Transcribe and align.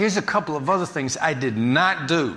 Here's 0.00 0.16
a 0.16 0.22
couple 0.22 0.56
of 0.56 0.70
other 0.70 0.86
things 0.86 1.18
I 1.20 1.34
did 1.34 1.58
not 1.58 2.08
do. 2.08 2.34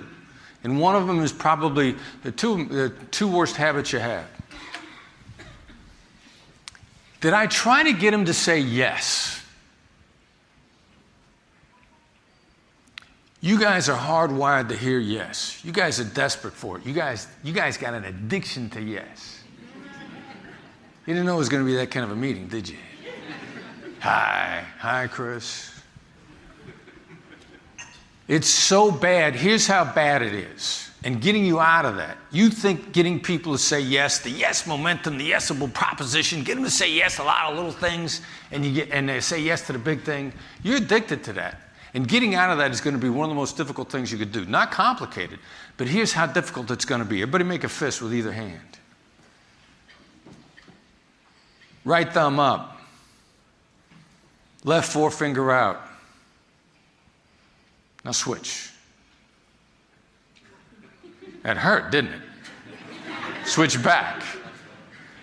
And 0.66 0.82
one 0.82 0.98
of 0.98 1.08
them 1.08 1.22
is 1.22 1.32
probably 1.32 1.96
the 2.22 2.30
two, 2.30 2.66
the 2.66 2.90
two 3.10 3.26
worst 3.26 3.56
habits 3.56 3.94
you 3.94 4.00
have. 4.00 4.26
Did 7.22 7.32
I 7.32 7.48
try 7.48 7.84
to 7.84 7.94
get 7.94 8.14
him 8.14 8.26
to 8.26 8.34
say 8.34 8.60
yes? 8.60 9.42
You 13.40 13.58
guys 13.58 13.88
are 13.88 13.98
hardwired 13.98 14.68
to 14.68 14.76
hear 14.76 15.00
yes. 15.00 15.64
You 15.64 15.72
guys 15.72 16.02
are 16.02 16.04
desperate 16.04 16.56
for 16.56 16.80
it. 16.80 16.86
You 16.86 16.92
guys, 16.92 17.28
you 17.46 17.54
guys 17.54 17.78
got 17.78 17.94
an 17.94 18.04
addiction 18.04 18.70
to 18.72 18.82
yes. 18.82 19.42
You 21.06 21.14
didn't 21.14 21.26
know 21.26 21.36
it 21.36 21.38
was 21.38 21.48
going 21.48 21.64
to 21.64 21.72
be 21.72 21.78
that 21.78 21.92
kind 21.92 22.04
of 22.04 22.12
a 22.12 22.16
meeting, 22.18 22.50
did 22.50 22.68
you? 22.68 22.78
Hi. 24.02 24.66
Hi, 24.80 25.08
Chris. 25.08 25.73
It's 28.34 28.50
so 28.50 28.90
bad. 28.90 29.36
Here's 29.36 29.68
how 29.68 29.86
bad 29.86 30.24
it 30.24 30.34
is. 30.34 30.90
And 31.04 31.22
getting 31.22 31.46
you 31.46 31.60
out 31.60 31.86
of 31.86 31.98
that. 31.98 32.18
You 32.32 32.50
think 32.50 32.92
getting 32.92 33.20
people 33.20 33.52
to 33.52 33.60
say 33.60 33.80
yes, 33.80 34.22
the 34.22 34.32
yes 34.32 34.66
momentum, 34.66 35.20
the 35.20 35.30
yesable 35.30 35.72
proposition, 35.72 36.44
get 36.44 36.56
them 36.56 36.64
to 36.64 36.72
say 36.72 36.92
yes 36.92 37.20
a 37.20 37.24
lot 37.24 37.52
of 37.52 37.56
little 37.56 37.72
things, 37.72 38.22
and 38.52 38.66
you 38.66 38.74
get 38.74 38.90
and 38.90 39.08
they 39.08 39.20
say 39.20 39.40
yes 39.40 39.68
to 39.68 39.74
the 39.74 39.78
big 39.78 40.02
thing. 40.02 40.34
You're 40.64 40.78
addicted 40.78 41.24
to 41.26 41.34
that. 41.34 41.62
And 41.94 42.08
getting 42.08 42.34
out 42.34 42.50
of 42.50 42.58
that 42.58 42.72
is 42.72 42.82
going 42.82 42.96
to 42.96 43.00
be 43.00 43.08
one 43.08 43.26
of 43.26 43.30
the 43.30 43.40
most 43.40 43.56
difficult 43.56 43.92
things 43.92 44.12
you 44.12 44.18
could 44.18 44.32
do. 44.32 44.46
Not 44.46 44.72
complicated, 44.72 45.38
but 45.78 45.88
here's 45.88 46.12
how 46.12 46.26
difficult 46.26 46.72
it's 46.72 46.86
going 46.86 47.02
to 47.02 47.08
be. 47.08 47.22
Everybody 47.22 47.44
make 47.44 47.64
a 47.64 47.70
fist 47.70 48.02
with 48.02 48.16
either 48.16 48.32
hand. 48.32 48.80
Right 51.86 52.12
thumb 52.12 52.40
up. 52.40 52.80
Left 54.64 54.92
forefinger 54.92 55.52
out. 55.52 55.93
Now 58.04 58.12
switch. 58.12 58.70
That 61.44 61.58
hurt, 61.58 61.92
didn't 61.92 62.14
it? 62.14 62.22
Switch 63.46 63.82
back. 63.84 64.24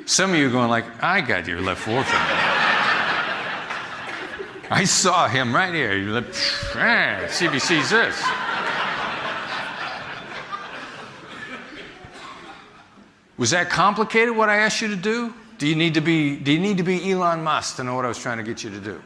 Some 0.06 0.33
of 0.33 0.36
you 0.36 0.48
are 0.48 0.50
going 0.50 0.69
like, 0.69 0.84
I 1.03 1.20
got 1.20 1.47
your 1.47 1.61
left 1.61 1.83
forefinger. 1.83 2.51
I 4.73 4.84
saw 4.84 5.27
him 5.27 5.55
right 5.55 5.75
here. 5.75 5.97
You 5.97 6.12
look, 6.12 6.33
see 6.33 7.47
if 7.47 7.53
he 7.53 7.58
sees 7.58 7.92
ah, 7.92 7.97
this. 7.97 8.23
Was 13.36 13.51
that 13.51 13.69
complicated 13.70 14.36
what 14.36 14.48
I 14.48 14.58
asked 14.58 14.81
you 14.81 14.89
to 14.89 14.97
do? 14.97 15.34
Do 15.58 15.67
you 15.67 15.75
need 15.75 15.95
to 15.95 16.01
be 16.01 16.36
do 16.36 16.53
you 16.53 16.61
need 16.61 16.77
to 16.77 16.83
be 16.83 17.11
Elon 17.11 17.42
Musk 17.42 17.77
to 17.77 17.84
know 17.84 17.95
what 17.95 18.05
I 18.05 18.08
was 18.08 18.19
trying 18.19 18.39
to 18.39 18.45
get 18.45 18.62
you 18.62 18.70
to 18.70 18.81
do? 18.81 19.03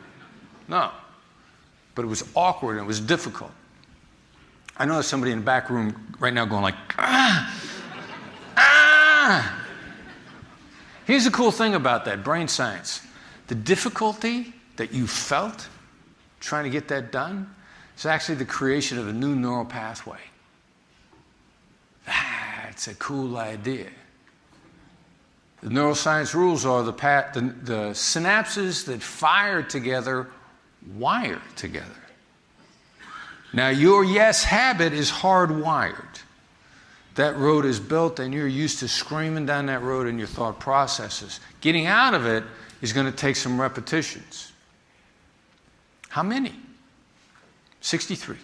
No. 0.69 0.91
But 1.95 2.05
it 2.05 2.09
was 2.09 2.25
awkward 2.35 2.73
and 2.73 2.81
it 2.81 2.87
was 2.87 3.01
difficult. 3.01 3.53
I 4.77 4.87
know 4.87 4.95
there's 4.95 5.07
somebody 5.07 5.33
in 5.33 5.39
the 5.39 5.45
back 5.45 5.71
room 5.71 6.15
right 6.19 6.35
now 6.35 6.45
going 6.45 6.63
like, 6.63 6.75
ah, 6.99 7.61
ah. 8.57 9.65
Here's 11.07 11.25
the 11.25 11.31
cool 11.31 11.51
thing 11.51 11.75
about 11.75 12.05
that 12.07 12.25
brain 12.25 12.49
science. 12.49 13.03
The 13.47 13.55
difficulty 13.55 14.53
that 14.77 14.93
you 14.93 15.07
felt 15.07 15.69
trying 16.41 16.65
to 16.65 16.71
get 16.71 16.89
that 16.89 17.13
done 17.13 17.55
is 17.97 18.07
actually 18.07 18.37
the 18.37 18.45
creation 18.45 18.99
of 18.99 19.07
a 19.07 19.13
new 19.13 19.37
neural 19.37 19.65
pathway. 19.65 20.19
That's 22.07 22.89
a 22.89 22.95
cool 22.95 23.37
idea. 23.37 23.91
The 25.63 25.69
neuroscience 25.71 26.35
rules 26.35 26.67
are 26.67 26.83
the, 26.83 26.93
the, 26.93 27.55
the 27.63 27.91
synapses 27.91 28.85
that 28.87 29.03
fire 29.03 29.63
together 29.63 30.29
wire 30.97 31.41
together. 31.57 32.04
Now, 33.55 33.69
your 33.69 34.03
yes 34.05 34.43
habit 34.43 34.93
is 34.93 35.13
hardwired. 35.13 36.23
That 37.15 37.37
road 37.37 37.65
is 37.65 37.79
built, 37.79 38.19
and 38.19 38.35
you're 38.35 38.49
used 38.49 38.81
to 38.81 38.89
screaming 38.89 39.47
down 39.47 39.67
that 39.67 39.83
road 39.83 40.09
in 40.09 40.19
your 40.19 40.27
thought 40.27 40.59
processes. 40.59 41.39
Getting 41.61 41.87
out 41.87 42.15
of 42.15 42.27
it 42.27 42.43
is 42.83 42.93
going 42.93 43.07
to 43.07 43.17
take 43.17 43.37
some 43.37 43.61
repetitions. 43.61 44.51
How 46.09 46.25
many? 46.25 46.53
63. 47.81 48.37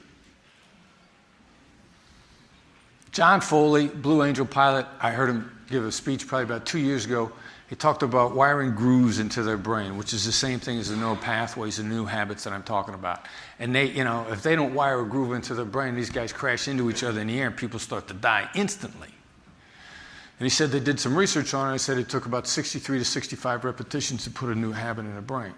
John 3.10 3.40
Foley, 3.40 3.88
Blue 3.88 4.22
Angel 4.22 4.46
pilot, 4.46 4.86
I 5.00 5.10
heard 5.10 5.28
him 5.28 5.50
give 5.68 5.84
a 5.84 5.90
speech 5.90 6.28
probably 6.28 6.44
about 6.44 6.66
two 6.66 6.78
years 6.78 7.04
ago. 7.04 7.32
He 7.70 7.76
talked 7.76 8.03
about 8.03 8.34
wiring 8.34 8.75
grooves 8.75 9.20
into 9.20 9.44
their 9.44 9.56
brain, 9.56 9.97
which 9.97 10.12
is 10.12 10.26
the 10.26 10.32
same 10.32 10.58
thing 10.58 10.81
as 10.81 10.88
the 10.88 10.97
neural 10.97 11.14
pathways 11.14 11.78
and 11.78 11.88
new 11.88 12.04
habits 12.04 12.42
that 12.42 12.53
I'm 12.53 12.64
talking 12.64 12.94
about. 12.94 13.26
And 13.60 13.72
they, 13.72 13.86
you 13.86 14.03
know, 14.03 14.26
if 14.28 14.42
they 14.42 14.56
don't 14.56 14.75
wire 14.75 15.03
a 15.03 15.06
groove 15.06 15.32
into 15.32 15.54
their 15.54 15.64
brain, 15.64 15.94
these 15.94 16.10
guys 16.10 16.32
crash 16.32 16.66
into 16.66 16.91
each 16.91 17.04
other 17.04 17.20
in 17.20 17.28
the 17.28 17.38
air 17.38 17.47
and 17.47 17.56
people 17.56 17.78
start 17.78 18.09
to 18.09 18.14
die 18.14 18.50
instantly. 18.56 19.06
And 19.06 20.47
he 20.47 20.50
said 20.50 20.72
they 20.72 20.80
did 20.80 20.98
some 20.98 21.14
research 21.14 21.54
on 21.54 21.70
it. 21.70 21.75
He 21.75 21.78
said 21.78 21.97
it 21.97 22.09
took 22.09 22.26
about 22.26 22.48
63 22.48 22.98
to 22.98 23.04
65 23.04 23.64
repetitions 23.64 24.25
to 24.25 24.30
put 24.30 24.48
a 24.48 24.54
new 24.56 24.72
habit 24.72 25.04
in 25.04 25.14
the 25.14 25.22
brain. 25.22 25.54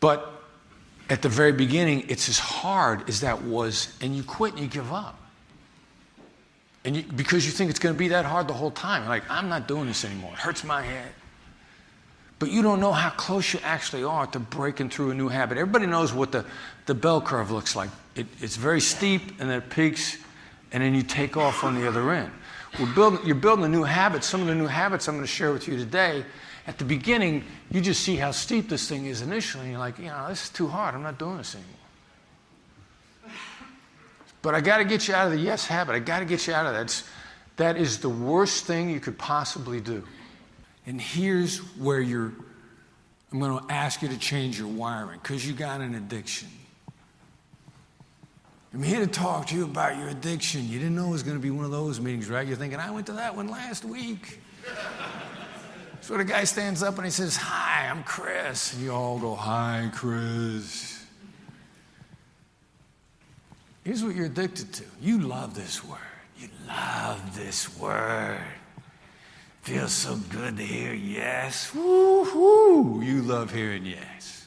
But 0.00 0.42
at 1.10 1.20
the 1.20 1.28
very 1.28 1.52
beginning, 1.52 2.06
it's 2.08 2.30
as 2.30 2.38
hard 2.38 3.10
as 3.10 3.20
that 3.20 3.42
was, 3.42 3.94
and 4.00 4.16
you 4.16 4.22
quit 4.22 4.54
and 4.54 4.62
you 4.62 4.68
give 4.68 4.90
up. 4.90 5.21
And 6.84 6.96
you, 6.96 7.02
because 7.02 7.46
you 7.46 7.52
think 7.52 7.70
it's 7.70 7.78
going 7.78 7.94
to 7.94 7.98
be 7.98 8.08
that 8.08 8.24
hard 8.24 8.48
the 8.48 8.54
whole 8.54 8.70
time. 8.70 9.08
Like, 9.08 9.22
I'm 9.30 9.48
not 9.48 9.68
doing 9.68 9.86
this 9.86 10.04
anymore. 10.04 10.32
It 10.32 10.38
hurts 10.38 10.64
my 10.64 10.82
head. 10.82 11.08
But 12.38 12.50
you 12.50 12.60
don't 12.60 12.80
know 12.80 12.90
how 12.90 13.10
close 13.10 13.54
you 13.54 13.60
actually 13.62 14.02
are 14.02 14.26
to 14.26 14.40
breaking 14.40 14.90
through 14.90 15.12
a 15.12 15.14
new 15.14 15.28
habit. 15.28 15.58
Everybody 15.58 15.86
knows 15.86 16.12
what 16.12 16.32
the, 16.32 16.44
the 16.86 16.94
bell 16.94 17.20
curve 17.20 17.52
looks 17.52 17.76
like. 17.76 17.90
It, 18.16 18.26
it's 18.40 18.56
very 18.56 18.80
steep 18.80 19.40
and 19.40 19.48
then 19.48 19.58
it 19.58 19.70
peaks, 19.70 20.18
and 20.72 20.82
then 20.82 20.92
you 20.92 21.02
take 21.02 21.36
off 21.36 21.62
on 21.62 21.76
the 21.76 21.86
other 21.86 22.10
end. 22.10 22.32
We're 22.80 22.92
building, 22.94 23.20
you're 23.24 23.36
building 23.36 23.64
a 23.64 23.68
new 23.68 23.84
habit. 23.84 24.24
Some 24.24 24.40
of 24.40 24.48
the 24.48 24.56
new 24.56 24.66
habits 24.66 25.06
I'm 25.06 25.14
going 25.14 25.24
to 25.24 25.32
share 25.32 25.52
with 25.52 25.68
you 25.68 25.76
today. 25.76 26.24
At 26.66 26.78
the 26.78 26.84
beginning, 26.84 27.44
you 27.70 27.80
just 27.80 28.02
see 28.02 28.16
how 28.16 28.32
steep 28.32 28.68
this 28.68 28.88
thing 28.88 29.06
is 29.06 29.22
initially, 29.22 29.64
and 29.64 29.72
you're 29.72 29.80
like, 29.80 29.98
you 29.98 30.06
know, 30.06 30.26
this 30.28 30.44
is 30.44 30.50
too 30.50 30.66
hard. 30.66 30.96
I'm 30.96 31.02
not 31.02 31.18
doing 31.18 31.36
this 31.36 31.54
anymore. 31.54 31.81
But 34.42 34.56
I 34.56 34.60
got 34.60 34.78
to 34.78 34.84
get 34.84 35.06
you 35.06 35.14
out 35.14 35.26
of 35.26 35.32
the 35.32 35.38
yes 35.38 35.66
habit. 35.66 35.94
I 35.94 36.00
got 36.00 36.18
to 36.18 36.24
get 36.24 36.46
you 36.46 36.52
out 36.52 36.66
of 36.66 36.74
that. 36.74 36.82
It's, 36.82 37.04
that 37.56 37.76
is 37.76 37.98
the 38.00 38.08
worst 38.08 38.64
thing 38.64 38.90
you 38.90 39.00
could 39.00 39.16
possibly 39.16 39.80
do. 39.80 40.04
And 40.84 41.00
here's 41.00 41.58
where 41.76 42.00
you're, 42.00 42.32
I'm 43.32 43.38
going 43.38 43.56
to 43.56 43.72
ask 43.72 44.02
you 44.02 44.08
to 44.08 44.18
change 44.18 44.58
your 44.58 44.68
wiring 44.68 45.20
because 45.22 45.46
you 45.46 45.52
got 45.52 45.80
an 45.80 45.94
addiction. 45.94 46.48
I'm 48.74 48.82
here 48.82 49.00
to 49.00 49.06
talk 49.06 49.48
to 49.48 49.54
you 49.54 49.64
about 49.64 49.98
your 49.98 50.08
addiction. 50.08 50.66
You 50.66 50.78
didn't 50.78 50.96
know 50.96 51.08
it 51.08 51.10
was 51.10 51.22
going 51.22 51.36
to 51.36 51.42
be 51.42 51.50
one 51.50 51.66
of 51.66 51.70
those 51.70 52.00
meetings, 52.00 52.30
right? 52.30 52.46
You're 52.46 52.56
thinking, 52.56 52.80
I 52.80 52.90
went 52.90 53.06
to 53.06 53.12
that 53.12 53.36
one 53.36 53.48
last 53.48 53.84
week. 53.84 54.40
so 56.00 56.16
the 56.16 56.24
guy 56.24 56.44
stands 56.44 56.82
up 56.82 56.96
and 56.96 57.04
he 57.04 57.10
says, 57.10 57.36
Hi, 57.36 57.88
I'm 57.88 58.02
Chris. 58.02 58.72
And 58.72 58.82
you 58.82 58.92
all 58.92 59.18
go, 59.18 59.34
Hi, 59.34 59.90
Chris. 59.92 60.91
Here's 63.84 64.04
what 64.04 64.14
you're 64.14 64.26
addicted 64.26 64.72
to 64.74 64.84
you 65.00 65.18
love 65.18 65.54
this 65.54 65.84
word. 65.84 65.98
You 66.38 66.48
love 66.66 67.36
this 67.36 67.76
word. 67.78 68.40
Feels 69.62 69.92
so 69.92 70.16
good 70.16 70.56
to 70.56 70.62
hear 70.62 70.92
yes. 70.92 71.72
Woo-hoo. 71.74 73.00
You 73.02 73.22
love 73.22 73.52
hearing 73.52 73.86
yes. 73.86 74.46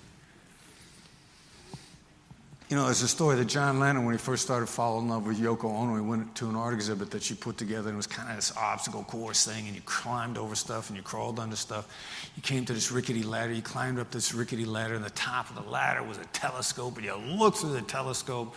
You 2.69 2.75
know, 2.75 2.85
there's 2.85 3.03
a 3.03 3.07
story 3.07 3.35
that 3.37 3.45
John 3.45 3.79
Lennon, 3.79 4.05
when 4.05 4.15
he 4.15 4.17
first 4.17 4.43
started 4.43 4.65
falling 4.65 5.05
in 5.05 5.11
love 5.11 5.27
with 5.27 5.39
Yoko 5.39 5.65
Ono, 5.65 5.95
he 5.95 6.01
went 6.01 6.33
to 6.35 6.49
an 6.49 6.55
art 6.55 6.73
exhibit 6.73 7.11
that 7.11 7.21
she 7.21 7.35
put 7.35 7.57
together, 7.57 7.89
and 7.89 7.95
it 7.95 7.97
was 7.97 8.07
kind 8.07 8.27
of 8.29 8.35
this 8.35 8.57
obstacle 8.57 9.03
course 9.03 9.45
thing, 9.45 9.67
and 9.67 9.75
you 9.75 9.81
climbed 9.83 10.37
over 10.37 10.55
stuff 10.55 10.89
and 10.89 10.97
you 10.97 11.03
crawled 11.03 11.39
under 11.39 11.55
stuff. 11.55 11.87
You 12.35 12.41
came 12.41 12.65
to 12.65 12.73
this 12.73 12.91
rickety 12.91 13.21
ladder, 13.21 13.53
you 13.53 13.61
climbed 13.61 13.99
up 13.99 14.09
this 14.09 14.33
rickety 14.33 14.65
ladder, 14.65 14.95
and 14.95 15.05
the 15.05 15.11
top 15.11 15.49
of 15.49 15.63
the 15.63 15.69
ladder 15.69 16.01
was 16.01 16.17
a 16.17 16.25
telescope, 16.33 16.97
and 16.97 17.05
you 17.05 17.15
looked 17.15 17.59
through 17.59 17.73
the 17.73 17.83
telescope, 17.83 18.55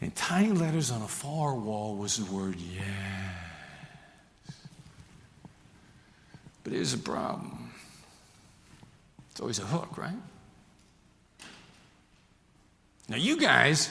in 0.00 0.10
tiny 0.12 0.52
letters 0.52 0.90
on 0.90 1.02
a 1.02 1.08
far 1.08 1.54
wall 1.54 1.96
was 1.96 2.16
the 2.16 2.32
word 2.32 2.56
yes. 2.56 2.84
But 6.64 6.72
here's 6.72 6.94
a 6.94 6.98
problem 6.98 7.72
it's 9.30 9.40
always 9.40 9.58
a 9.58 9.66
hook, 9.66 9.96
right? 9.96 10.16
Now, 13.08 13.16
you 13.16 13.36
guys 13.38 13.90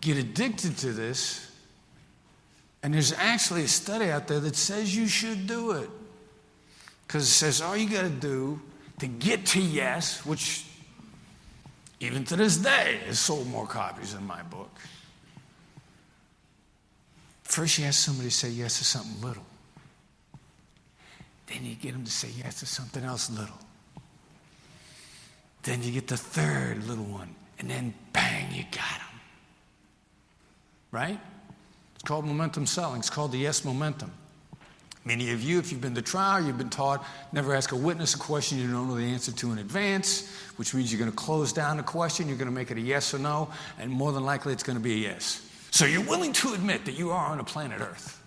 get 0.00 0.16
addicted 0.16 0.76
to 0.78 0.92
this, 0.92 1.50
and 2.82 2.94
there's 2.94 3.12
actually 3.12 3.64
a 3.64 3.68
study 3.68 4.10
out 4.10 4.28
there 4.28 4.40
that 4.40 4.54
says 4.54 4.94
you 4.94 5.08
should 5.08 5.46
do 5.46 5.72
it. 5.72 5.90
Because 7.06 7.24
it 7.24 7.32
says 7.32 7.60
all 7.60 7.76
you 7.76 7.88
got 7.88 8.02
to 8.02 8.08
do 8.08 8.60
to 9.00 9.06
get 9.06 9.46
to 9.46 9.60
yes, 9.60 10.24
which 10.24 10.64
even 12.00 12.24
to 12.24 12.36
this 12.36 12.56
day, 12.56 13.00
has 13.06 13.18
sold 13.18 13.48
more 13.48 13.66
copies 13.66 14.14
than 14.14 14.26
my 14.26 14.42
book. 14.44 14.70
First, 17.42 17.78
you 17.78 17.86
ask 17.86 18.04
somebody 18.04 18.28
to 18.28 18.34
say 18.34 18.50
yes 18.50 18.78
to 18.78 18.84
something 18.84 19.20
little. 19.26 19.44
Then 21.46 21.64
you 21.64 21.74
get 21.74 21.92
them 21.92 22.04
to 22.04 22.10
say 22.10 22.28
yes 22.36 22.60
to 22.60 22.66
something 22.66 23.02
else 23.02 23.30
little. 23.30 23.58
Then 25.62 25.82
you 25.82 25.90
get 25.90 26.06
the 26.06 26.16
third 26.16 26.84
little 26.86 27.04
one. 27.04 27.34
and 27.58 27.68
then 27.68 27.92
bang, 28.12 28.54
you 28.54 28.62
got 28.70 28.98
them. 28.98 29.20
Right? 30.92 31.20
It's 31.94 32.04
called 32.04 32.24
momentum 32.24 32.66
selling. 32.66 33.00
It's 33.00 33.10
called 33.10 33.32
the 33.32 33.38
yes 33.38 33.64
momentum. 33.64 34.12
Many 35.08 35.30
of 35.30 35.42
you, 35.42 35.58
if 35.58 35.72
you've 35.72 35.80
been 35.80 35.94
to 35.94 36.02
trial, 36.02 36.44
you've 36.44 36.58
been 36.58 36.68
taught 36.68 37.02
never 37.32 37.54
ask 37.54 37.72
a 37.72 37.76
witness 37.76 38.14
a 38.14 38.18
question 38.18 38.58
you 38.58 38.70
don't 38.70 38.88
know 38.88 38.94
the 38.94 39.04
answer 39.04 39.32
to 39.32 39.52
in 39.52 39.56
advance, 39.56 40.30
which 40.56 40.74
means 40.74 40.92
you're 40.92 40.98
going 40.98 41.10
to 41.10 41.16
close 41.16 41.50
down 41.50 41.78
the 41.78 41.82
question, 41.82 42.28
you're 42.28 42.36
going 42.36 42.50
to 42.50 42.54
make 42.54 42.70
it 42.70 42.76
a 42.76 42.80
yes 42.82 43.14
or 43.14 43.18
no, 43.18 43.48
and 43.78 43.90
more 43.90 44.12
than 44.12 44.22
likely 44.22 44.52
it's 44.52 44.62
going 44.62 44.76
to 44.76 44.84
be 44.84 44.92
a 44.92 45.08
yes. 45.08 45.42
So 45.70 45.86
you're 45.86 46.04
willing 46.04 46.34
to 46.34 46.52
admit 46.52 46.84
that 46.84 46.92
you 46.92 47.10
are 47.10 47.26
on 47.26 47.40
a 47.40 47.44
planet 47.44 47.80
Earth 47.80 48.22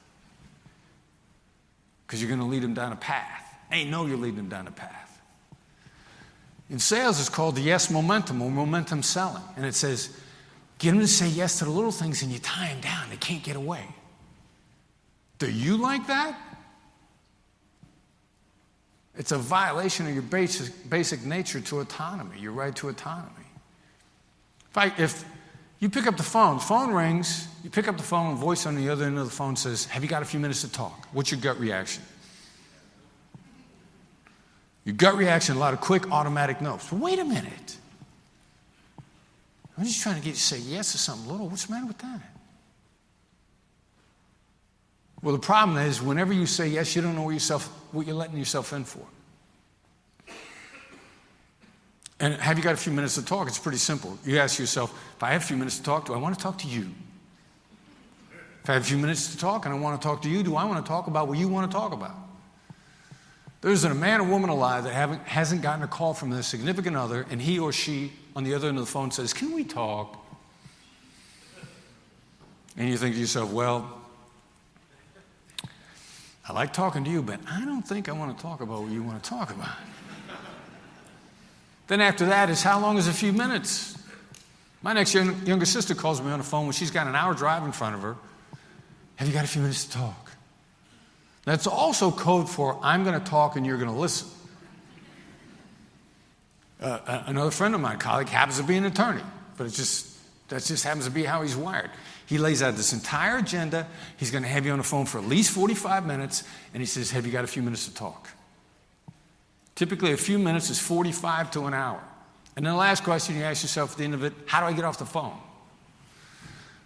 because 2.07 2.19
you're 2.19 2.29
going 2.29 2.41
to 2.41 2.47
lead 2.47 2.63
them 2.63 2.73
down 2.73 2.93
a 2.93 2.95
path. 2.95 3.45
They 3.69 3.85
know 3.85 4.07
you're 4.07 4.17
leading 4.17 4.37
them 4.37 4.49
down 4.49 4.65
a 4.65 4.71
path. 4.71 5.21
In 6.71 6.79
sales, 6.79 7.19
it's 7.19 7.29
called 7.29 7.57
the 7.57 7.61
yes 7.61 7.91
momentum 7.91 8.41
or 8.41 8.49
momentum 8.49 9.03
selling. 9.03 9.43
And 9.55 9.67
it 9.67 9.75
says, 9.75 10.17
get 10.79 10.93
them 10.93 10.99
to 10.99 11.07
say 11.07 11.27
yes 11.27 11.59
to 11.59 11.65
the 11.65 11.71
little 11.71 11.91
things 11.91 12.23
and 12.23 12.31
you 12.31 12.39
tie 12.39 12.69
them 12.69 12.81
down. 12.81 13.11
They 13.11 13.17
can't 13.17 13.43
get 13.43 13.55
away. 13.55 13.85
Do 15.37 15.51
you 15.51 15.77
like 15.77 16.07
that? 16.07 16.35
It's 19.17 19.31
a 19.31 19.37
violation 19.37 20.07
of 20.07 20.13
your 20.13 20.23
basic, 20.23 20.89
basic 20.89 21.23
nature 21.25 21.59
to 21.59 21.79
autonomy, 21.81 22.39
your 22.39 22.53
right 22.53 22.75
to 22.77 22.89
autonomy. 22.89 23.45
If, 24.69 24.77
I, 24.77 24.93
if 24.97 25.25
you 25.79 25.89
pick 25.89 26.07
up 26.07 26.15
the 26.15 26.23
phone, 26.23 26.59
phone 26.59 26.93
rings, 26.93 27.47
you 27.63 27.69
pick 27.69 27.87
up 27.87 27.97
the 27.97 28.03
phone, 28.03 28.35
voice 28.37 28.65
on 28.65 28.75
the 28.75 28.89
other 28.89 29.05
end 29.05 29.17
of 29.17 29.25
the 29.25 29.31
phone 29.31 29.55
says, 29.55 29.85
Have 29.85 30.03
you 30.03 30.09
got 30.09 30.21
a 30.21 30.25
few 30.25 30.39
minutes 30.39 30.61
to 30.61 30.71
talk? 30.71 31.07
What's 31.11 31.31
your 31.31 31.41
gut 31.41 31.59
reaction? 31.59 32.03
Your 34.85 34.95
gut 34.95 35.15
reaction, 35.15 35.57
a 35.57 35.59
lot 35.59 35.73
of 35.73 35.81
quick 35.81 36.11
automatic 36.11 36.61
no's. 36.61 36.87
But 36.89 36.99
wait 36.99 37.19
a 37.19 37.25
minute. 37.25 37.77
I'm 39.77 39.83
just 39.83 40.01
trying 40.01 40.15
to 40.15 40.21
get 40.21 40.29
you 40.29 40.35
to 40.35 40.39
say 40.39 40.59
yes 40.59 40.93
to 40.93 40.97
something 40.97 41.29
little. 41.29 41.49
What's 41.49 41.65
the 41.65 41.73
matter 41.73 41.87
with 41.87 41.97
that? 41.99 42.21
Well, 45.21 45.33
the 45.33 45.41
problem 45.41 45.77
is, 45.77 46.01
whenever 46.01 46.33
you 46.33 46.45
say 46.45 46.67
yes, 46.67 46.95
you 46.95 47.01
don't 47.01 47.15
know 47.15 47.23
what, 47.23 47.33
yourself, 47.33 47.67
what 47.91 48.07
you're 48.07 48.15
letting 48.15 48.37
yourself 48.37 48.73
in 48.73 48.83
for. 48.83 49.05
And 52.19 52.35
have 52.35 52.57
you 52.57 52.63
got 52.63 52.73
a 52.73 52.77
few 52.77 52.93
minutes 52.93 53.15
to 53.15 53.25
talk? 53.25 53.47
It's 53.47 53.59
pretty 53.59 53.79
simple. 53.79 54.17
You 54.23 54.39
ask 54.39 54.59
yourself, 54.59 54.91
if 55.17 55.23
I 55.23 55.31
have 55.31 55.41
a 55.41 55.45
few 55.45 55.57
minutes 55.57 55.77
to 55.77 55.83
talk, 55.83 56.05
do 56.05 56.13
I 56.13 56.17
want 56.17 56.35
to 56.35 56.41
talk 56.41 56.57
to 56.59 56.67
you? 56.67 56.91
If 58.63 58.69
I 58.69 58.73
have 58.73 58.83
a 58.83 58.85
few 58.85 58.97
minutes 58.97 59.31
to 59.31 59.39
talk 59.39 59.65
and 59.65 59.73
I 59.73 59.77
want 59.77 59.99
to 59.99 60.07
talk 60.07 60.21
to 60.21 60.29
you, 60.29 60.43
do 60.43 60.55
I 60.55 60.65
want 60.65 60.83
to 60.85 60.87
talk 60.87 61.07
about 61.07 61.27
what 61.27 61.39
you 61.39 61.47
want 61.47 61.71
to 61.71 61.75
talk 61.75 61.93
about? 61.93 62.15
There 63.61 63.71
isn't 63.71 63.91
a 63.91 63.95
man 63.95 64.21
or 64.21 64.23
woman 64.23 64.49
alive 64.49 64.83
that 64.83 64.93
hasn't 65.27 65.61
gotten 65.61 65.83
a 65.83 65.87
call 65.87 66.13
from 66.13 66.29
their 66.29 66.43
significant 66.43 66.95
other, 66.95 67.25
and 67.29 67.41
he 67.41 67.59
or 67.59 67.71
she 67.71 68.11
on 68.35 68.43
the 68.43 68.53
other 68.53 68.67
end 68.67 68.77
of 68.77 68.85
the 68.85 68.91
phone 68.91 69.11
says, 69.11 69.33
Can 69.33 69.53
we 69.53 69.63
talk? 69.63 70.23
And 72.77 72.89
you 72.89 72.97
think 72.97 73.15
to 73.15 73.21
yourself, 73.21 73.51
Well, 73.51 74.00
I 76.47 76.53
like 76.53 76.73
talking 76.73 77.03
to 77.03 77.09
you, 77.09 77.21
but 77.21 77.39
I 77.49 77.63
don't 77.65 77.87
think 77.87 78.09
I 78.09 78.13
want 78.13 78.35
to 78.35 78.41
talk 78.41 78.61
about 78.61 78.83
what 78.83 78.91
you 78.91 79.03
want 79.03 79.23
to 79.23 79.29
talk 79.29 79.51
about. 79.51 79.75
then 81.87 82.01
after 82.01 82.25
that 82.27 82.49
is 82.49 82.63
how 82.63 82.79
long 82.79 82.97
is 82.97 83.07
a 83.07 83.13
few 83.13 83.31
minutes? 83.31 83.97
My 84.81 84.93
next 84.93 85.13
young, 85.13 85.45
younger 85.45 85.65
sister 85.65 85.93
calls 85.93 86.21
me 86.21 86.31
on 86.31 86.39
the 86.39 86.45
phone 86.45 86.65
when 86.65 86.73
she's 86.73 86.91
got 86.91 87.07
an 87.07 87.15
hour 87.15 87.33
drive 87.33 87.63
in 87.63 87.71
front 87.71 87.95
of 87.95 88.01
her. 88.01 88.15
Have 89.17 89.27
you 89.27 89.33
got 89.33 89.45
a 89.45 89.47
few 89.47 89.61
minutes 89.61 89.85
to 89.85 89.91
talk? 89.91 90.31
That's 91.45 91.67
also 91.67 92.11
code 92.11 92.49
for 92.49 92.79
I'm 92.81 93.03
going 93.03 93.19
to 93.19 93.25
talk 93.25 93.55
and 93.55 93.65
you're 93.65 93.77
going 93.77 93.91
to 93.91 93.95
listen. 93.95 94.27
Uh, 96.79 97.23
another 97.27 97.51
friend 97.51 97.75
of 97.75 97.81
mine, 97.81 97.99
colleague, 97.99 98.29
happens 98.29 98.57
to 98.57 98.63
be 98.63 98.75
an 98.75 98.85
attorney, 98.85 99.21
but 99.57 99.67
it 99.67 99.73
just 99.73 100.17
that 100.49 100.63
just 100.63 100.83
happens 100.83 101.05
to 101.05 101.11
be 101.11 101.23
how 101.23 101.43
he's 101.43 101.55
wired. 101.55 101.91
He 102.31 102.37
lays 102.37 102.63
out 102.63 102.77
this 102.77 102.93
entire 102.93 103.39
agenda. 103.39 103.85
He's 104.15 104.31
going 104.31 104.43
to 104.43 104.47
have 104.47 104.65
you 104.65 104.71
on 104.71 104.77
the 104.77 104.85
phone 104.85 105.05
for 105.05 105.17
at 105.17 105.25
least 105.25 105.51
45 105.51 106.05
minutes, 106.05 106.45
and 106.73 106.79
he 106.79 106.87
says, 106.87 107.11
Have 107.11 107.25
you 107.25 107.31
got 107.33 107.43
a 107.43 107.47
few 107.47 107.61
minutes 107.61 107.89
to 107.89 107.93
talk? 107.93 108.29
Typically, 109.75 110.13
a 110.13 110.17
few 110.17 110.39
minutes 110.39 110.69
is 110.69 110.79
45 110.79 111.51
to 111.51 111.65
an 111.65 111.73
hour. 111.73 112.01
And 112.55 112.65
then 112.65 112.71
the 112.71 112.79
last 112.79 113.03
question 113.03 113.35
you 113.35 113.43
ask 113.43 113.65
yourself 113.65 113.91
at 113.91 113.97
the 113.97 114.05
end 114.05 114.13
of 114.13 114.23
it 114.23 114.31
how 114.45 114.61
do 114.61 114.67
I 114.67 114.71
get 114.71 114.85
off 114.85 114.97
the 114.97 115.05
phone? 115.05 115.37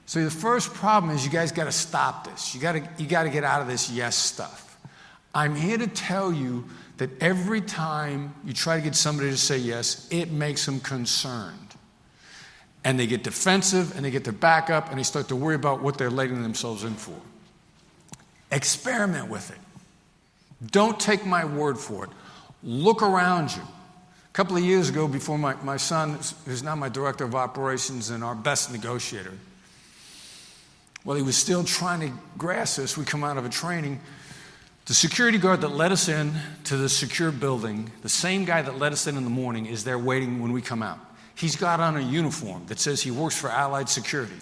So 0.08 0.24
the 0.24 0.32
first 0.32 0.74
problem 0.74 1.16
is 1.16 1.24
you 1.24 1.32
guys 1.32 1.52
got 1.52 1.66
to 1.66 1.72
stop 1.72 2.26
this. 2.26 2.56
You 2.56 2.60
got 2.60 2.72
to 2.72 2.90
you 2.98 3.06
got 3.06 3.24
to 3.24 3.30
get 3.30 3.44
out 3.44 3.62
of 3.62 3.68
this 3.68 3.92
yes 3.92 4.16
stuff. 4.16 4.80
I'm 5.36 5.54
here 5.54 5.78
to 5.78 5.88
tell 5.88 6.34
you 6.34 6.66
that 6.98 7.22
every 7.22 7.62
time 7.62 8.34
you 8.44 8.54
try 8.54 8.78
to 8.78 8.82
get 8.82 8.96
somebody 8.96 9.30
to 9.30 9.38
say 9.38 9.60
yes, 9.60 10.08
it 10.10 10.32
makes 10.32 10.66
them 10.66 10.80
concerned 10.80 11.65
and 12.86 13.00
they 13.00 13.08
get 13.08 13.24
defensive 13.24 13.96
and 13.96 14.06
they 14.06 14.12
get 14.12 14.24
their 14.24 14.32
back 14.32 14.70
up 14.70 14.90
and 14.90 15.00
they 15.00 15.04
start 15.04 15.28
to 15.28 15.36
worry 15.36 15.56
about 15.56 15.82
what 15.82 15.98
they're 15.98 16.12
letting 16.12 16.44
themselves 16.44 16.84
in 16.84 16.94
for. 16.94 17.20
Experiment 18.52 19.28
with 19.28 19.50
it. 19.50 19.58
Don't 20.72 20.98
take 21.00 21.26
my 21.26 21.44
word 21.44 21.80
for 21.80 22.06
it. 22.06 22.12
Look 22.64 23.02
around 23.02 23.54
you. 23.56 23.64
A 23.64 24.34
couple 24.34 24.56
of 24.56 24.64
years 24.64 24.88
ago, 24.90 25.08
before 25.08 25.38
my, 25.38 25.56
my 25.64 25.78
son, 25.78 26.20
who's 26.46 26.62
now 26.62 26.76
my 26.76 26.88
director 26.88 27.24
of 27.24 27.34
operations 27.34 28.12
and 28.12 28.24
our 28.24 28.36
best 28.36 28.72
negotiator, 28.72 29.34
well, 31.04 31.18
he 31.18 31.24
was 31.24 31.38
still 31.38 31.64
trying 31.64 32.02
to 32.02 32.12
grasp 32.38 32.78
this. 32.78 32.98
We 32.98 33.06
come 33.06 33.24
out 33.24 33.38
of 33.38 33.46
a 33.46 33.50
training. 33.50 34.00
The 34.86 34.94
security 34.94 35.40
guard 35.40 35.62
that 35.62 35.70
let 35.70 35.92
us 35.92 36.08
in 36.08 36.34
to 36.66 36.78
the 36.78 36.90
secure 36.90 37.32
building, 37.32 37.92
the 38.04 38.10
same 38.10 38.46
guy 38.46 38.62
that 38.62 38.78
let 38.78 38.92
us 38.92 39.08
in 39.08 39.18
in 39.18 39.24
the 39.24 39.30
morning, 39.30 39.66
is 39.66 39.84
there 39.84 39.98
waiting 39.98 40.40
when 40.40 40.52
we 40.52 40.62
come 40.62 40.84
out. 40.84 41.00
He's 41.36 41.56
got 41.56 41.80
on 41.80 41.98
a 41.98 42.02
uniform 42.02 42.66
that 42.68 42.80
says 42.80 43.02
he 43.02 43.12
works 43.12 43.38
for 43.38 43.50
Allied 43.50 43.90
Security. 43.90 44.36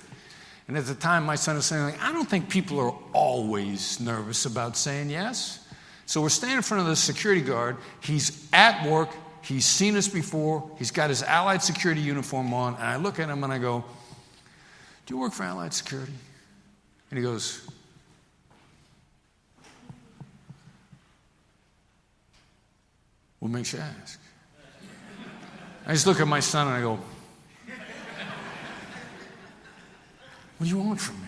And 0.68 0.78
at 0.78 0.86
the 0.86 0.95
time, 0.95 1.25
my 1.25 1.36
son 1.36 1.57
is 1.57 1.66
saying, 1.66 1.84
like, 1.84 2.01
I 2.01 2.13
don't 2.13 2.30
think 2.30 2.50
people 2.50 2.80
are 2.80 2.95
always 3.12 4.00
nervous 4.00 4.45
about 4.45 4.78
saying 4.78 5.10
yes. 5.10 5.60
So 6.06 6.22
we're 6.22 6.30
standing 6.30 6.57
in 6.57 6.63
front 6.63 6.81
of 6.81 6.88
the 6.88 6.95
security 6.95 7.42
guard. 7.42 7.78
He's 8.01 8.48
at 8.54 8.88
work. 8.88 9.10
He's 9.42 9.66
seen 9.66 9.98
us 9.98 10.07
before. 10.07 10.69
He's 10.78 10.92
got 10.92 11.10
his 11.10 11.24
Allied 11.24 11.62
Security 11.62 12.00
uniform 12.00 12.54
on. 12.54 12.75
And 12.75 12.84
I 12.84 12.95
look 12.98 13.19
at 13.19 13.30
him 13.30 13.44
and 13.44 13.51
I 13.51 13.57
go, 13.57 13.84
Do 15.06 15.16
you 15.16 15.19
work 15.19 15.34
for 15.34 15.44
Allied 15.44 15.74
Security? 15.74 16.13
And 17.10 17.18
he 17.18 17.24
goes, 17.24 17.68
What 23.40 23.51
makes 23.51 23.74
you 23.74 23.80
ask? 23.80 24.18
I 25.85 25.94
just 25.94 26.07
look 26.07 26.19
at 26.19 26.27
my 26.27 26.39
son 26.39 26.68
and 26.68 26.75
I 26.75 26.81
go, 26.81 27.00
What 30.57 30.69
do 30.69 30.75
you 30.78 30.81
want 30.81 31.02
from 31.02 31.19
me? 31.21 31.28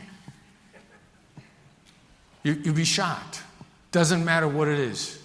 You, 2.43 2.53
you'd 2.53 2.75
be 2.75 2.85
shocked. 2.85 3.43
Doesn't 3.91 4.23
matter 4.23 4.47
what 4.47 4.67
it 4.67 4.79
is. 4.79 5.21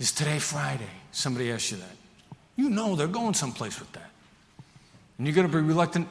Is 0.00 0.10
today 0.10 0.40
Friday? 0.40 0.88
Somebody 1.12 1.52
asks 1.52 1.70
you 1.70 1.76
that. 1.76 1.96
You 2.56 2.70
know 2.70 2.96
they're 2.96 3.06
going 3.06 3.34
someplace 3.34 3.78
with 3.78 3.92
that. 3.92 4.10
And 5.18 5.26
you're 5.26 5.36
going 5.36 5.46
to 5.46 5.52
be 5.52 5.62
reluctant. 5.62 6.08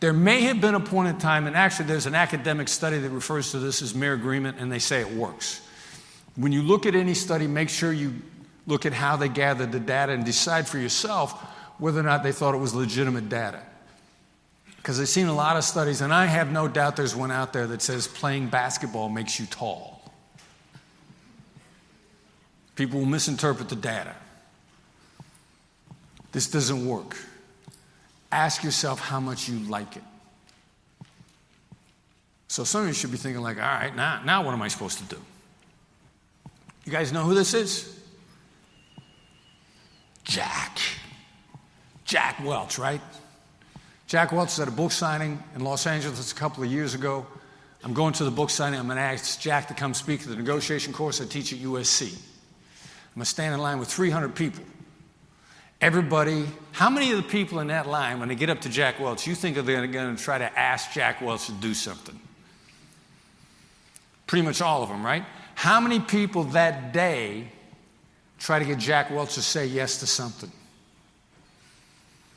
There 0.00 0.12
may 0.12 0.40
have 0.42 0.60
been 0.60 0.74
a 0.74 0.80
point 0.80 1.08
in 1.08 1.18
time, 1.18 1.46
and 1.46 1.54
actually 1.54 1.86
there's 1.86 2.06
an 2.06 2.14
academic 2.14 2.68
study 2.68 2.98
that 2.98 3.10
refers 3.10 3.52
to 3.52 3.58
this 3.58 3.80
as 3.80 3.94
mere 3.94 4.14
agreement, 4.14 4.58
and 4.58 4.70
they 4.72 4.78
say 4.78 5.00
it 5.00 5.12
works. 5.12 5.60
When 6.34 6.50
you 6.50 6.62
look 6.62 6.86
at 6.86 6.94
any 6.94 7.14
study, 7.14 7.46
make 7.46 7.68
sure 7.68 7.92
you 7.92 8.14
look 8.66 8.86
at 8.86 8.92
how 8.92 9.16
they 9.16 9.28
gathered 9.28 9.72
the 9.72 9.80
data 9.80 10.12
and 10.12 10.24
decide 10.24 10.66
for 10.68 10.78
yourself 10.78 11.32
whether 11.78 12.00
or 12.00 12.04
not 12.04 12.22
they 12.22 12.32
thought 12.32 12.54
it 12.54 12.58
was 12.58 12.74
legitimate 12.74 13.28
data. 13.28 13.60
Because 14.76 15.00
I've 15.00 15.08
seen 15.08 15.26
a 15.26 15.34
lot 15.34 15.56
of 15.56 15.64
studies, 15.64 16.00
and 16.00 16.12
I 16.12 16.26
have 16.26 16.50
no 16.50 16.68
doubt 16.68 16.96
there's 16.96 17.16
one 17.16 17.30
out 17.30 17.52
there 17.52 17.66
that 17.66 17.82
says 17.82 18.06
playing 18.06 18.48
basketball 18.48 19.08
makes 19.08 19.40
you 19.40 19.46
tall. 19.46 20.12
People 22.76 23.00
will 23.00 23.06
misinterpret 23.06 23.68
the 23.68 23.76
data. 23.76 24.14
This 26.32 26.48
doesn't 26.48 26.86
work. 26.86 27.16
Ask 28.30 28.62
yourself 28.62 29.00
how 29.00 29.18
much 29.18 29.48
you 29.48 29.58
like 29.60 29.96
it. 29.96 30.02
So 32.48 32.64
some 32.64 32.82
of 32.82 32.88
you 32.88 32.94
should 32.94 33.10
be 33.10 33.16
thinking, 33.16 33.42
like, 33.42 33.56
all 33.56 33.62
right, 33.62 33.94
now, 33.94 34.20
now 34.24 34.44
what 34.44 34.52
am 34.52 34.62
I 34.62 34.68
supposed 34.68 34.98
to 34.98 35.04
do? 35.04 35.20
You 36.84 36.92
guys 36.92 37.12
know 37.12 37.22
who 37.22 37.34
this 37.34 37.54
is? 37.54 37.95
Jack. 40.26 40.78
Jack 42.04 42.44
Welch, 42.44 42.78
right? 42.78 43.00
Jack 44.08 44.32
Welch 44.32 44.48
was 44.48 44.60
at 44.60 44.68
a 44.68 44.72
book 44.72 44.92
signing 44.92 45.42
in 45.54 45.62
Los 45.62 45.86
Angeles 45.86 46.30
a 46.30 46.34
couple 46.34 46.62
of 46.62 46.70
years 46.70 46.94
ago. 46.94 47.26
I'm 47.84 47.94
going 47.94 48.12
to 48.14 48.24
the 48.24 48.30
book 48.30 48.50
signing. 48.50 48.78
I'm 48.78 48.86
going 48.86 48.96
to 48.96 49.02
ask 49.02 49.40
Jack 49.40 49.68
to 49.68 49.74
come 49.74 49.94
speak 49.94 50.22
at 50.22 50.28
the 50.28 50.36
negotiation 50.36 50.92
course 50.92 51.20
I 51.20 51.26
teach 51.26 51.52
at 51.52 51.60
USC. 51.60 52.12
I'm 52.12 53.14
going 53.14 53.20
to 53.20 53.24
stand 53.24 53.54
in 53.54 53.60
line 53.60 53.78
with 53.78 53.88
300 53.88 54.34
people. 54.34 54.64
Everybody, 55.80 56.46
how 56.72 56.90
many 56.90 57.12
of 57.12 57.18
the 57.18 57.28
people 57.28 57.60
in 57.60 57.68
that 57.68 57.86
line, 57.86 58.18
when 58.18 58.28
they 58.28 58.34
get 58.34 58.50
up 58.50 58.60
to 58.62 58.68
Jack 58.68 58.98
Welch, 58.98 59.26
you 59.26 59.34
think 59.34 59.56
they're 59.56 59.86
going 59.86 60.16
to 60.16 60.22
try 60.22 60.38
to 60.38 60.58
ask 60.58 60.90
Jack 60.92 61.20
Welch 61.20 61.46
to 61.46 61.52
do 61.52 61.72
something? 61.74 62.18
Pretty 64.26 64.44
much 64.44 64.60
all 64.60 64.82
of 64.82 64.88
them, 64.88 65.06
right? 65.06 65.24
How 65.54 65.80
many 65.80 66.00
people 66.00 66.44
that 66.44 66.92
day 66.92 67.52
try 68.38 68.58
to 68.58 68.64
get 68.64 68.78
Jack 68.78 69.10
Welch 69.10 69.34
to 69.34 69.42
say 69.42 69.66
yes 69.66 70.00
to 70.00 70.06
something? 70.06 70.50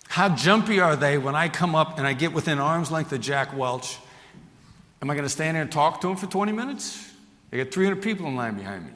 How 0.07 0.29
jumpy 0.29 0.79
are 0.79 0.95
they 0.95 1.17
when 1.17 1.35
I 1.35 1.49
come 1.49 1.75
up 1.75 1.97
and 1.97 2.07
I 2.07 2.13
get 2.13 2.33
within 2.33 2.59
arm's 2.59 2.91
length 2.91 3.13
of 3.13 3.21
Jack 3.21 3.55
Welch? 3.55 3.97
Am 5.01 5.09
I 5.09 5.13
going 5.13 5.23
to 5.23 5.29
stand 5.29 5.55
there 5.55 5.61
and 5.61 5.71
talk 5.71 6.01
to 6.01 6.09
him 6.09 6.17
for 6.17 6.27
20 6.27 6.51
minutes? 6.51 7.13
They 7.51 7.57
got 7.57 7.71
300 7.71 8.01
people 8.01 8.27
in 8.27 8.35
line 8.35 8.55
behind 8.55 8.85
me. 8.85 8.91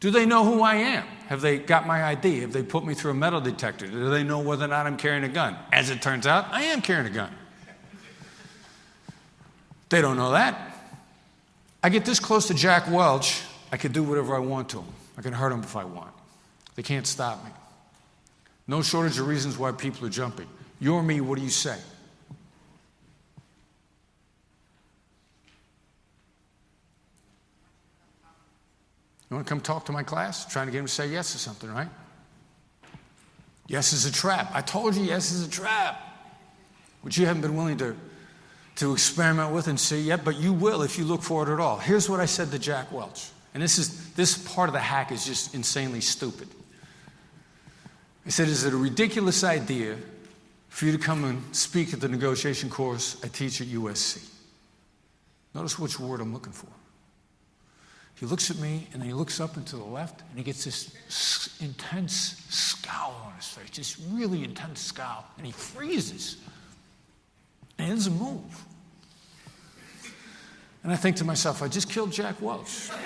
Do 0.00 0.10
they 0.10 0.26
know 0.26 0.44
who 0.44 0.62
I 0.62 0.74
am? 0.74 1.06
Have 1.28 1.42
they 1.42 1.58
got 1.58 1.86
my 1.86 2.02
ID? 2.02 2.40
Have 2.40 2.52
they 2.52 2.62
put 2.62 2.84
me 2.84 2.94
through 2.94 3.12
a 3.12 3.14
metal 3.14 3.40
detector? 3.40 3.86
Do 3.86 4.10
they 4.10 4.24
know 4.24 4.40
whether 4.40 4.64
or 4.64 4.68
not 4.68 4.86
I'm 4.86 4.96
carrying 4.96 5.22
a 5.22 5.28
gun? 5.28 5.56
As 5.72 5.90
it 5.90 6.02
turns 6.02 6.26
out, 6.26 6.46
I 6.50 6.62
am 6.62 6.82
carrying 6.82 7.06
a 7.06 7.14
gun. 7.14 7.32
They 9.90 10.00
don't 10.00 10.16
know 10.16 10.32
that. 10.32 10.76
I 11.84 11.88
get 11.88 12.04
this 12.04 12.18
close 12.18 12.48
to 12.48 12.54
Jack 12.54 12.90
Welch, 12.90 13.42
I 13.70 13.76
can 13.76 13.92
do 13.92 14.02
whatever 14.02 14.34
I 14.34 14.38
want 14.38 14.70
to 14.70 14.78
him. 14.78 14.92
I 15.16 15.22
can 15.22 15.32
hurt 15.32 15.50
them 15.50 15.62
if 15.62 15.76
I 15.76 15.84
want. 15.84 16.12
They 16.74 16.82
can't 16.82 17.06
stop 17.06 17.44
me. 17.44 17.50
No 18.66 18.82
shortage 18.82 19.18
of 19.18 19.26
reasons 19.26 19.58
why 19.58 19.72
people 19.72 20.06
are 20.06 20.10
jumping. 20.10 20.46
You're 20.80 21.02
me, 21.02 21.20
what 21.20 21.38
do 21.38 21.44
you 21.44 21.50
say? 21.50 21.78
You 29.28 29.36
want 29.36 29.46
to 29.46 29.50
come 29.50 29.60
talk 29.60 29.86
to 29.86 29.92
my 29.92 30.02
class? 30.02 30.44
Trying 30.44 30.66
to 30.66 30.72
get 30.72 30.78
them 30.78 30.86
to 30.86 30.92
say 30.92 31.08
yes 31.08 31.32
to 31.32 31.38
something, 31.38 31.72
right? 31.72 31.88
Yes 33.66 33.94
is 33.94 34.04
a 34.04 34.12
trap. 34.12 34.50
I 34.52 34.60
told 34.60 34.94
you 34.94 35.04
yes 35.04 35.32
is 35.32 35.46
a 35.46 35.50
trap, 35.50 35.98
which 37.00 37.16
you 37.16 37.24
haven't 37.24 37.40
been 37.40 37.56
willing 37.56 37.78
to, 37.78 37.96
to 38.76 38.92
experiment 38.92 39.52
with 39.52 39.68
and 39.68 39.80
see 39.80 40.02
yet, 40.02 40.24
but 40.24 40.36
you 40.36 40.52
will 40.52 40.82
if 40.82 40.98
you 40.98 41.04
look 41.04 41.22
for 41.22 41.48
it 41.48 41.52
at 41.52 41.60
all. 41.60 41.78
Here's 41.78 42.10
what 42.10 42.20
I 42.20 42.26
said 42.26 42.50
to 42.50 42.58
Jack 42.58 42.92
Welch. 42.92 43.30
And 43.54 43.62
this 43.62 43.78
is 43.78 44.12
this 44.14 44.38
part 44.38 44.68
of 44.68 44.72
the 44.72 44.80
hack 44.80 45.12
is 45.12 45.24
just 45.24 45.54
insanely 45.54 46.00
stupid. 46.00 46.48
I 48.24 48.30
said, 48.30 48.48
Is 48.48 48.64
it 48.64 48.72
a 48.72 48.76
ridiculous 48.76 49.44
idea 49.44 49.96
for 50.68 50.86
you 50.86 50.92
to 50.92 50.98
come 50.98 51.24
and 51.24 51.54
speak 51.54 51.92
at 51.92 52.00
the 52.00 52.08
negotiation 52.08 52.70
course 52.70 53.22
I 53.22 53.28
teach 53.28 53.60
at 53.60 53.66
USC? 53.66 54.28
Notice 55.54 55.78
which 55.78 56.00
word 56.00 56.20
I'm 56.20 56.32
looking 56.32 56.52
for. 56.52 56.68
He 58.14 58.26
looks 58.26 58.50
at 58.50 58.58
me 58.58 58.86
and 58.92 59.02
then 59.02 59.08
he 59.08 59.14
looks 59.14 59.40
up 59.40 59.56
and 59.56 59.66
to 59.66 59.76
the 59.76 59.84
left 59.84 60.20
and 60.30 60.38
he 60.38 60.44
gets 60.44 60.64
this 60.64 61.60
intense 61.60 62.42
scowl 62.48 63.20
on 63.26 63.34
his 63.34 63.48
face, 63.48 63.68
just 63.70 63.98
really 64.10 64.44
intense 64.44 64.80
scowl, 64.80 65.24
and 65.36 65.44
he 65.44 65.52
freezes 65.52 66.36
and 67.78 67.88
he 67.88 67.94
doesn't 67.94 68.18
move. 68.18 68.64
And 70.82 70.92
I 70.92 70.96
think 70.96 71.16
to 71.16 71.24
myself, 71.24 71.62
I 71.62 71.68
just 71.68 71.88
killed 71.90 72.12
Jack 72.12 72.40
Welch. 72.40 72.90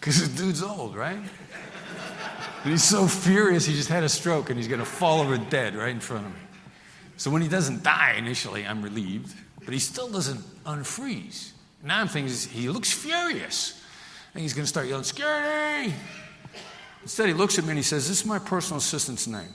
Because 0.00 0.28
the 0.28 0.36
dude's 0.36 0.64
old, 0.64 0.96
right? 0.96 1.14
And 1.14 2.72
he's 2.72 2.82
so 2.82 3.06
furious, 3.06 3.64
he 3.64 3.72
just 3.72 3.88
had 3.88 4.02
a 4.02 4.08
stroke 4.08 4.50
and 4.50 4.58
he's 4.58 4.66
going 4.66 4.80
to 4.80 4.84
fall 4.84 5.20
over 5.20 5.38
dead 5.38 5.76
right 5.76 5.90
in 5.90 6.00
front 6.00 6.26
of 6.26 6.32
me. 6.32 6.38
So 7.16 7.30
when 7.30 7.40
he 7.40 7.46
doesn't 7.46 7.84
die 7.84 8.16
initially, 8.18 8.66
I'm 8.66 8.82
relieved, 8.82 9.32
but 9.64 9.72
he 9.72 9.78
still 9.78 10.08
doesn't 10.08 10.40
unfreeze. 10.64 11.52
Now 11.84 12.00
I'm 12.00 12.08
thinking 12.08 12.34
he 12.50 12.68
looks 12.68 12.92
furious. 12.92 13.80
And 14.34 14.42
he's 14.42 14.54
going 14.54 14.64
to 14.64 14.68
start 14.68 14.88
yelling, 14.88 15.04
Security! 15.04 15.94
Instead, 17.02 17.28
he 17.28 17.34
looks 17.34 17.58
at 17.58 17.64
me 17.64 17.70
and 17.70 17.78
he 17.78 17.84
says, 17.84 18.08
This 18.08 18.20
is 18.20 18.26
my 18.26 18.40
personal 18.40 18.78
assistant's 18.78 19.28
name. 19.28 19.54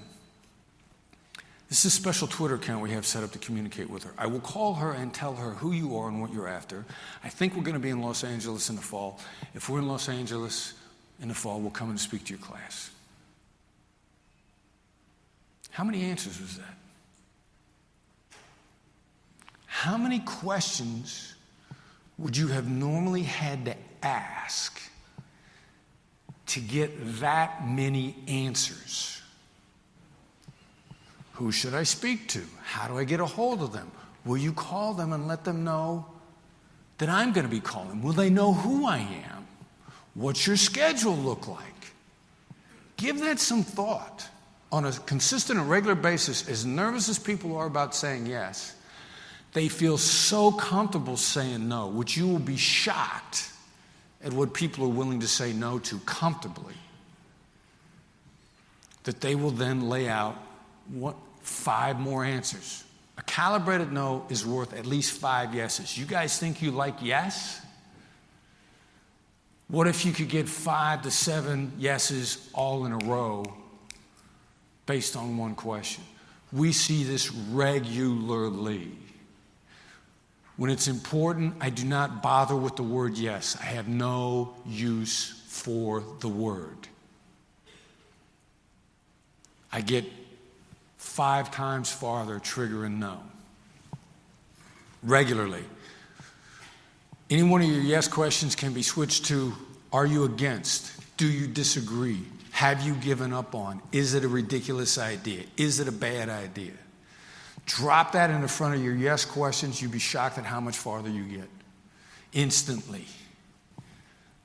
This 1.69 1.83
is 1.83 1.93
a 1.93 1.95
special 1.95 2.27
Twitter 2.27 2.55
account 2.55 2.81
we 2.81 2.91
have 2.91 3.05
set 3.05 3.23
up 3.23 3.31
to 3.31 3.39
communicate 3.39 3.89
with 3.89 4.03
her. 4.03 4.13
I 4.17 4.27
will 4.27 4.39
call 4.39 4.75
her 4.75 4.93
and 4.93 5.13
tell 5.13 5.35
her 5.35 5.51
who 5.51 5.73
you 5.73 5.97
are 5.97 6.07
and 6.07 6.21
what 6.21 6.31
you're 6.31 6.47
after. 6.47 6.85
I 7.23 7.29
think 7.29 7.55
we're 7.55 7.63
going 7.63 7.73
to 7.73 7.79
be 7.79 7.89
in 7.89 8.01
Los 8.01 8.23
Angeles 8.23 8.69
in 8.69 8.77
the 8.77 8.81
fall. 8.81 9.19
If 9.53 9.67
we're 9.67 9.79
in 9.79 9.87
Los 9.87 10.07
Angeles 10.07 10.75
in 11.21 11.27
the 11.27 11.33
fall, 11.33 11.59
we'll 11.59 11.71
come 11.71 11.89
and 11.89 11.99
speak 11.99 12.23
to 12.25 12.33
your 12.33 12.41
class. 12.41 12.89
How 15.71 15.83
many 15.83 16.03
answers 16.03 16.39
was 16.39 16.57
that? 16.57 16.77
How 19.65 19.97
many 19.97 20.19
questions 20.19 21.35
would 22.17 22.37
you 22.37 22.47
have 22.47 22.67
normally 22.67 23.23
had 23.23 23.65
to 23.65 23.75
ask 24.01 24.81
to 26.47 26.61
get 26.61 27.19
that 27.19 27.67
many 27.67 28.15
answers? 28.27 29.16
Who 31.37 31.51
should 31.51 31.73
I 31.73 31.83
speak 31.83 32.27
to? 32.29 32.43
How 32.63 32.87
do 32.87 32.97
I 32.97 33.03
get 33.03 33.19
a 33.19 33.25
hold 33.25 33.61
of 33.61 33.73
them? 33.73 33.91
Will 34.25 34.37
you 34.37 34.53
call 34.53 34.93
them 34.93 35.13
and 35.13 35.27
let 35.27 35.43
them 35.43 35.63
know 35.63 36.05
that 36.97 37.09
I'm 37.09 37.31
going 37.31 37.45
to 37.45 37.51
be 37.51 37.59
calling? 37.59 38.01
Will 38.01 38.13
they 38.13 38.29
know 38.29 38.53
who 38.53 38.85
I 38.85 38.97
am? 38.97 39.47
What's 40.13 40.45
your 40.47 40.57
schedule 40.57 41.15
look 41.15 41.47
like? 41.47 41.63
Give 42.97 43.19
that 43.19 43.39
some 43.39 43.63
thought 43.63 44.27
on 44.71 44.85
a 44.85 44.91
consistent 44.91 45.59
and 45.59 45.69
regular 45.69 45.95
basis, 45.95 46.49
as 46.49 46.65
nervous 46.65 47.07
as 47.07 47.17
people 47.17 47.55
are 47.55 47.67
about 47.67 47.95
saying 47.95 48.25
yes 48.25 48.75
they 49.57 49.67
feel 49.67 49.97
so 49.97 50.51
comfortable 50.51 51.17
saying 51.17 51.67
no, 51.67 51.87
which 51.87 52.15
you 52.15 52.27
will 52.27 52.37
be 52.37 52.57
shocked 52.57 53.51
at 54.23 54.31
what 54.31 54.53
people 54.53 54.85
are 54.85 54.89
willing 54.89 55.19
to 55.19 55.27
say 55.27 55.51
no 55.51 55.79
to 55.79 55.97
comfortably, 56.01 56.75
that 59.03 59.21
they 59.21 59.33
will 59.33 59.49
then 59.49 59.89
lay 59.89 60.07
out 60.07 60.35
what, 60.93 61.15
five 61.47 61.99
more 61.99 62.23
answers. 62.25 62.83
A 63.17 63.23
calibrated 63.23 63.91
no 63.91 64.25
is 64.29 64.45
worth 64.45 64.73
at 64.73 64.85
least 64.85 65.19
five 65.19 65.55
yeses. 65.55 65.97
You 65.97 66.05
guys 66.05 66.37
think 66.37 66.61
you 66.61 66.71
like 66.71 66.95
yes? 67.01 67.61
What 69.69 69.87
if 69.87 70.05
you 70.05 70.11
could 70.13 70.29
get 70.29 70.47
five 70.47 71.01
to 71.01 71.11
seven 71.11 71.73
yeses 71.77 72.49
all 72.53 72.85
in 72.85 72.91
a 72.91 72.97
row 72.97 73.45
based 74.85 75.15
on 75.15 75.37
one 75.37 75.55
question? 75.55 76.03
We 76.53 76.71
see 76.71 77.03
this 77.03 77.31
regularly. 77.31 78.91
When 80.55 80.69
it's 80.69 80.87
important, 80.87 81.55
I 81.59 81.69
do 81.69 81.85
not 81.85 82.23
bother 82.23 82.55
with 82.55 82.75
the 82.75 82.83
word 82.83 83.17
yes. 83.17 83.57
I 83.59 83.65
have 83.65 83.87
no 83.87 84.55
use 84.65 85.43
for 85.47 86.03
the 86.19 86.29
word. 86.29 86.87
I 89.71 89.81
get 89.81 90.05
five 91.07 91.49
times 91.51 91.91
farther 91.91 92.39
triggering 92.39 92.99
no 92.99 93.19
regularly. 95.03 95.63
Any 97.29 97.43
one 97.43 97.61
of 97.61 97.69
your 97.69 97.81
yes 97.81 98.07
questions 98.07 98.55
can 98.55 98.73
be 98.73 98.83
switched 98.83 99.25
to 99.25 99.53
Are 99.91 100.05
you 100.05 100.25
against? 100.25 100.91
Do 101.17 101.27
you 101.27 101.47
disagree? 101.47 102.23
Have 102.51 102.81
you 102.83 102.93
given 102.95 103.33
up 103.33 103.55
on? 103.55 103.81
Is 103.91 104.13
it 104.13 104.23
a 104.23 104.27
ridiculous 104.27 104.97
idea? 104.97 105.43
Is 105.55 105.79
it 105.79 105.87
a 105.87 105.91
bad 105.91 106.29
idea? 106.29 106.73
Drop 107.65 108.11
that 108.13 108.29
in 108.29 108.41
the 108.41 108.47
front 108.47 108.75
of 108.75 108.83
your 108.83 108.95
yes 108.95 109.25
questions, 109.25 109.81
you'd 109.81 109.91
be 109.91 109.99
shocked 109.99 110.37
at 110.37 110.45
how 110.45 110.59
much 110.59 110.77
farther 110.77 111.09
you 111.09 111.23
get 111.23 111.49
instantly. 112.33 113.05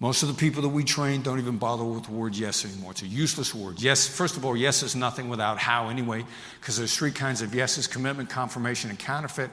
Most 0.03 0.25
of 0.25 0.29
the 0.29 0.35
people 0.35 0.63
that 0.63 0.69
we 0.69 0.83
train 0.83 1.23
don't 1.23 1.39
even 1.39 1.59
bother 1.59 1.85
with 1.85 2.07
the 2.07 2.11
word 2.11 2.35
yes 2.35 2.65
anymore. 2.65 2.91
It's 2.91 3.03
a 3.03 3.07
useless 3.07 3.55
word. 3.55 3.81
Yes, 3.81 4.05
first 4.05 4.37
of 4.37 4.45
all, 4.45 4.57
yes 4.57 4.83
is 4.83 4.97
nothing 4.97 5.29
without 5.29 5.59
how 5.59 5.91
anyway, 5.91 6.25
because 6.59 6.77
there's 6.77 6.97
three 6.97 7.13
kinds 7.13 7.41
of 7.41 7.55
yeses 7.55 7.87
commitment, 7.87 8.29
confirmation, 8.29 8.91
and 8.91 8.99
counterfeit. 8.99 9.49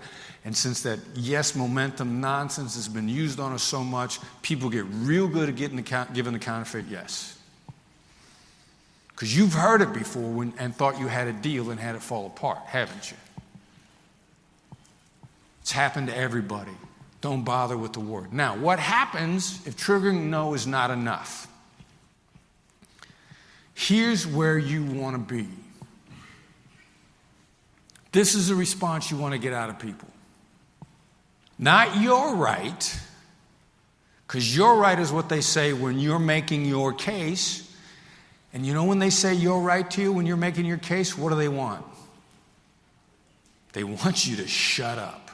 And 0.45 0.57
since 0.57 0.81
that 0.81 0.97
yes 1.13 1.55
momentum 1.55 2.19
nonsense 2.19 2.73
has 2.73 2.87
been 2.87 3.07
used 3.07 3.39
on 3.39 3.53
us 3.53 3.61
so 3.61 3.83
much, 3.83 4.19
people 4.41 4.71
get 4.71 4.85
real 4.87 5.27
good 5.27 5.49
at 5.49 5.55
getting 5.55 5.77
the, 5.77 6.07
giving 6.15 6.33
the 6.33 6.39
counterfeit 6.39 6.85
yes. 6.89 7.37
Because 9.09 9.37
you've 9.37 9.53
heard 9.53 9.83
it 9.83 9.93
before 9.93 10.31
when, 10.31 10.51
and 10.57 10.75
thought 10.75 10.99
you 10.99 11.05
had 11.05 11.27
a 11.27 11.33
deal 11.33 11.69
and 11.69 11.79
had 11.79 11.93
it 11.93 12.01
fall 12.01 12.25
apart, 12.25 12.57
haven't 12.65 13.11
you? 13.11 13.17
It's 15.61 15.71
happened 15.71 16.07
to 16.07 16.17
everybody. 16.17 16.71
Don't 17.21 17.43
bother 17.43 17.77
with 17.77 17.93
the 17.93 17.99
word. 17.99 18.31
Now, 18.33 18.55
what 18.55 18.79
happens 18.79 19.65
if 19.67 19.75
triggering 19.75 20.29
no 20.29 20.53
is 20.53 20.65
not 20.65 20.89
enough? 20.89 21.47
Here's 23.73 24.25
where 24.25 24.57
you 24.57 24.83
want 24.83 25.15
to 25.15 25.35
be. 25.35 25.47
This 28.11 28.35
is 28.35 28.47
the 28.47 28.55
response 28.55 29.11
you 29.11 29.17
want 29.17 29.33
to 29.33 29.39
get 29.39 29.53
out 29.53 29.69
of 29.69 29.79
people. 29.79 30.07
Not 31.57 32.01
you're 32.01 32.35
right, 32.35 32.99
because 34.25 34.55
you're 34.55 34.75
right 34.75 34.97
is 34.97 35.11
what 35.11 35.27
they 35.27 35.41
say 35.41 35.73
when 35.73 35.99
you're 35.99 36.19
making 36.19 36.65
your 36.65 36.93
case. 36.93 37.65
And 38.53 38.65
you 38.65 38.73
know 38.73 38.85
when 38.85 38.99
they 38.99 39.09
say 39.09 39.33
you're 39.33 39.59
right 39.59 39.89
to 39.91 40.01
you, 40.01 40.11
when 40.11 40.25
you're 40.25 40.37
making 40.37 40.65
your 40.65 40.77
case, 40.77 41.17
what 41.17 41.29
do 41.29 41.35
they 41.35 41.49
want? 41.49 41.85
They 43.73 43.83
want 43.83 44.25
you 44.25 44.37
to 44.37 44.47
shut 44.47 44.97
up. 44.97 45.28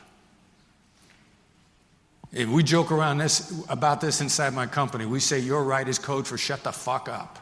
If 2.36 2.50
we 2.50 2.63
joke 2.63 2.92
around 2.92 3.20
this, 3.20 3.63
about 3.70 4.01
this 4.01 4.20
inside 4.20 4.54
my 4.54 4.68
company. 4.68 5.06
We 5.06 5.22
say 5.22 5.39
you're 5.39 5.63
right 5.63 5.88
is 5.88 5.98
code 5.98 6.27
for 6.27 6.38
shut 6.38 6.63
the 6.63 6.74
fuck 6.74 7.08
up. 7.08 7.39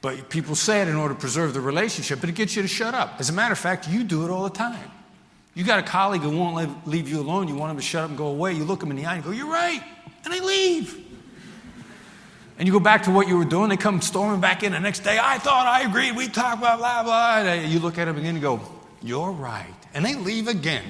But 0.00 0.28
people 0.28 0.56
say 0.56 0.82
it 0.82 0.88
in 0.88 0.96
order 0.96 1.14
to 1.14 1.20
preserve 1.20 1.54
the 1.54 1.60
relationship, 1.60 2.20
but 2.20 2.28
it 2.28 2.34
gets 2.34 2.56
you 2.56 2.62
to 2.62 2.68
shut 2.68 2.94
up. 2.94 3.14
As 3.20 3.30
a 3.30 3.32
matter 3.32 3.52
of 3.52 3.58
fact, 3.58 3.88
you 3.88 4.02
do 4.02 4.24
it 4.24 4.30
all 4.30 4.42
the 4.42 4.50
time. 4.50 4.90
You 5.54 5.62
got 5.62 5.78
a 5.78 5.82
colleague 5.84 6.22
who 6.22 6.36
won't 6.36 6.86
leave 6.86 7.08
you 7.08 7.20
alone. 7.20 7.46
You 7.46 7.54
want 7.54 7.70
him 7.70 7.76
to 7.76 7.82
shut 7.82 8.02
up 8.02 8.10
and 8.10 8.18
go 8.18 8.26
away. 8.26 8.54
You 8.54 8.64
look 8.64 8.82
him 8.82 8.90
in 8.90 8.96
the 8.96 9.06
eye 9.06 9.14
and 9.14 9.24
go, 9.24 9.30
You're 9.30 9.50
right. 9.50 9.82
And 10.24 10.34
they 10.34 10.40
leave. 10.40 11.04
And 12.58 12.66
you 12.66 12.72
go 12.72 12.80
back 12.80 13.04
to 13.04 13.12
what 13.12 13.28
you 13.28 13.36
were 13.38 13.44
doing, 13.44 13.68
they 13.68 13.76
come 13.76 14.00
storming 14.00 14.40
back 14.40 14.64
in 14.64 14.72
the 14.72 14.80
next 14.80 15.00
day. 15.04 15.16
I 15.20 15.38
thought 15.38 15.66
I 15.66 15.82
agreed. 15.82 16.16
We 16.16 16.26
talked 16.26 16.58
about 16.58 16.78
blah, 16.78 17.04
blah. 17.04 17.38
And 17.38 17.72
you 17.72 17.78
look 17.78 17.98
at 17.98 18.06
them 18.06 18.18
again 18.18 18.34
and 18.34 18.42
go, 18.42 18.60
You're 19.00 19.30
right. 19.30 19.74
And 19.94 20.04
they 20.04 20.16
leave 20.16 20.48
again. 20.48 20.84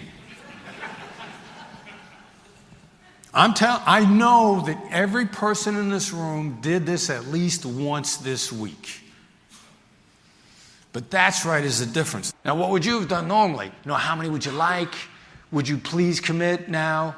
I'm 3.35 3.55
telling, 3.55 3.83
I 3.87 4.05
know 4.05 4.63
that 4.67 4.83
every 4.91 5.27
person 5.27 5.77
in 5.77 5.91
this 5.91 6.13
room 6.13 6.59
did 6.61 6.87
this 6.87 7.11
at 7.11 7.27
least 7.27 7.67
once 7.67 8.17
this 8.17 8.51
week. 8.51 9.03
But 10.93 11.11
that's 11.11 11.45
right 11.45 11.63
is 11.63 11.81
the 11.81 11.87
difference. 11.87 12.33
Now, 12.45 12.55
what 12.57 12.71
would 12.71 12.85
you 12.85 12.99
have 12.99 13.09
done 13.09 13.29
normally? 13.29 13.67
You 13.67 13.89
know, 13.89 13.95
how 13.95 14.17
many 14.17 14.31
would 14.31 14.45
you 14.45 14.53
like? 14.53 14.95
Would 15.53 15.69
you 15.69 15.79
please 15.79 16.21
commit 16.21 16.69
now? 16.69 17.17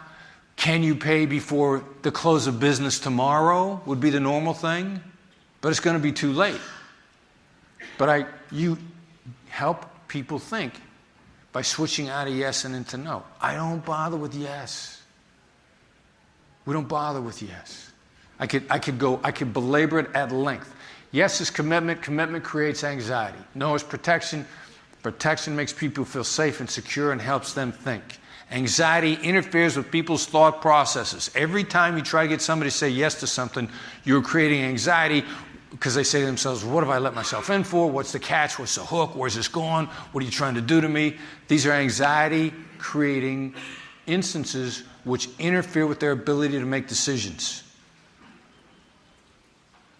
Can 0.56 0.82
you 0.82 0.94
pay 0.94 1.24
before 1.26 1.84
the 2.02 2.10
close 2.10 2.46
of 2.46 2.60
business 2.60 2.98
tomorrow? 2.98 3.80
Would 3.86 4.00
be 4.00 4.10
the 4.10 4.20
normal 4.20 4.52
thing. 4.52 5.00
But 5.60 5.70
it's 5.70 5.80
going 5.80 5.96
to 5.96 6.02
be 6.02 6.12
too 6.12 6.32
late. 6.32 6.60
But 7.96 8.08
I, 8.08 8.26
you 8.50 8.76
help 9.48 9.86
people 10.08 10.38
think 10.38 10.74
by 11.52 11.62
switching 11.62 12.08
out 12.08 12.28
of 12.28 12.34
yes 12.34 12.64
and 12.64 12.74
into 12.74 12.96
no. 12.96 13.22
I 13.40 13.54
don't 13.54 13.84
bother 13.84 14.16
with 14.16 14.34
yes. 14.34 14.99
We 16.66 16.72
don't 16.72 16.88
bother 16.88 17.20
with 17.20 17.42
yes. 17.42 17.92
I 18.38 18.46
could, 18.46 18.64
I 18.70 18.78
could 18.78 18.98
go, 18.98 19.20
I 19.22 19.32
could 19.32 19.52
belabor 19.52 19.98
it 19.98 20.10
at 20.14 20.32
length. 20.32 20.74
Yes 21.12 21.40
is 21.40 21.50
commitment. 21.50 22.02
Commitment 22.02 22.44
creates 22.44 22.84
anxiety. 22.84 23.38
No 23.54 23.74
is 23.74 23.82
protection. 23.82 24.46
Protection 25.02 25.56
makes 25.56 25.72
people 25.72 26.04
feel 26.04 26.24
safe 26.24 26.60
and 26.60 26.68
secure 26.68 27.12
and 27.12 27.20
helps 27.20 27.52
them 27.52 27.72
think. 27.72 28.02
Anxiety 28.50 29.14
interferes 29.22 29.76
with 29.76 29.90
people's 29.90 30.26
thought 30.26 30.60
processes. 30.60 31.30
Every 31.34 31.64
time 31.64 31.96
you 31.96 32.02
try 32.02 32.24
to 32.24 32.28
get 32.28 32.42
somebody 32.42 32.70
to 32.70 32.76
say 32.76 32.88
yes 32.88 33.20
to 33.20 33.26
something, 33.26 33.70
you're 34.04 34.22
creating 34.22 34.62
anxiety 34.62 35.24
because 35.70 35.94
they 35.94 36.02
say 36.02 36.20
to 36.20 36.26
themselves, 36.26 36.64
What 36.64 36.82
have 36.82 36.90
I 36.90 36.98
let 36.98 37.14
myself 37.14 37.48
in 37.50 37.62
for? 37.62 37.88
What's 37.88 38.12
the 38.12 38.18
catch? 38.18 38.58
What's 38.58 38.74
the 38.74 38.84
hook? 38.84 39.14
Where's 39.14 39.36
this 39.36 39.48
going? 39.48 39.86
What 39.86 40.22
are 40.22 40.24
you 40.24 40.32
trying 40.32 40.54
to 40.54 40.60
do 40.60 40.80
to 40.80 40.88
me? 40.88 41.16
These 41.46 41.64
are 41.64 41.72
anxiety 41.72 42.52
creating 42.78 43.54
instances 44.06 44.82
which 45.04 45.28
interfere 45.38 45.86
with 45.86 46.00
their 46.00 46.12
ability 46.12 46.58
to 46.58 46.66
make 46.66 46.86
decisions. 46.86 47.62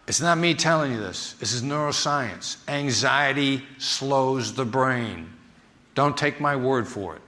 It's 0.07 0.21
not 0.21 0.39
me 0.39 0.55
telling 0.55 0.93
you 0.93 0.99
this, 0.99 1.35
this 1.35 1.53
is 1.53 1.63
neuroscience. 1.63 2.57
Anxiety 2.69 3.63
slows 3.79 4.55
the 4.55 4.65
brain. 4.65 5.31
Don't 5.95 6.17
take 6.17 6.41
my 6.41 6.57
word 6.57 6.89
for 6.89 7.17
it. 7.17 7.23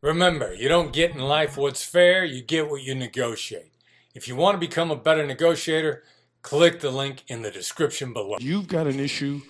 Remember, 0.00 0.54
you 0.54 0.68
don't 0.68 0.92
get 0.92 1.12
in 1.12 1.18
life 1.18 1.56
what's 1.56 1.82
fair, 1.82 2.24
you 2.24 2.42
get 2.42 2.70
what 2.70 2.82
you 2.82 2.94
negotiate. 2.94 3.72
If 4.14 4.28
you 4.28 4.36
want 4.36 4.54
to 4.54 4.58
become 4.58 4.90
a 4.90 4.96
better 4.96 5.26
negotiator, 5.26 6.02
click 6.42 6.80
the 6.80 6.90
link 6.90 7.24
in 7.28 7.42
the 7.42 7.50
description 7.50 8.12
below. 8.12 8.36
You've 8.40 8.68
got 8.68 8.86
an 8.86 9.00
issue 9.00 9.40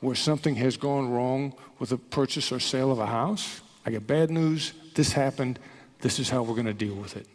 where 0.00 0.14
something 0.14 0.56
has 0.56 0.76
gone 0.76 1.10
wrong 1.10 1.54
with 1.78 1.92
a 1.92 1.96
purchase 1.96 2.52
or 2.52 2.60
sale 2.60 2.90
of 2.90 2.98
a 2.98 3.06
house. 3.06 3.60
I 3.86 3.90
get 3.90 4.06
bad 4.06 4.30
news. 4.30 4.72
This 4.94 5.12
happened. 5.12 5.58
This 6.02 6.18
is 6.18 6.28
how 6.28 6.42
we're 6.42 6.54
going 6.54 6.66
to 6.66 6.74
deal 6.74 6.94
with 6.94 7.16
it. 7.16 7.26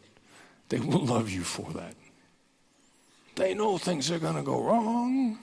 They 0.70 0.80
will 0.80 1.04
love 1.04 1.30
you 1.30 1.42
for 1.42 1.72
that. 1.74 1.96
They 3.36 3.54
know 3.54 3.78
things 3.78 4.12
are 4.12 4.20
going 4.20 4.36
to 4.36 4.44
go 4.44 4.62
wrong. 4.62 5.40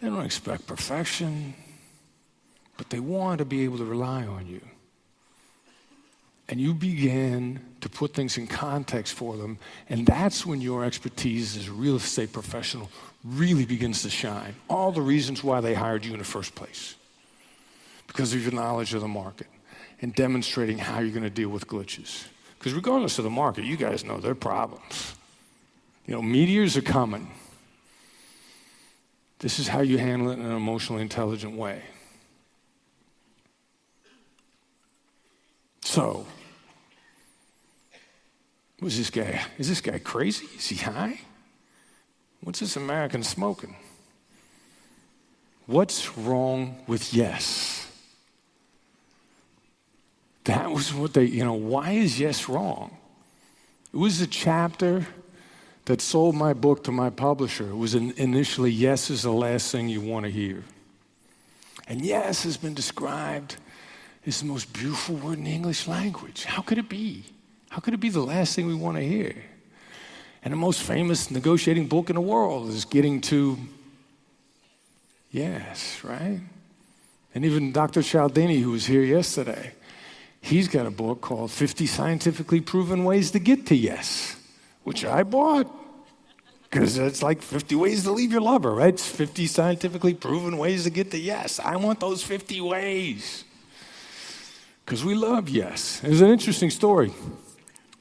They 0.00 0.08
don't 0.08 0.24
expect 0.24 0.66
perfection 0.66 1.54
but 2.80 2.88
they 2.88 2.98
want 2.98 3.40
to 3.40 3.44
be 3.44 3.62
able 3.64 3.76
to 3.76 3.84
rely 3.84 4.24
on 4.24 4.46
you. 4.46 4.62
And 6.48 6.58
you 6.58 6.72
begin 6.72 7.60
to 7.82 7.90
put 7.90 8.14
things 8.14 8.38
in 8.38 8.46
context 8.46 9.12
for 9.12 9.36
them, 9.36 9.58
and 9.90 10.06
that's 10.06 10.46
when 10.46 10.62
your 10.62 10.82
expertise 10.82 11.58
as 11.58 11.68
a 11.68 11.72
real 11.72 11.96
estate 11.96 12.32
professional 12.32 12.90
really 13.22 13.66
begins 13.66 14.00
to 14.00 14.08
shine. 14.08 14.54
All 14.70 14.92
the 14.92 15.02
reasons 15.02 15.44
why 15.44 15.60
they 15.60 15.74
hired 15.74 16.06
you 16.06 16.14
in 16.14 16.20
the 16.20 16.24
first 16.24 16.54
place 16.54 16.94
because 18.06 18.32
of 18.32 18.42
your 18.42 18.52
knowledge 18.52 18.94
of 18.94 19.02
the 19.02 19.08
market 19.08 19.48
and 20.00 20.14
demonstrating 20.14 20.78
how 20.78 21.00
you're 21.00 21.10
going 21.10 21.22
to 21.22 21.30
deal 21.30 21.48
with 21.48 21.66
glitches. 21.66 22.24
Because 22.58 22.74
regardless 22.74 23.18
of 23.18 23.24
the 23.24 23.30
market, 23.30 23.64
you 23.64 23.76
guys 23.76 24.04
know 24.04 24.18
there 24.18 24.32
are 24.32 24.34
problems. 24.34 25.14
You 26.06 26.14
know, 26.14 26.22
meteors 26.22 26.76
are 26.76 26.82
coming. 26.82 27.30
This 29.38 29.58
is 29.58 29.68
how 29.68 29.80
you 29.80 29.98
handle 29.98 30.30
it 30.30 30.34
in 30.38 30.44
an 30.44 30.52
emotionally 30.52 31.02
intelligent 31.02 31.56
way. 31.56 31.82
So, 35.82 36.26
who's 38.80 38.98
this 38.98 39.10
guy? 39.10 39.42
Is 39.58 39.68
this 39.68 39.80
guy 39.80 39.98
crazy? 39.98 40.46
Is 40.56 40.68
he 40.68 40.76
high? 40.76 41.20
What's 42.42 42.60
this 42.60 42.76
American 42.76 43.22
smoking? 43.22 43.76
What's 45.66 46.16
wrong 46.18 46.76
with 46.86 47.14
yes? 47.14 47.79
That 50.44 50.70
was 50.70 50.92
what 50.94 51.14
they, 51.14 51.24
you 51.24 51.44
know, 51.44 51.54
why 51.54 51.92
is 51.92 52.18
yes 52.18 52.48
wrong? 52.48 52.96
It 53.92 53.96
was 53.96 54.20
a 54.20 54.26
chapter 54.26 55.06
that 55.84 56.00
sold 56.00 56.34
my 56.34 56.52
book 56.52 56.84
to 56.84 56.92
my 56.92 57.10
publisher. 57.10 57.68
It 57.68 57.76
was 57.76 57.94
initially, 57.94 58.70
yes 58.70 59.10
is 59.10 59.22
the 59.22 59.32
last 59.32 59.72
thing 59.72 59.88
you 59.88 60.00
want 60.00 60.24
to 60.24 60.30
hear. 60.30 60.62
And 61.88 62.00
yes 62.04 62.44
has 62.44 62.56
been 62.56 62.74
described 62.74 63.56
as 64.24 64.40
the 64.40 64.46
most 64.46 64.72
beautiful 64.72 65.16
word 65.16 65.38
in 65.38 65.44
the 65.44 65.52
English 65.52 65.88
language. 65.88 66.44
How 66.44 66.62
could 66.62 66.78
it 66.78 66.88
be? 66.88 67.24
How 67.68 67.80
could 67.80 67.94
it 67.94 68.00
be 68.00 68.10
the 68.10 68.20
last 68.20 68.54
thing 68.54 68.66
we 68.66 68.74
want 68.74 68.96
to 68.96 69.02
hear? 69.02 69.34
And 70.42 70.52
the 70.52 70.56
most 70.56 70.82
famous 70.82 71.30
negotiating 71.30 71.88
book 71.88 72.08
in 72.08 72.14
the 72.14 72.20
world 72.20 72.68
is 72.70 72.84
getting 72.84 73.20
to 73.22 73.58
yes, 75.30 76.02
right? 76.02 76.40
And 77.34 77.44
even 77.44 77.72
Dr. 77.72 78.02
Cialdini, 78.02 78.58
who 78.58 78.70
was 78.72 78.86
here 78.86 79.02
yesterday, 79.02 79.72
he's 80.40 80.68
got 80.68 80.86
a 80.86 80.90
book 80.90 81.20
called 81.20 81.50
50 81.50 81.86
Scientifically 81.86 82.60
Proven 82.60 83.04
Ways 83.04 83.30
to 83.32 83.38
Get 83.38 83.66
to 83.66 83.74
Yes, 83.74 84.36
which 84.84 85.04
I 85.04 85.22
bought 85.22 85.70
because 86.70 86.98
it's 86.98 87.22
like 87.22 87.42
50 87.42 87.74
ways 87.74 88.04
to 88.04 88.12
leave 88.12 88.30
your 88.30 88.40
lover, 88.40 88.72
right? 88.72 88.94
It's 88.94 89.06
50 89.06 89.46
scientifically 89.46 90.14
proven 90.14 90.56
ways 90.56 90.84
to 90.84 90.90
get 90.90 91.10
to 91.10 91.18
yes. 91.18 91.58
I 91.58 91.76
want 91.76 91.98
those 91.98 92.22
50 92.22 92.60
ways. 92.60 93.44
Because 94.84 95.04
we 95.04 95.14
love 95.14 95.48
yes. 95.48 96.00
It's 96.04 96.20
an 96.20 96.28
interesting 96.28 96.70
story. 96.70 97.12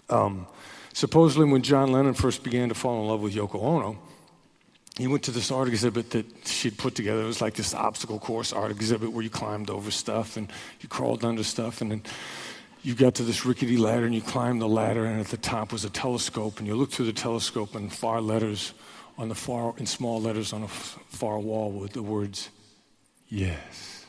Um, 0.08 0.46
supposedly, 0.94 1.52
when 1.52 1.64
John 1.64 1.92
Lennon 1.92 2.14
first 2.14 2.44
began 2.44 2.70
to 2.70 2.76
fall 2.76 3.02
in 3.02 3.08
love 3.08 3.22
with 3.22 3.34
Yoko 3.34 3.62
Ono, 3.62 3.98
he 5.00 5.08
went 5.08 5.24
to 5.24 5.32
this 5.32 5.50
art 5.50 5.70
exhibit 5.70 6.10
that 6.12 6.26
she'd 6.46 6.78
put 6.78 6.94
together. 6.94 7.22
It 7.22 7.26
was 7.26 7.42
like 7.42 7.54
this 7.54 7.74
obstacle 7.74 8.20
course 8.20 8.52
art 8.52 8.70
exhibit 8.70 9.14
where 9.14 9.24
you 9.24 9.30
climbed 9.30 9.70
over 9.70 9.92
stuff 9.92 10.36
and 10.36 10.52
you 10.82 10.90
crawled 10.90 11.24
under 11.24 11.44
stuff, 11.44 11.80
and 11.80 11.90
then 11.90 12.04
you 12.84 12.96
got 12.96 13.16
to 13.16 13.24
this 13.24 13.46
rickety 13.46 13.78
ladder 13.78 14.06
and 14.06 14.14
you 14.14 14.22
climbed 14.22 14.62
the 14.62 14.68
ladder, 14.68 15.06
and 15.06 15.22
at 15.22 15.28
the 15.28 15.38
top 15.38 15.72
was 15.72 15.86
a 15.86 15.90
telescope, 15.90 16.60
and 16.60 16.68
you 16.68 16.76
looked 16.76 16.94
through 16.94 17.06
the 17.06 17.14
telescope, 17.14 17.76
and 17.76 17.94
far 17.94 18.20
letters 18.20 18.74
on 19.18 19.30
the 19.30 19.36
far, 19.36 19.74
in 19.78 19.86
small 19.86 20.22
letters 20.22 20.52
on 20.52 20.64
a 20.64 20.68
far 20.68 21.40
wall 21.40 21.72
with 21.72 21.94
the 21.94 22.04
words, 22.04 22.50
yes. 23.30 24.06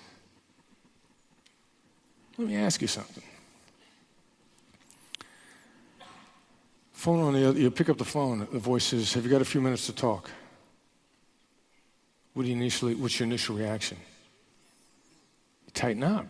Let 2.36 2.48
me 2.48 2.56
ask 2.56 2.82
you 2.82 2.88
something. 2.88 3.24
Phone 6.92 7.20
on 7.20 7.34
the 7.34 7.48
other, 7.48 7.60
you 7.60 7.70
pick 7.70 7.88
up 7.88 7.98
the 7.98 8.04
phone, 8.04 8.46
the 8.52 8.58
voice 8.58 8.86
says, 8.86 9.12
Have 9.14 9.24
you 9.24 9.30
got 9.30 9.40
a 9.40 9.44
few 9.44 9.60
minutes 9.60 9.86
to 9.86 9.92
talk? 9.92 10.30
What 12.34 12.44
do 12.44 12.48
you 12.48 12.54
initially, 12.54 12.94
what's 12.94 13.18
your 13.18 13.26
initial 13.26 13.56
reaction? 13.56 13.98
You 15.66 15.72
tighten 15.72 16.02
up. 16.02 16.26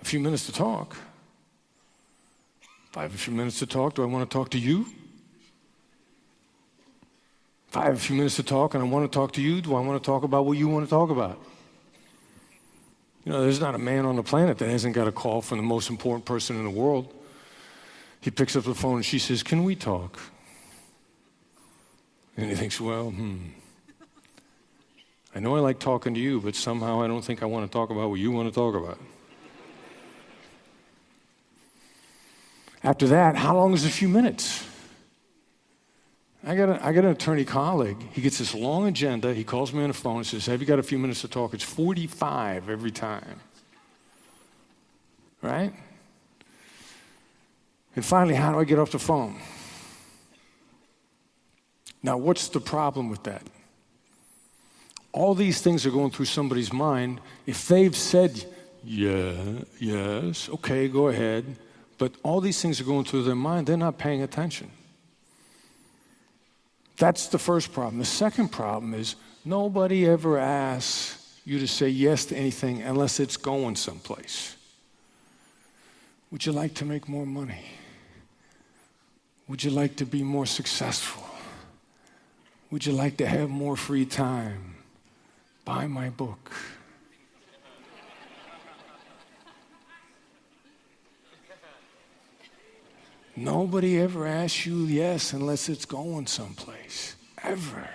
A 0.00 0.04
few 0.04 0.18
minutes 0.18 0.46
to 0.46 0.52
talk. 0.52 0.96
If 2.90 2.98
I 2.98 3.02
have 3.02 3.14
a 3.14 3.18
few 3.18 3.32
minutes 3.32 3.60
to 3.60 3.66
talk, 3.66 3.94
do 3.94 4.02
I 4.02 4.06
want 4.06 4.28
to 4.28 4.32
talk 4.32 4.50
to 4.50 4.58
you? 4.58 4.86
If 7.68 7.76
I 7.76 7.84
have 7.84 7.94
a 7.94 8.00
few 8.00 8.16
minutes 8.16 8.36
to 8.36 8.42
talk 8.42 8.74
and 8.74 8.82
I 8.82 8.86
want 8.86 9.10
to 9.10 9.16
talk 9.16 9.32
to 9.32 9.40
you, 9.40 9.62
do 9.62 9.74
I 9.74 9.80
want 9.80 10.02
to 10.02 10.04
talk 10.04 10.24
about 10.24 10.44
what 10.44 10.58
you 10.58 10.68
want 10.68 10.84
to 10.84 10.90
talk 10.90 11.08
about? 11.08 11.40
You 13.24 13.32
know, 13.32 13.42
there's 13.42 13.60
not 13.60 13.74
a 13.74 13.78
man 13.78 14.04
on 14.04 14.16
the 14.16 14.22
planet 14.22 14.58
that 14.58 14.68
hasn't 14.68 14.94
got 14.94 15.06
a 15.06 15.12
call 15.12 15.40
from 15.40 15.58
the 15.58 15.64
most 15.64 15.88
important 15.88 16.24
person 16.24 16.56
in 16.56 16.64
the 16.64 16.70
world. 16.70 17.14
He 18.20 18.30
picks 18.30 18.56
up 18.56 18.64
the 18.64 18.74
phone 18.74 18.96
and 18.96 19.04
she 19.04 19.18
says, 19.18 19.42
Can 19.42 19.64
we 19.64 19.74
talk? 19.74 20.18
And 22.36 22.50
he 22.50 22.56
thinks, 22.56 22.80
Well, 22.80 23.10
hmm. 23.10 23.38
I 25.34 25.40
know 25.40 25.56
I 25.56 25.60
like 25.60 25.78
talking 25.78 26.12
to 26.14 26.20
you, 26.20 26.40
but 26.40 26.54
somehow 26.54 27.00
I 27.00 27.06
don't 27.06 27.24
think 27.24 27.42
I 27.42 27.46
want 27.46 27.70
to 27.70 27.72
talk 27.72 27.90
about 27.90 28.10
what 28.10 28.20
you 28.20 28.30
want 28.30 28.48
to 28.48 28.54
talk 28.54 28.74
about. 28.74 28.98
After 32.84 33.06
that, 33.08 33.36
how 33.36 33.56
long 33.56 33.72
is 33.72 33.84
a 33.84 33.90
few 33.90 34.08
minutes? 34.08 34.66
I 36.44 36.56
got, 36.56 36.68
a, 36.68 36.84
I 36.84 36.92
got 36.92 37.04
an 37.04 37.10
attorney 37.10 37.44
colleague. 37.44 37.98
He 38.12 38.20
gets 38.20 38.38
this 38.38 38.54
long 38.54 38.88
agenda. 38.88 39.32
He 39.32 39.44
calls 39.44 39.72
me 39.72 39.82
on 39.82 39.88
the 39.88 39.94
phone 39.94 40.18
and 40.18 40.26
says, 40.26 40.46
Have 40.46 40.60
you 40.60 40.66
got 40.66 40.80
a 40.80 40.82
few 40.82 40.98
minutes 40.98 41.20
to 41.20 41.28
talk? 41.28 41.54
It's 41.54 41.62
45 41.62 42.68
every 42.68 42.90
time. 42.90 43.40
Right? 45.40 45.72
And 47.94 48.04
finally, 48.04 48.34
how 48.34 48.52
do 48.52 48.58
I 48.58 48.64
get 48.64 48.78
off 48.78 48.90
the 48.90 48.98
phone? 48.98 49.38
Now, 52.02 52.16
what's 52.16 52.48
the 52.48 52.60
problem 52.60 53.08
with 53.08 53.22
that? 53.24 53.46
All 55.12 55.34
these 55.34 55.60
things 55.60 55.84
are 55.84 55.90
going 55.90 56.10
through 56.10 56.26
somebody's 56.26 56.72
mind. 56.72 57.20
If 57.46 57.68
they've 57.68 57.94
said, 57.94 58.44
yeah, 58.82 59.34
yes, 59.78 60.48
okay, 60.48 60.88
go 60.88 61.08
ahead, 61.08 61.44
but 61.98 62.12
all 62.22 62.40
these 62.40 62.60
things 62.60 62.80
are 62.80 62.84
going 62.84 63.04
through 63.04 63.24
their 63.24 63.34
mind, 63.34 63.66
they're 63.66 63.76
not 63.76 63.98
paying 63.98 64.22
attention. 64.22 64.70
That's 66.96 67.26
the 67.28 67.38
first 67.38 67.72
problem. 67.72 67.98
The 67.98 68.04
second 68.04 68.48
problem 68.48 68.94
is 68.94 69.16
nobody 69.44 70.06
ever 70.06 70.38
asks 70.38 71.40
you 71.44 71.58
to 71.58 71.66
say 71.66 71.88
yes 71.88 72.26
to 72.26 72.36
anything 72.36 72.82
unless 72.82 73.20
it's 73.20 73.36
going 73.36 73.76
someplace. 73.76 74.56
Would 76.30 76.46
you 76.46 76.52
like 76.52 76.74
to 76.74 76.84
make 76.84 77.08
more 77.08 77.26
money? 77.26 77.64
Would 79.48 79.62
you 79.64 79.70
like 79.70 79.96
to 79.96 80.06
be 80.06 80.22
more 80.22 80.46
successful? 80.46 81.24
Would 82.70 82.86
you 82.86 82.92
like 82.92 83.18
to 83.18 83.26
have 83.26 83.50
more 83.50 83.76
free 83.76 84.06
time? 84.06 84.71
Buy 85.64 85.86
my 85.86 86.08
book. 86.10 86.52
Nobody 93.34 93.98
ever 93.98 94.26
asks 94.26 94.66
you 94.66 94.84
yes 94.84 95.32
unless 95.32 95.68
it's 95.68 95.84
going 95.84 96.26
someplace, 96.26 97.16
ever. 97.42 97.88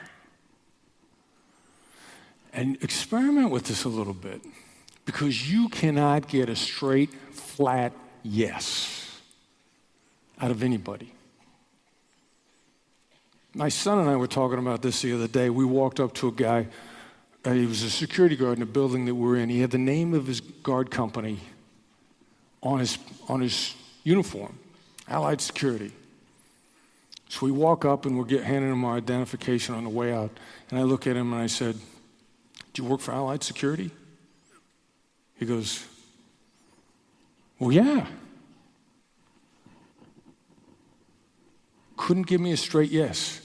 And 2.54 2.82
experiment 2.82 3.52
with 3.52 3.66
this 3.66 3.84
a 3.84 3.90
little 3.90 4.16
bit 4.16 4.42
because 5.06 5.52
you 5.52 5.70
cannot 5.70 6.28
get 6.28 6.50
a 6.50 6.56
straight, 6.56 7.14
flat 7.32 7.94
yes 8.24 9.22
out 10.42 10.52
of 10.52 10.64
anybody. 10.64 11.14
My 13.54 13.70
son 13.70 14.00
and 14.00 14.10
I 14.10 14.16
were 14.16 14.28
talking 14.28 14.60
about 14.60 14.82
this 14.82 15.02
the 15.02 15.14
other 15.14 15.28
day. 15.28 15.50
We 15.50 15.66
walked 15.66 16.00
up 16.00 16.14
to 16.16 16.28
a 16.28 16.32
guy, 16.32 16.68
uh, 17.48 17.54
he 17.54 17.66
was 17.66 17.82
a 17.82 17.90
security 17.90 18.36
guard 18.36 18.58
in 18.58 18.62
a 18.62 18.66
building 18.66 19.06
that 19.06 19.16
we're 19.16 19.38
in. 19.38 19.48
He 19.48 19.62
had 19.62 19.72
the 19.72 19.78
name 19.78 20.14
of 20.14 20.28
his 20.28 20.42
guard 20.42 20.92
company 20.92 21.40
on 22.62 22.80
his, 22.80 22.98
on 23.30 23.40
his 23.40 23.74
uniform, 24.04 24.60
Allied 25.08 25.40
Security. 25.40 25.94
So 27.30 27.46
we 27.46 27.54
walk 27.54 27.86
up 27.86 28.06
and 28.06 28.18
we're 28.18 28.26
get, 28.26 28.44
handing 28.44 28.70
him 28.70 28.84
our 28.84 28.98
identification 28.98 29.76
on 29.76 29.86
the 29.86 29.90
way 29.90 30.12
out. 30.12 30.32
And 30.70 30.78
I 30.78 30.84
look 30.84 31.08
at 31.08 31.16
him 31.16 31.32
and 31.32 31.42
I 31.42 31.48
said, 31.48 31.78
Do 32.74 32.84
you 32.84 32.90
work 32.90 33.00
for 33.00 33.14
Allied 33.14 33.44
Security? 33.44 33.92
He 35.38 35.46
goes, 35.46 35.86
Well, 37.60 37.72
yeah. 37.72 38.08
Couldn't 41.96 42.28
give 42.28 42.42
me 42.42 42.52
a 42.52 42.58
straight 42.58 42.92
yes. 42.92 43.40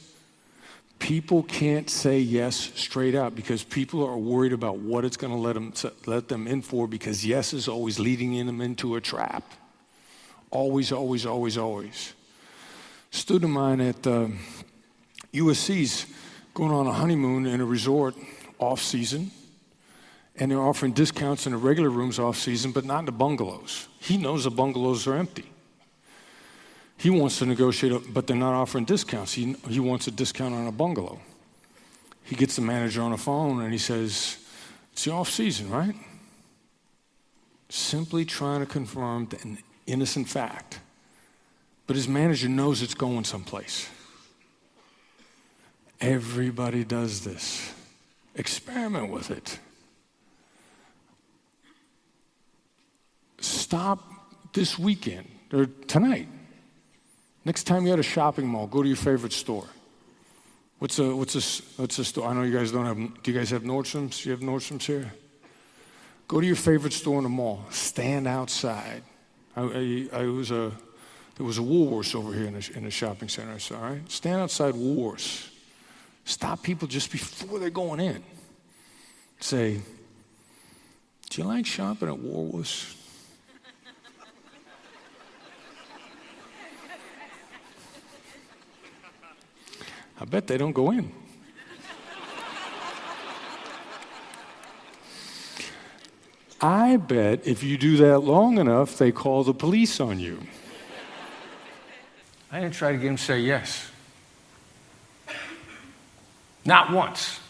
People 1.02 1.42
can't 1.42 1.90
say 1.90 2.20
yes 2.20 2.54
straight 2.76 3.16
out 3.16 3.34
because 3.34 3.64
people 3.64 4.06
are 4.06 4.16
worried 4.16 4.52
about 4.52 4.76
what 4.78 5.04
it's 5.04 5.16
going 5.16 5.32
to 5.32 5.38
let 5.38 5.54
them, 5.54 5.72
let 6.06 6.28
them 6.28 6.46
in 6.46 6.62
for 6.62 6.86
because 6.86 7.26
yes 7.26 7.52
is 7.52 7.66
always 7.66 7.98
leading 7.98 8.46
them 8.46 8.60
into 8.60 8.94
a 8.94 9.00
trap. 9.00 9.42
Always, 10.52 10.92
always, 10.92 11.26
always, 11.26 11.58
always. 11.58 12.12
Student 13.10 13.46
of 13.46 13.50
mine 13.50 13.80
at 13.80 14.06
uh, 14.06 14.28
USC's 15.34 16.06
going 16.54 16.70
on 16.70 16.86
a 16.86 16.92
honeymoon 16.92 17.46
in 17.46 17.60
a 17.60 17.64
resort 17.64 18.14
off 18.60 18.80
season, 18.80 19.32
and 20.36 20.52
they're 20.52 20.60
offering 20.60 20.92
discounts 20.92 21.46
in 21.46 21.52
the 21.52 21.58
regular 21.58 21.90
rooms 21.90 22.20
off 22.20 22.36
season, 22.36 22.70
but 22.70 22.84
not 22.84 23.00
in 23.00 23.06
the 23.06 23.12
bungalows. 23.12 23.88
He 23.98 24.18
knows 24.18 24.44
the 24.44 24.52
bungalows 24.52 25.08
are 25.08 25.16
empty. 25.16 25.51
He 26.96 27.10
wants 27.10 27.38
to 27.38 27.46
negotiate, 27.46 28.12
but 28.12 28.26
they're 28.26 28.36
not 28.36 28.54
offering 28.54 28.84
discounts. 28.84 29.32
He, 29.32 29.54
he 29.68 29.80
wants 29.80 30.06
a 30.06 30.10
discount 30.10 30.54
on 30.54 30.66
a 30.66 30.72
bungalow. 30.72 31.20
He 32.24 32.36
gets 32.36 32.56
the 32.56 32.62
manager 32.62 33.02
on 33.02 33.10
the 33.10 33.16
phone 33.16 33.62
and 33.62 33.72
he 33.72 33.78
says, 33.78 34.38
It's 34.92 35.04
the 35.04 35.12
off 35.12 35.28
season, 35.28 35.70
right? 35.70 35.94
Simply 37.68 38.24
trying 38.24 38.60
to 38.60 38.66
confirm 38.66 39.28
an 39.42 39.58
innocent 39.86 40.28
fact. 40.28 40.78
But 41.86 41.96
his 41.96 42.06
manager 42.06 42.48
knows 42.48 42.82
it's 42.82 42.94
going 42.94 43.24
someplace. 43.24 43.88
Everybody 46.00 46.84
does 46.84 47.22
this. 47.24 47.72
Experiment 48.34 49.10
with 49.10 49.30
it. 49.30 49.58
Stop 53.40 54.52
this 54.52 54.78
weekend 54.78 55.28
or 55.52 55.66
tonight 55.86 56.28
Next 57.44 57.64
time 57.64 57.84
you're 57.84 57.94
at 57.94 58.00
a 58.00 58.04
shopping 58.04 58.46
mall, 58.46 58.66
go 58.66 58.82
to 58.82 58.88
your 58.88 58.96
favorite 58.96 59.32
store. 59.32 59.66
What's 60.78 60.98
a 60.98 61.14
what's 61.14 61.34
a 61.34 61.62
what's 61.80 61.98
a 61.98 62.04
store? 62.04 62.28
I 62.28 62.34
know 62.34 62.42
you 62.42 62.56
guys 62.56 62.72
don't 62.72 62.86
have. 62.86 63.22
Do 63.22 63.30
you 63.30 63.38
guys 63.38 63.50
have 63.50 63.62
Nordstrom's? 63.62 64.24
You 64.24 64.32
have 64.32 64.40
Nordstrom's 64.40 64.86
here. 64.86 65.12
Go 66.28 66.40
to 66.40 66.46
your 66.46 66.56
favorite 66.56 66.92
store 66.92 67.18
in 67.18 67.24
the 67.24 67.28
mall. 67.28 67.64
Stand 67.70 68.26
outside. 68.26 69.02
I, 69.56 70.08
I, 70.12 70.22
I 70.22 70.22
was 70.26 70.50
a 70.50 70.72
there 71.36 71.46
was 71.46 71.58
a 71.58 71.62
Woolworths 71.62 72.14
over 72.14 72.32
here 72.32 72.46
in 72.46 72.54
the, 72.54 72.70
in 72.74 72.84
the 72.84 72.90
shopping 72.90 73.28
center. 73.28 73.58
So, 73.58 73.76
all 73.76 73.82
right, 73.82 74.10
stand 74.10 74.40
outside 74.40 74.74
Woolworths. 74.74 75.48
Stop 76.24 76.62
people 76.62 76.86
just 76.86 77.10
before 77.10 77.58
they're 77.58 77.70
going 77.70 78.00
in. 78.00 78.22
Say, 79.40 79.80
do 81.30 81.42
you 81.42 81.48
like 81.48 81.66
shopping 81.66 82.08
at 82.08 82.14
Woolworths? 82.14 82.96
I 90.22 90.24
bet 90.24 90.46
they 90.46 90.56
don't 90.56 90.72
go 90.72 90.92
in. 90.92 91.10
I 96.60 96.96
bet 96.96 97.44
if 97.44 97.64
you 97.64 97.76
do 97.76 97.96
that 97.96 98.20
long 98.20 98.58
enough, 98.58 98.96
they 98.98 99.10
call 99.10 99.42
the 99.42 99.52
police 99.52 99.98
on 99.98 100.20
you. 100.20 100.38
I 102.52 102.60
didn't 102.60 102.74
try 102.74 102.92
to 102.92 102.98
get 102.98 103.08
him 103.08 103.16
to 103.16 103.22
say 103.22 103.40
yes. 103.40 103.90
Not 106.64 106.92
once. 106.92 107.40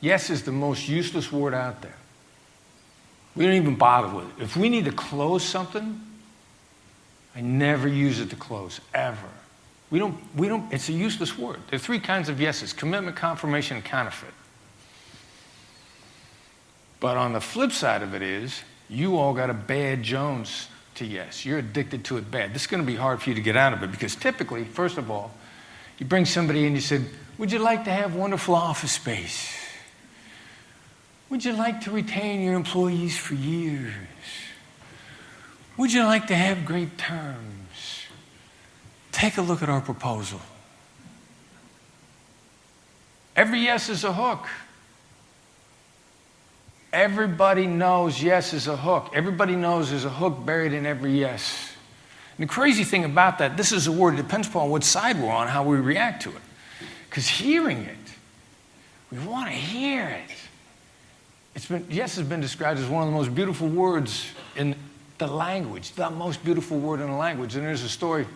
Yes 0.00 0.30
is 0.30 0.42
the 0.42 0.50
most 0.50 0.88
useless 0.88 1.30
word 1.30 1.54
out 1.54 1.82
there. 1.82 1.94
We 3.36 3.44
don't 3.44 3.54
even 3.54 3.76
bother 3.76 4.12
with 4.12 4.26
it. 4.26 4.42
If 4.42 4.56
we 4.56 4.68
need 4.68 4.86
to 4.86 4.92
close 4.92 5.44
something, 5.44 6.00
I 7.36 7.42
never 7.42 7.86
use 7.86 8.18
it 8.18 8.30
to 8.30 8.36
close, 8.36 8.80
ever. 8.92 9.28
We 9.94 10.00
don't, 10.00 10.16
we 10.34 10.48
don't, 10.48 10.72
it's 10.72 10.88
a 10.88 10.92
useless 10.92 11.38
word. 11.38 11.60
There 11.70 11.76
are 11.76 11.78
three 11.78 12.00
kinds 12.00 12.28
of 12.28 12.40
yeses 12.40 12.72
commitment, 12.72 13.14
confirmation, 13.14 13.76
and 13.76 13.86
counterfeit. 13.86 14.34
But 16.98 17.16
on 17.16 17.32
the 17.32 17.40
flip 17.40 17.70
side 17.70 18.02
of 18.02 18.12
it 18.12 18.20
is, 18.20 18.62
you 18.88 19.16
all 19.16 19.32
got 19.34 19.50
a 19.50 19.54
bad 19.54 20.02
Jones 20.02 20.66
to 20.96 21.04
yes. 21.04 21.46
You're 21.46 21.58
addicted 21.58 22.04
to 22.06 22.16
it 22.16 22.28
bad. 22.28 22.52
This 22.52 22.62
is 22.62 22.66
going 22.66 22.82
to 22.82 22.86
be 22.86 22.96
hard 22.96 23.22
for 23.22 23.28
you 23.28 23.36
to 23.36 23.40
get 23.40 23.56
out 23.56 23.72
of 23.72 23.84
it 23.84 23.92
because 23.92 24.16
typically, 24.16 24.64
first 24.64 24.98
of 24.98 25.12
all, 25.12 25.30
you 25.98 26.06
bring 26.06 26.24
somebody 26.24 26.66
in, 26.66 26.74
you 26.74 26.80
said, 26.80 27.06
Would 27.38 27.52
you 27.52 27.60
like 27.60 27.84
to 27.84 27.92
have 27.92 28.16
wonderful 28.16 28.56
office 28.56 28.90
space? 28.90 29.56
Would 31.30 31.44
you 31.44 31.52
like 31.52 31.82
to 31.82 31.92
retain 31.92 32.40
your 32.40 32.54
employees 32.54 33.16
for 33.16 33.34
years? 33.34 33.94
Would 35.76 35.92
you 35.92 36.02
like 36.02 36.26
to 36.26 36.34
have 36.34 36.64
great 36.64 36.98
terms? 36.98 37.63
Take 39.14 39.36
a 39.38 39.42
look 39.42 39.62
at 39.62 39.68
our 39.68 39.80
proposal. 39.80 40.40
Every 43.36 43.60
yes 43.60 43.88
is 43.88 44.02
a 44.02 44.12
hook. 44.12 44.48
Everybody 46.92 47.68
knows 47.68 48.20
yes 48.20 48.52
is 48.52 48.66
a 48.66 48.76
hook. 48.76 49.12
Everybody 49.14 49.54
knows 49.54 49.90
there's 49.90 50.04
a 50.04 50.10
hook 50.10 50.44
buried 50.44 50.72
in 50.72 50.84
every 50.84 51.16
yes. 51.16 51.70
And 52.36 52.48
the 52.48 52.52
crazy 52.52 52.82
thing 52.82 53.04
about 53.04 53.38
that, 53.38 53.56
this 53.56 53.70
is 53.70 53.86
a 53.86 53.92
word, 53.92 54.14
it 54.14 54.16
depends 54.16 54.48
upon 54.48 54.68
what 54.68 54.82
side 54.82 55.20
we're 55.22 55.30
on, 55.30 55.46
how 55.46 55.62
we 55.62 55.76
react 55.76 56.24
to 56.24 56.30
it. 56.30 56.42
Because 57.08 57.28
hearing 57.28 57.78
it, 57.78 57.96
we 59.12 59.18
want 59.20 59.46
to 59.46 59.54
hear 59.54 60.08
it. 60.08 60.34
It's 61.54 61.66
been, 61.66 61.86
yes 61.88 62.16
has 62.16 62.26
been 62.26 62.40
described 62.40 62.80
as 62.80 62.88
one 62.88 63.04
of 63.04 63.10
the 63.10 63.16
most 63.16 63.32
beautiful 63.32 63.68
words 63.68 64.26
in 64.56 64.74
the 65.18 65.28
language, 65.28 65.92
the 65.92 66.10
most 66.10 66.44
beautiful 66.44 66.80
word 66.80 66.98
in 66.98 67.06
the 67.06 67.16
language. 67.16 67.54
And 67.54 67.64
there's 67.64 67.84
a 67.84 67.88
story 67.88 68.26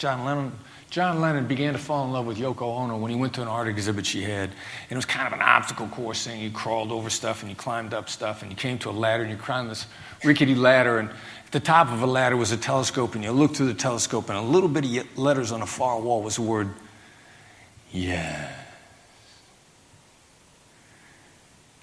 John 0.00 0.24
Lennon, 0.24 0.50
John 0.88 1.20
Lennon 1.20 1.46
began 1.46 1.74
to 1.74 1.78
fall 1.78 2.06
in 2.06 2.12
love 2.12 2.24
with 2.24 2.38
Yoko 2.38 2.62
Ono 2.62 2.96
when 2.96 3.10
he 3.10 3.18
went 3.18 3.34
to 3.34 3.42
an 3.42 3.48
art 3.48 3.68
exhibit 3.68 4.06
she 4.06 4.22
had. 4.22 4.48
And 4.48 4.92
it 4.92 4.96
was 4.96 5.04
kind 5.04 5.26
of 5.26 5.34
an 5.34 5.42
obstacle 5.42 5.88
course 5.88 6.26
thing. 6.26 6.40
You 6.40 6.50
crawled 6.50 6.90
over 6.90 7.10
stuff 7.10 7.42
and 7.42 7.50
you 7.50 7.54
climbed 7.54 7.92
up 7.92 8.08
stuff 8.08 8.40
and 8.40 8.50
you 8.50 8.56
came 8.56 8.78
to 8.78 8.88
a 8.88 8.92
ladder 8.92 9.24
and 9.24 9.30
you 9.30 9.36
climbed 9.36 9.70
this 9.70 9.86
rickety 10.24 10.54
ladder. 10.54 11.00
And 11.00 11.10
at 11.10 11.52
the 11.52 11.60
top 11.60 11.92
of 11.92 12.00
a 12.00 12.06
ladder 12.06 12.34
was 12.34 12.50
a 12.50 12.56
telescope 12.56 13.14
and 13.14 13.22
you 13.22 13.30
looked 13.30 13.56
through 13.56 13.66
the 13.66 13.74
telescope 13.74 14.30
and 14.30 14.38
a 14.38 14.40
little 14.40 14.70
bitty 14.70 15.02
letters 15.16 15.52
on 15.52 15.60
a 15.60 15.66
far 15.66 16.00
wall 16.00 16.22
was 16.22 16.36
the 16.36 16.42
word, 16.42 16.70
yeah. 17.92 18.50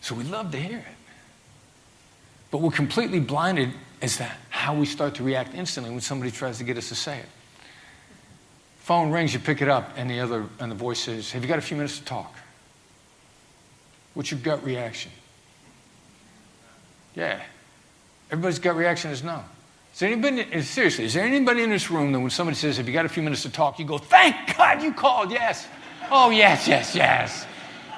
So 0.01 0.15
we 0.15 0.23
love 0.23 0.49
to 0.53 0.57
hear 0.57 0.79
it. 0.79 0.85
But 2.49 2.61
we're 2.61 2.71
completely 2.71 3.19
blinded 3.19 3.73
as 4.01 4.17
to 4.17 4.31
how 4.49 4.73
we 4.73 4.87
start 4.87 5.13
to 5.15 5.23
react 5.23 5.53
instantly 5.53 5.91
when 5.91 6.01
somebody 6.01 6.31
tries 6.31 6.57
to 6.57 6.63
get 6.63 6.77
us 6.77 6.89
to 6.89 6.95
say 6.95 7.19
it. 7.19 7.25
Phone 8.87 9.11
rings, 9.11 9.33
you 9.33 9.39
pick 9.39 9.61
it 9.61 9.67
up, 9.67 9.91
and 9.97 10.09
the 10.09 10.21
other 10.21 10.45
and 10.61 10.71
the 10.71 10.75
voice 10.75 10.99
says, 10.99 11.33
"Have 11.33 11.43
you 11.43 11.49
got 11.49 11.59
a 11.59 11.61
few 11.61 11.75
minutes 11.75 11.99
to 11.99 12.05
talk?" 12.05 12.33
What's 14.13 14.31
your 14.31 14.39
gut 14.39 14.63
reaction? 14.63 15.11
Yeah. 17.13 17.41
Everybody's 18.31 18.59
gut 18.59 18.77
reaction 18.77 19.11
is 19.11 19.23
no. 19.23 19.43
Is 19.93 19.99
there 19.99 20.09
anybody, 20.09 20.61
seriously, 20.61 21.03
is 21.03 21.13
there 21.15 21.25
anybody 21.25 21.63
in 21.63 21.69
this 21.69 21.91
room 21.91 22.13
that 22.13 22.19
when 22.21 22.29
somebody 22.29 22.55
says, 22.55 22.77
Have 22.77 22.87
you 22.87 22.93
got 22.93 23.05
a 23.05 23.09
few 23.09 23.23
minutes 23.23 23.41
to 23.41 23.49
talk, 23.49 23.77
you 23.77 23.83
go, 23.83 23.97
Thank 23.97 24.55
God 24.55 24.81
you 24.81 24.93
called, 24.93 25.31
yes. 25.31 25.67
Oh, 26.09 26.29
yes, 26.29 26.65
yes, 26.65 26.95
yes. 26.95 27.45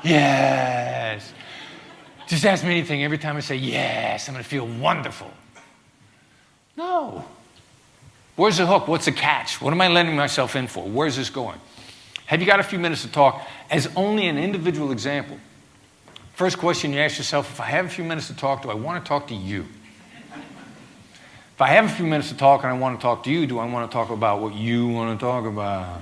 Yes. 0.04 1.34
Just 2.28 2.46
ask 2.46 2.64
me 2.64 2.72
anything. 2.72 3.04
Every 3.04 3.20
time 3.20 3.38
I 3.38 3.42
say 3.42 3.58
yes, 3.58 4.28
I'm 4.28 4.34
going 4.34 4.44
to 4.44 4.50
feel 4.50 4.66
wonderful. 4.66 5.30
No. 6.76 7.24
Where's 8.40 8.56
the 8.56 8.66
hook? 8.66 8.88
What's 8.88 9.04
the 9.04 9.12
catch? 9.12 9.62
What 9.62 9.74
am 9.74 9.82
I 9.82 9.90
letting 9.90 10.16
myself 10.16 10.56
in 10.56 10.68
for? 10.68 10.88
Where's 10.88 11.18
this 11.18 11.30
going? 11.30 11.60
Have 12.26 12.40
you 12.40 12.48
got 12.48 12.62
a 12.62 12.64
few 12.64 12.80
minutes 12.80 13.02
to 13.02 13.12
talk? 13.12 13.46
As 13.70 13.90
only 13.98 14.28
an 14.28 14.38
individual 14.38 14.94
example. 14.94 15.38
First 16.36 16.58
question 16.58 16.94
you 16.94 17.02
ask 17.02 17.18
yourself 17.18 17.52
if 17.52 17.60
I 17.60 17.66
have 17.66 17.88
a 17.88 17.90
few 17.90 18.06
minutes 18.06 18.28
to 18.28 18.34
talk, 18.34 18.62
do 18.62 18.70
I 18.70 18.76
want 18.76 19.04
to 19.04 19.10
talk 19.10 19.28
to 19.28 19.36
you? 19.36 19.66
If 20.34 21.62
I 21.62 21.68
have 21.68 21.84
a 21.84 21.90
few 21.90 22.06
minutes 22.06 22.30
to 22.30 22.38
talk 22.38 22.64
and 22.64 22.72
I 22.72 22.78
want 22.78 22.98
to 22.98 23.02
talk 23.02 23.26
to 23.26 23.30
you, 23.30 23.46
do 23.46 23.60
I 23.60 23.66
want 23.66 23.92
to 23.92 23.94
talk 23.94 24.10
about 24.10 24.40
what 24.40 24.54
you 24.54 24.88
want 24.88 25.20
to 25.20 25.26
talk 25.26 25.44
about? 25.44 26.00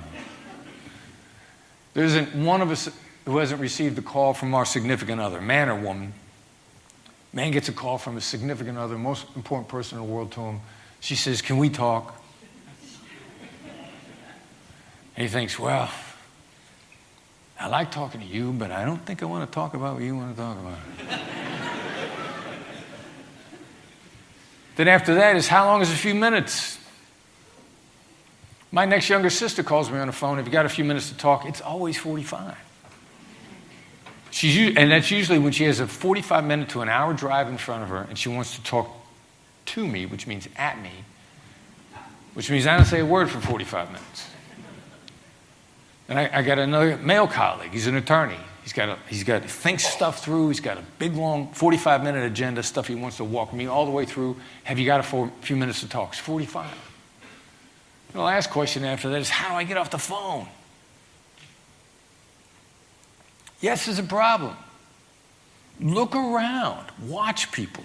There 1.94 2.04
isn't 2.04 2.36
one 2.36 2.62
of 2.62 2.70
us 2.70 2.88
who 3.24 3.38
hasn't 3.38 3.60
received 3.60 3.98
a 3.98 4.02
call 4.02 4.32
from 4.32 4.54
our 4.54 4.64
significant 4.64 5.20
other, 5.20 5.40
man 5.40 5.68
or 5.68 5.74
woman. 5.74 6.14
Man 7.32 7.50
gets 7.50 7.68
a 7.68 7.72
call 7.72 7.98
from 7.98 8.14
his 8.14 8.24
significant 8.24 8.78
other, 8.78 8.96
most 8.96 9.26
important 9.34 9.68
person 9.68 9.98
in 9.98 10.06
the 10.06 10.12
world 10.12 10.30
to 10.32 10.40
him. 10.40 10.60
She 11.00 11.16
says, 11.16 11.42
Can 11.42 11.58
we 11.58 11.68
talk? 11.68 12.14
He 15.18 15.26
thinks, 15.26 15.58
Well, 15.58 15.90
I 17.58 17.66
like 17.66 17.90
talking 17.90 18.20
to 18.20 18.26
you, 18.26 18.52
but 18.52 18.70
I 18.70 18.84
don't 18.84 19.04
think 19.04 19.20
I 19.20 19.26
want 19.26 19.50
to 19.50 19.52
talk 19.52 19.74
about 19.74 19.94
what 19.94 20.04
you 20.04 20.16
want 20.16 20.36
to 20.36 20.40
talk 20.40 20.56
about. 20.56 20.78
then 24.76 24.86
after 24.86 25.16
that 25.16 25.34
is 25.34 25.48
how 25.48 25.66
long 25.66 25.82
is 25.82 25.90
a 25.90 25.96
few 25.96 26.14
minutes? 26.14 26.78
My 28.70 28.84
next 28.84 29.08
younger 29.08 29.30
sister 29.30 29.64
calls 29.64 29.90
me 29.90 29.98
on 29.98 30.06
the 30.06 30.12
phone. 30.12 30.38
If 30.38 30.46
you 30.46 30.52
got 30.52 30.66
a 30.66 30.68
few 30.68 30.84
minutes 30.84 31.08
to 31.08 31.16
talk, 31.16 31.46
it's 31.46 31.60
always 31.60 31.98
45. 31.98 32.56
She's, 34.30 34.76
and 34.76 34.92
that's 34.92 35.10
usually 35.10 35.40
when 35.40 35.50
she 35.50 35.64
has 35.64 35.80
a 35.80 35.88
45 35.88 36.44
minute 36.44 36.68
to 36.70 36.82
an 36.82 36.88
hour 36.88 37.12
drive 37.12 37.48
in 37.48 37.58
front 37.58 37.82
of 37.82 37.88
her 37.88 38.06
and 38.08 38.16
she 38.16 38.28
wants 38.28 38.54
to 38.54 38.62
talk 38.62 38.88
to 39.66 39.84
me, 39.84 40.06
which 40.06 40.28
means 40.28 40.48
at 40.54 40.80
me, 40.80 40.92
which 42.34 42.48
means 42.50 42.68
I 42.68 42.76
don't 42.76 42.86
say 42.86 43.00
a 43.00 43.06
word 43.06 43.30
for 43.30 43.40
45 43.40 43.88
minutes. 43.88 44.26
And 46.08 46.18
I, 46.18 46.30
I, 46.32 46.42
got 46.42 46.58
another 46.58 46.96
male 46.96 47.26
colleague. 47.26 47.72
He's 47.72 47.86
an 47.86 47.96
attorney. 47.96 48.38
He's 48.62 48.72
got, 48.72 48.88
a, 48.88 48.98
he's 49.08 49.24
got 49.24 49.42
to 49.42 49.48
think 49.48 49.80
stuff 49.80 50.24
through. 50.24 50.48
He's 50.48 50.60
got 50.60 50.78
a 50.78 50.82
big, 50.98 51.14
long 51.14 51.52
45 51.52 52.02
minute 52.02 52.24
agenda, 52.24 52.62
stuff 52.62 52.86
he 52.86 52.94
wants 52.94 53.18
to 53.18 53.24
walk 53.24 53.52
me 53.52 53.66
all 53.66 53.84
the 53.84 53.90
way 53.90 54.06
through. 54.06 54.36
Have 54.64 54.78
you 54.78 54.86
got 54.86 55.00
a 55.00 55.30
few 55.42 55.56
minutes 55.56 55.80
to 55.80 55.88
talk? 55.88 56.10
It's 56.10 56.18
45. 56.18 56.66
The 58.12 58.20
last 58.20 58.50
question 58.50 58.84
after 58.84 59.10
that 59.10 59.20
is 59.20 59.28
how 59.28 59.50
do 59.50 59.54
I 59.54 59.64
get 59.64 59.76
off 59.76 59.90
the 59.90 59.98
phone? 59.98 60.48
Yes, 63.60 63.86
there's 63.86 63.98
a 63.98 64.04
problem. 64.04 64.56
Look 65.80 66.14
around, 66.14 66.86
watch 67.06 67.52
people. 67.52 67.84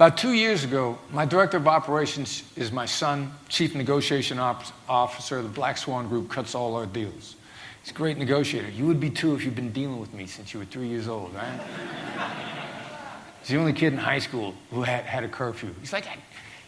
About 0.00 0.16
two 0.16 0.32
years 0.32 0.64
ago, 0.64 0.98
my 1.12 1.26
director 1.26 1.58
of 1.58 1.68
operations 1.68 2.44
is 2.56 2.72
my 2.72 2.86
son, 2.86 3.30
chief 3.50 3.74
negotiation 3.74 4.38
officer 4.38 5.36
of 5.36 5.44
the 5.44 5.50
Black 5.50 5.76
Swan 5.76 6.08
Group, 6.08 6.30
cuts 6.30 6.54
all 6.54 6.74
our 6.74 6.86
deals. 6.86 7.36
He's 7.82 7.90
a 7.90 7.94
great 7.94 8.16
negotiator. 8.16 8.70
You 8.70 8.86
would 8.86 8.98
be 8.98 9.10
too 9.10 9.34
if 9.34 9.44
you've 9.44 9.54
been 9.54 9.72
dealing 9.72 10.00
with 10.00 10.14
me 10.14 10.24
since 10.24 10.54
you 10.54 10.60
were 10.60 10.64
three 10.64 10.88
years 10.88 11.06
old, 11.06 11.34
right? 11.34 11.60
He's 13.40 13.48
the 13.48 13.58
only 13.58 13.74
kid 13.74 13.92
in 13.92 13.98
high 13.98 14.20
school 14.20 14.54
who 14.70 14.80
had, 14.80 15.04
had 15.04 15.22
a 15.22 15.28
curfew. 15.28 15.68
He's 15.80 15.92
like, 15.92 16.06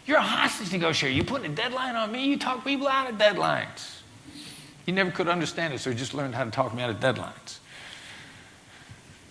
You're 0.05 0.17
a 0.17 0.21
hostage 0.21 0.71
negotiator. 0.71 1.15
You're 1.15 1.25
putting 1.25 1.51
a 1.51 1.55
deadline 1.55 1.95
on 1.95 2.11
me? 2.11 2.27
You 2.27 2.37
talk 2.37 2.63
people 2.63 2.87
out 2.87 3.09
of 3.09 3.17
deadlines. 3.17 4.01
He 4.85 4.91
never 4.91 5.09
could 5.09 5.27
understand 5.27 5.73
it, 5.73 5.79
so 5.79 5.89
he 5.89 5.95
just 5.95 6.13
learned 6.13 6.35
how 6.35 6.43
to 6.43 6.51
talk 6.51 6.71
me 6.75 6.83
out 6.83 6.91
of 6.91 6.99
deadlines. 6.99 7.57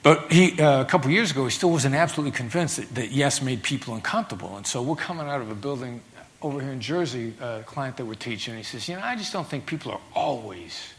But 0.02 0.32
he, 0.32 0.60
uh, 0.60 0.82
a 0.82 0.84
couple 0.84 1.10
years 1.10 1.30
ago, 1.30 1.44
he 1.44 1.50
still 1.50 1.70
wasn't 1.70 1.94
absolutely 1.94 2.36
convinced 2.36 2.76
that, 2.76 2.94
that, 2.96 3.12
yes 3.12 3.40
made 3.40 3.62
people 3.62 3.94
uncomfortable. 3.94 4.56
And 4.56 4.66
so 4.66 4.82
we're 4.82 4.96
coming 4.96 5.28
out 5.28 5.40
of 5.40 5.50
a 5.50 5.54
building 5.54 6.00
over 6.40 6.60
here 6.60 6.72
in 6.72 6.80
Jersey, 6.80 7.34
a 7.40 7.62
client 7.64 7.96
that 7.98 8.04
we're 8.04 8.14
teaching. 8.14 8.54
And 8.54 8.58
he 8.58 8.64
says, 8.64 8.88
You 8.88 8.96
know, 8.96 9.02
I 9.02 9.14
just 9.14 9.32
don't 9.32 9.46
think 9.46 9.66
people 9.66 9.92
are 9.92 10.00
always 10.14 10.92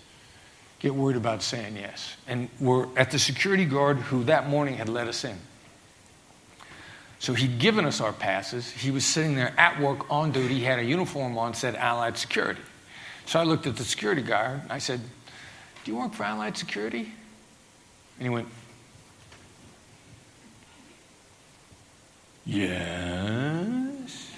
get 0.79 0.95
worried 0.95 1.17
about 1.17 1.41
saying 1.41 1.75
yes. 1.75 2.15
And 2.27 2.49
we're 2.59 2.87
at 2.97 3.11
the 3.11 3.19
security 3.19 3.65
guard 3.65 3.97
who 3.97 4.23
that 4.25 4.47
morning 4.47 4.75
had 4.75 4.89
let 4.89 5.07
us 5.07 5.23
in. 5.23 5.37
So 7.19 7.33
he'd 7.33 7.57
given 7.57 7.85
us 7.85 8.01
our 8.01 8.11
passes. 8.11 8.69
He 8.69 8.91
was 8.91 9.05
sitting 9.05 9.35
there 9.35 9.53
at 9.57 9.79
work 9.79 10.11
on 10.11 10.31
duty. 10.31 10.55
He 10.55 10.63
had 10.63 10.79
a 10.79 10.83
uniform 10.83 11.37
on, 11.37 11.53
said 11.53 11.75
Allied 11.75 12.17
Security. 12.17 12.61
So 13.25 13.39
I 13.39 13.43
looked 13.43 13.65
at 13.65 13.77
the 13.77 13.85
security 13.85 14.21
guard. 14.21 14.61
and 14.63 14.71
I 14.71 14.79
said, 14.79 14.99
Do 15.83 15.91
you 15.91 15.97
work 15.97 16.13
for 16.13 16.23
Allied 16.23 16.57
Security? 16.57 17.13
And 18.19 18.27
he 18.27 18.29
went, 18.29 18.49
Yes. 22.45 24.31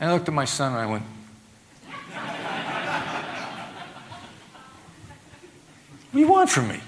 And 0.00 0.10
I 0.10 0.12
looked 0.12 0.28
at 0.28 0.34
my 0.34 0.44
son 0.44 0.72
and 0.72 0.80
I 0.80 0.86
went, 0.86 1.04
What 6.10 6.14
do 6.14 6.18
you 6.20 6.28
want 6.28 6.48
from 6.48 6.68
me? 6.68 6.80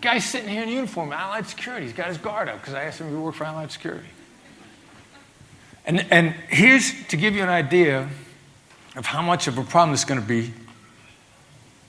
Guy's 0.00 0.24
sitting 0.24 0.48
here 0.48 0.62
in 0.62 0.68
uniform, 0.68 1.12
Allied 1.12 1.46
Security. 1.46 1.86
He's 1.86 1.94
got 1.94 2.08
his 2.08 2.18
guard 2.18 2.48
up 2.48 2.60
because 2.60 2.74
I 2.74 2.84
asked 2.84 3.00
him 3.00 3.08
if 3.08 3.12
he 3.12 3.18
worked 3.18 3.38
for 3.38 3.44
Allied 3.44 3.72
Security. 3.72 4.08
And, 5.86 6.06
and 6.10 6.34
here's 6.48 6.92
to 7.08 7.16
give 7.16 7.34
you 7.34 7.42
an 7.42 7.48
idea 7.48 8.08
of 8.96 9.06
how 9.06 9.22
much 9.22 9.48
of 9.48 9.56
a 9.56 9.64
problem 9.64 9.94
it's 9.94 10.04
going 10.04 10.20
to 10.20 10.26
be 10.26 10.52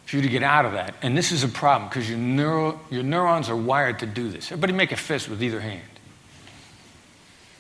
for 0.06 0.16
you 0.16 0.22
to 0.22 0.30
get 0.30 0.42
out 0.42 0.66
of 0.66 0.72
that. 0.72 0.96
And 1.02 1.18
this 1.18 1.32
is 1.32 1.44
a 1.44 1.50
problem 1.50 1.90
because 1.90 2.10
your, 2.10 2.18
neuro, 2.18 2.80
your 2.90 3.04
neurons 3.04 3.50
are 3.50 3.56
wired 3.56 4.00
to 4.00 4.06
do 4.06 4.30
this. 4.30 4.52
Everybody 4.52 4.74
make 4.74 4.92
a 4.92 4.98
fist 4.98 5.28
with 5.28 5.44
either 5.44 5.60
hand. 5.60 5.82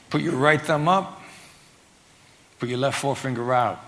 Put 0.09 0.21
your 0.21 0.35
right 0.35 0.61
thumb 0.61 0.87
up, 0.87 1.21
put 2.59 2.69
your 2.69 2.79
left 2.79 2.99
forefinger 2.99 3.53
out. 3.53 3.79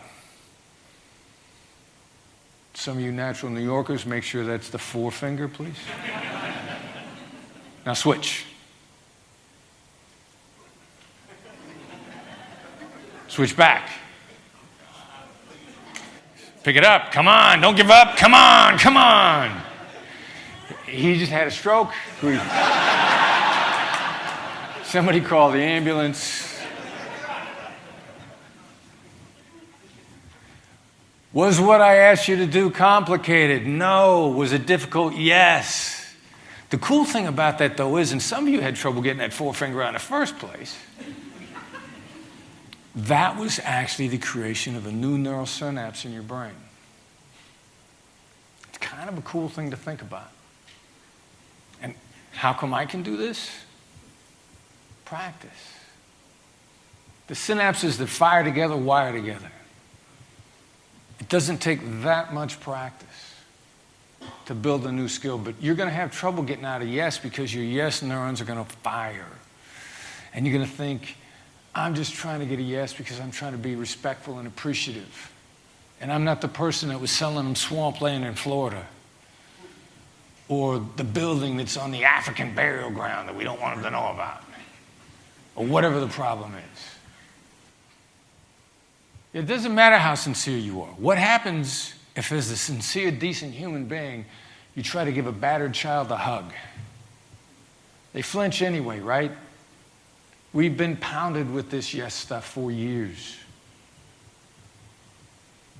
Some 2.73 2.97
of 2.97 3.03
you 3.03 3.11
natural 3.11 3.51
New 3.51 3.63
Yorkers, 3.63 4.05
make 4.05 4.23
sure 4.23 4.43
that's 4.43 4.69
the 4.69 4.77
forefinger, 4.77 5.47
please. 5.47 5.75
now 7.85 7.93
switch. 7.93 8.45
Switch 13.27 13.55
back. 13.55 13.89
Pick 16.63 16.75
it 16.75 16.83
up. 16.83 17.11
Come 17.11 17.27
on. 17.27 17.61
Don't 17.61 17.75
give 17.75 17.89
up. 17.89 18.17
Come 18.17 18.33
on. 18.33 18.77
Come 18.77 18.97
on. 18.97 19.61
He 20.85 21.17
just 21.17 21.31
had 21.31 21.47
a 21.47 21.51
stroke. 21.51 21.91
Somebody 24.91 25.21
call 25.21 25.51
the 25.51 25.59
ambulance. 25.59 26.53
Was 31.31 31.61
what 31.61 31.79
I 31.79 31.95
asked 31.95 32.27
you 32.27 32.35
to 32.35 32.45
do 32.45 32.69
complicated? 32.69 33.65
No. 33.65 34.27
Was 34.27 34.51
it 34.51 34.65
difficult? 34.65 35.15
Yes. 35.15 36.13
The 36.71 36.77
cool 36.77 37.05
thing 37.05 37.25
about 37.25 37.59
that, 37.59 37.77
though, 37.77 37.95
is, 37.95 38.11
and 38.11 38.21
some 38.21 38.47
of 38.47 38.53
you 38.53 38.59
had 38.59 38.75
trouble 38.75 39.01
getting 39.01 39.19
that 39.19 39.31
forefinger 39.31 39.81
out 39.81 39.87
in 39.87 39.93
the 39.93 39.99
first 39.99 40.37
place, 40.39 40.77
that 42.93 43.37
was 43.37 43.61
actually 43.63 44.09
the 44.09 44.17
creation 44.17 44.75
of 44.75 44.85
a 44.85 44.91
new 44.91 45.17
neural 45.17 45.45
synapse 45.45 46.03
in 46.03 46.11
your 46.11 46.21
brain. 46.21 46.51
It's 48.67 48.77
kind 48.79 49.07
of 49.07 49.17
a 49.17 49.21
cool 49.21 49.47
thing 49.47 49.71
to 49.71 49.77
think 49.77 50.01
about. 50.01 50.31
And 51.81 51.95
how 52.33 52.51
come 52.51 52.73
I 52.73 52.85
can 52.85 53.03
do 53.03 53.15
this? 53.15 53.49
Practice. 55.11 55.51
The 57.27 57.33
synapses 57.33 57.97
that 57.97 58.07
fire 58.07 58.45
together 58.45 58.77
wire 58.77 59.11
together. 59.11 59.51
It 61.19 61.27
doesn't 61.27 61.57
take 61.57 61.81
that 62.03 62.33
much 62.33 62.61
practice 62.61 63.35
to 64.45 64.55
build 64.55 64.85
a 64.85 64.91
new 64.91 65.09
skill, 65.09 65.37
but 65.37 65.55
you're 65.59 65.75
going 65.75 65.89
to 65.89 65.93
have 65.93 66.13
trouble 66.13 66.43
getting 66.43 66.63
out 66.63 66.81
of 66.81 66.87
yes 66.87 67.17
because 67.17 67.53
your 67.53 67.65
yes 67.65 68.01
neurons 68.01 68.39
are 68.39 68.45
going 68.45 68.63
to 68.63 68.71
fire. 68.77 69.27
And 70.33 70.47
you're 70.47 70.55
going 70.55 70.67
to 70.67 70.75
think, 70.77 71.17
I'm 71.75 71.93
just 71.93 72.13
trying 72.13 72.39
to 72.39 72.45
get 72.45 72.59
a 72.59 72.63
yes 72.63 72.93
because 72.93 73.19
I'm 73.19 73.31
trying 73.31 73.51
to 73.51 73.57
be 73.57 73.75
respectful 73.75 74.39
and 74.39 74.47
appreciative. 74.47 75.33
And 75.99 76.09
I'm 76.09 76.23
not 76.23 76.39
the 76.39 76.47
person 76.47 76.87
that 76.87 77.01
was 77.01 77.11
selling 77.11 77.43
them 77.43 77.55
swampland 77.55 78.23
in 78.23 78.35
Florida 78.35 78.87
or 80.47 80.79
the 80.95 81.03
building 81.03 81.57
that's 81.57 81.75
on 81.75 81.91
the 81.91 82.05
African 82.05 82.55
burial 82.55 82.89
ground 82.89 83.27
that 83.27 83.35
we 83.35 83.43
don't 83.43 83.59
want 83.59 83.75
them 83.75 83.83
to 83.83 83.91
know 83.91 84.07
about 84.07 84.43
or 85.61 85.67
whatever 85.67 85.99
the 85.99 86.07
problem 86.07 86.55
is. 86.55 86.81
It 89.31 89.45
doesn't 89.45 89.75
matter 89.75 89.99
how 89.99 90.15
sincere 90.15 90.57
you 90.57 90.81
are. 90.81 90.89
What 90.97 91.19
happens 91.19 91.93
if, 92.15 92.31
as 92.31 92.49
a 92.49 92.57
sincere, 92.57 93.11
decent 93.11 93.53
human 93.53 93.85
being, 93.85 94.25
you 94.73 94.81
try 94.81 95.05
to 95.05 95.11
give 95.11 95.27
a 95.27 95.31
battered 95.31 95.75
child 95.75 96.11
a 96.11 96.17
hug? 96.17 96.51
They 98.13 98.23
flinch 98.23 98.63
anyway, 98.63 99.01
right? 99.01 99.31
We've 100.51 100.75
been 100.75 100.97
pounded 100.97 101.53
with 101.53 101.69
this 101.69 101.93
yes 101.93 102.15
stuff 102.15 102.45
for 102.45 102.71
years. 102.71 103.37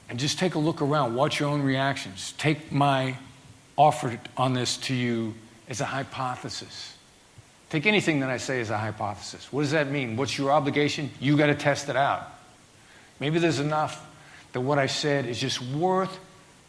And 0.09 0.19
just 0.19 0.37
take 0.37 0.53
a 0.53 0.59
look 0.59 0.83
around, 0.83 1.15
watch 1.15 1.39
your 1.39 1.49
own 1.49 1.63
reactions. 1.63 2.35
Take 2.37 2.71
my 2.71 3.17
offer 3.77 4.19
on 4.37 4.53
this 4.53 4.77
to 4.77 4.93
you 4.93 5.33
as 5.67 5.81
a 5.81 5.85
hypothesis. 5.85 6.93
Take 7.71 7.85
anything 7.85 8.19
that 8.19 8.29
I 8.29 8.35
say 8.35 8.59
as 8.59 8.69
a 8.69 8.77
hypothesis. 8.77 9.47
What 9.51 9.61
does 9.61 9.71
that 9.71 9.89
mean? 9.89 10.17
What's 10.17 10.37
your 10.37 10.51
obligation? 10.51 11.09
You 11.21 11.37
got 11.37 11.47
to 11.47 11.55
test 11.55 11.87
it 11.87 11.95
out. 11.95 12.27
Maybe 13.21 13.39
there's 13.39 13.59
enough 13.59 14.05
that 14.51 14.59
what 14.59 14.77
I 14.77 14.87
said 14.87 15.25
is 15.25 15.39
just 15.39 15.61
worth 15.61 16.19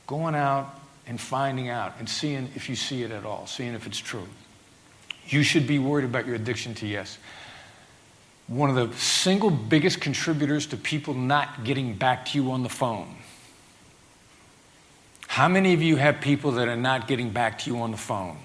going 0.06 0.36
out 0.36 0.72
and 1.08 1.20
finding 1.20 1.68
out 1.68 1.94
and 1.98 2.08
seeing 2.08 2.48
if 2.54 2.68
you 2.68 2.76
see 2.76 3.02
it 3.02 3.10
at 3.10 3.26
all, 3.26 3.48
seeing 3.48 3.74
if 3.74 3.84
it's 3.84 3.98
true. 3.98 4.28
You 5.26 5.42
should 5.42 5.66
be 5.66 5.80
worried 5.80 6.04
about 6.04 6.24
your 6.24 6.36
addiction 6.36 6.72
to 6.76 6.86
yes. 6.86 7.18
One 8.46 8.70
of 8.70 8.76
the 8.76 8.96
single 8.96 9.50
biggest 9.50 10.00
contributors 10.00 10.66
to 10.68 10.76
people 10.76 11.14
not 11.14 11.64
getting 11.64 11.94
back 11.94 12.26
to 12.26 12.38
you 12.38 12.52
on 12.52 12.62
the 12.62 12.68
phone. 12.68 13.16
How 15.26 15.48
many 15.48 15.74
of 15.74 15.82
you 15.82 15.96
have 15.96 16.20
people 16.20 16.52
that 16.52 16.68
are 16.68 16.76
not 16.76 17.08
getting 17.08 17.30
back 17.30 17.58
to 17.60 17.70
you 17.70 17.80
on 17.80 17.90
the 17.90 17.96
phone? 17.96 18.36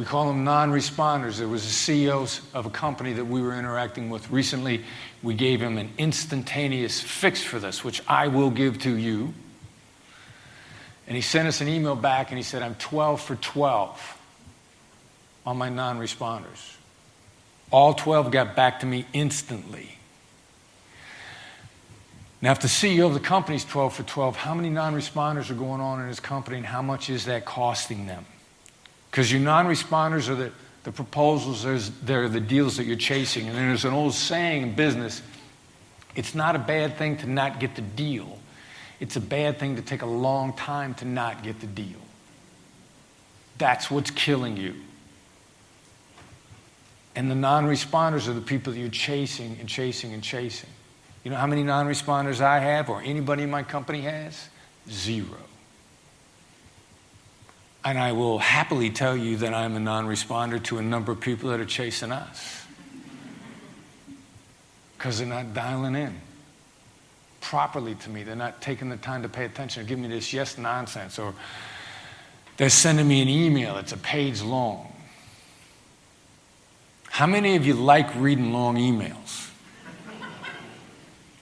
We 0.00 0.06
call 0.06 0.28
them 0.28 0.44
non 0.44 0.70
responders. 0.70 1.36
There 1.36 1.46
was 1.46 1.66
a 1.66 1.68
CEO 1.68 2.40
of 2.54 2.64
a 2.64 2.70
company 2.70 3.12
that 3.12 3.26
we 3.26 3.42
were 3.42 3.52
interacting 3.52 4.08
with 4.08 4.30
recently. 4.30 4.82
We 5.22 5.34
gave 5.34 5.60
him 5.60 5.76
an 5.76 5.90
instantaneous 5.98 7.02
fix 7.02 7.42
for 7.42 7.58
this, 7.58 7.84
which 7.84 8.00
I 8.08 8.28
will 8.28 8.48
give 8.48 8.78
to 8.78 8.96
you. 8.96 9.34
And 11.06 11.16
he 11.16 11.20
sent 11.20 11.48
us 11.48 11.60
an 11.60 11.68
email 11.68 11.96
back 11.96 12.30
and 12.30 12.38
he 12.38 12.42
said, 12.42 12.62
I'm 12.62 12.76
12 12.76 13.20
for 13.20 13.36
12 13.36 14.18
on 15.44 15.58
my 15.58 15.68
non 15.68 15.98
responders. 15.98 16.76
All 17.70 17.92
12 17.92 18.30
got 18.30 18.56
back 18.56 18.80
to 18.80 18.86
me 18.86 19.04
instantly. 19.12 19.98
Now, 22.40 22.52
if 22.52 22.60
the 22.60 22.68
CEO 22.68 23.04
of 23.04 23.12
the 23.12 23.20
company 23.20 23.56
is 23.56 23.66
12 23.66 23.96
for 23.96 24.02
12, 24.04 24.36
how 24.36 24.54
many 24.54 24.70
non 24.70 24.94
responders 24.94 25.50
are 25.50 25.54
going 25.54 25.82
on 25.82 26.00
in 26.00 26.08
his 26.08 26.20
company 26.20 26.56
and 26.56 26.64
how 26.64 26.80
much 26.80 27.10
is 27.10 27.26
that 27.26 27.44
costing 27.44 28.06
them? 28.06 28.24
Because 29.10 29.30
your 29.30 29.40
non 29.40 29.66
responders 29.66 30.28
are 30.28 30.34
the, 30.34 30.52
the 30.84 30.92
proposals, 30.92 31.90
they're 32.02 32.28
the 32.28 32.40
deals 32.40 32.76
that 32.76 32.84
you're 32.84 32.96
chasing. 32.96 33.48
And 33.48 33.56
there's 33.56 33.84
an 33.84 33.92
old 33.92 34.14
saying 34.14 34.62
in 34.62 34.74
business 34.74 35.22
it's 36.14 36.34
not 36.34 36.56
a 36.56 36.58
bad 36.58 36.96
thing 36.96 37.16
to 37.18 37.28
not 37.28 37.60
get 37.60 37.76
the 37.76 37.82
deal, 37.82 38.38
it's 38.98 39.16
a 39.16 39.20
bad 39.20 39.58
thing 39.58 39.76
to 39.76 39.82
take 39.82 40.02
a 40.02 40.06
long 40.06 40.52
time 40.54 40.94
to 40.94 41.04
not 41.04 41.42
get 41.42 41.60
the 41.60 41.66
deal. 41.66 41.98
That's 43.58 43.90
what's 43.90 44.10
killing 44.10 44.56
you. 44.56 44.74
And 47.14 47.30
the 47.30 47.34
non 47.34 47.66
responders 47.66 48.28
are 48.28 48.32
the 48.32 48.40
people 48.40 48.72
that 48.72 48.78
you're 48.78 48.88
chasing 48.88 49.56
and 49.60 49.68
chasing 49.68 50.14
and 50.14 50.22
chasing. 50.22 50.70
You 51.24 51.30
know 51.30 51.36
how 51.36 51.46
many 51.46 51.62
non 51.62 51.86
responders 51.86 52.40
I 52.40 52.60
have 52.60 52.88
or 52.88 53.02
anybody 53.02 53.42
in 53.42 53.50
my 53.50 53.62
company 53.62 54.02
has? 54.02 54.48
Zero. 54.88 55.36
And 57.84 57.98
I 57.98 58.12
will 58.12 58.38
happily 58.38 58.90
tell 58.90 59.16
you 59.16 59.38
that 59.38 59.54
I'm 59.54 59.74
a 59.74 59.80
non 59.80 60.06
responder 60.06 60.62
to 60.64 60.78
a 60.78 60.82
number 60.82 61.12
of 61.12 61.20
people 61.20 61.50
that 61.50 61.60
are 61.60 61.64
chasing 61.64 62.12
us 62.12 62.64
because 64.98 65.18
they're 65.18 65.26
not 65.26 65.54
dialing 65.54 65.94
in 65.94 66.20
properly 67.40 67.94
to 67.96 68.10
me. 68.10 68.22
They're 68.22 68.36
not 68.36 68.60
taking 68.60 68.90
the 68.90 68.96
time 68.96 69.22
to 69.22 69.28
pay 69.28 69.44
attention 69.44 69.82
or 69.82 69.86
give 69.86 69.98
me 69.98 70.08
this 70.08 70.32
yes 70.32 70.58
nonsense. 70.58 71.18
Or 71.18 71.34
they're 72.58 72.68
sending 72.68 73.08
me 73.08 73.22
an 73.22 73.28
email, 73.28 73.78
it's 73.78 73.92
a 73.92 73.96
page 73.96 74.42
long. 74.42 74.92
How 77.08 77.26
many 77.26 77.56
of 77.56 77.66
you 77.66 77.74
like 77.74 78.14
reading 78.14 78.52
long 78.52 78.76
emails? 78.76 79.50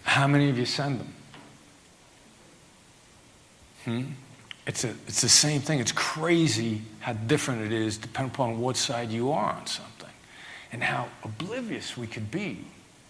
How 0.05 0.27
many 0.27 0.49
of 0.49 0.59
you 0.59 0.65
send 0.65 1.01
them? 1.01 1.15
Hmm? 3.85 4.03
It's, 4.69 4.85
a, 4.85 4.91
it's 5.07 5.23
the 5.23 5.31
same 5.31 5.63
thing. 5.63 5.81
It's 5.81 5.93
crazy 5.93 6.83
how 7.01 7.15
different 7.15 7.63
it 7.63 7.73
is 7.73 7.97
depending 7.97 8.35
upon 8.35 8.61
what 8.61 8.77
side 8.77 9.11
you 9.11 9.33
are 9.33 9.55
on 9.55 9.67
something 9.67 10.11
and 10.71 10.83
how 10.83 11.09
oblivious 11.25 11.97
we 11.97 12.07
could 12.07 12.31
be. 12.31 12.59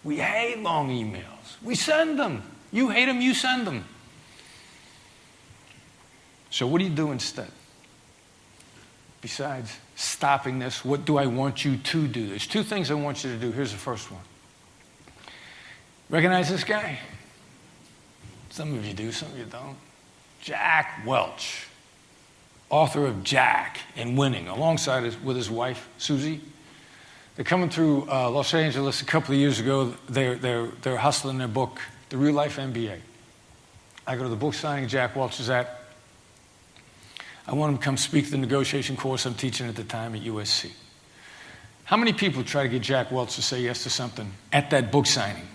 We 0.05 0.15
hate 0.15 0.63
long 0.63 0.89
emails. 0.89 1.61
We 1.61 1.75
send 1.75 2.17
them. 2.17 2.43
You 2.71 2.89
hate 2.89 3.05
them, 3.05 3.19
you 3.19 3.33
send 3.33 3.67
them. 3.67 3.83
So, 6.49 6.65
what 6.65 6.79
do 6.79 6.85
you 6.85 6.95
do 6.95 7.11
instead? 7.11 7.51
Besides 9.21 9.75
stopping 9.95 10.59
this, 10.59 10.85
what 10.85 11.03
do 11.03 11.17
I 11.17 11.25
want 11.25 11.65
you 11.65 11.75
to 11.75 12.07
do? 12.07 12.29
There's 12.29 12.47
two 12.47 12.63
things 12.63 12.89
I 12.89 12.93
want 12.93 13.23
you 13.25 13.33
to 13.33 13.37
do. 13.37 13.51
Here's 13.51 13.73
the 13.73 13.77
first 13.77 14.09
one 14.09 14.21
Recognize 16.09 16.49
this 16.49 16.63
guy? 16.63 16.99
Some 18.49 18.77
of 18.77 18.85
you 18.85 18.93
do, 18.93 19.11
some 19.11 19.31
of 19.31 19.37
you 19.37 19.45
don't. 19.45 19.75
Jack 20.49 21.03
Welch, 21.05 21.67
author 22.71 23.05
of 23.05 23.23
Jack 23.23 23.81
and 23.95 24.17
Winning, 24.17 24.47
alongside 24.47 25.03
his, 25.03 25.15
with 25.21 25.35
his 25.35 25.47
wife, 25.47 25.87
Suzy. 25.99 26.41
They're 27.35 27.45
coming 27.45 27.69
through 27.69 28.09
uh, 28.09 28.31
Los 28.31 28.55
Angeles 28.55 29.03
a 29.03 29.05
couple 29.05 29.35
of 29.35 29.39
years 29.39 29.59
ago. 29.59 29.93
They're, 30.09 30.33
they're, 30.33 30.65
they're 30.81 30.97
hustling 30.97 31.37
their 31.37 31.47
book, 31.47 31.79
The 32.09 32.17
Real 32.17 32.33
Life 32.33 32.57
MBA. 32.57 32.97
I 34.07 34.15
go 34.15 34.23
to 34.23 34.29
the 34.29 34.35
book 34.35 34.55
signing 34.55 34.87
Jack 34.87 35.15
Welch 35.15 35.39
is 35.39 35.51
at. 35.51 35.81
I 37.45 37.53
want 37.53 37.73
him 37.73 37.77
to 37.77 37.85
come 37.85 37.97
speak 37.97 38.31
the 38.31 38.37
negotiation 38.37 38.97
course 38.97 39.27
I'm 39.27 39.35
teaching 39.35 39.67
at 39.67 39.75
the 39.75 39.83
time 39.83 40.15
at 40.15 40.21
USC. 40.21 40.71
How 41.83 41.95
many 41.95 42.11
people 42.11 42.43
try 42.43 42.63
to 42.63 42.69
get 42.69 42.81
Jack 42.81 43.11
Welch 43.11 43.35
to 43.35 43.43
say 43.43 43.61
yes 43.61 43.83
to 43.83 43.91
something 43.91 44.31
at 44.51 44.71
that 44.71 44.91
book 44.91 45.05
signing? 45.05 45.47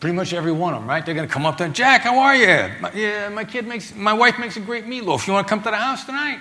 Pretty 0.00 0.14
much 0.14 0.32
every 0.32 0.52
one 0.52 0.74
of 0.74 0.80
them, 0.80 0.88
right? 0.88 1.04
They're 1.04 1.14
going 1.14 1.26
to 1.26 1.32
come 1.32 1.46
up 1.46 1.56
there, 1.56 1.68
Jack, 1.68 2.02
how 2.02 2.18
are 2.18 2.36
you? 2.36 2.70
My, 2.80 2.92
yeah, 2.92 3.28
my 3.30 3.44
kid 3.44 3.66
makes, 3.66 3.94
my 3.94 4.12
wife 4.12 4.38
makes 4.38 4.56
a 4.56 4.60
great 4.60 4.84
meatloaf. 4.84 5.26
You 5.26 5.32
want 5.32 5.46
to 5.46 5.48
come 5.48 5.62
to 5.62 5.70
the 5.70 5.76
house 5.76 6.04
tonight? 6.04 6.40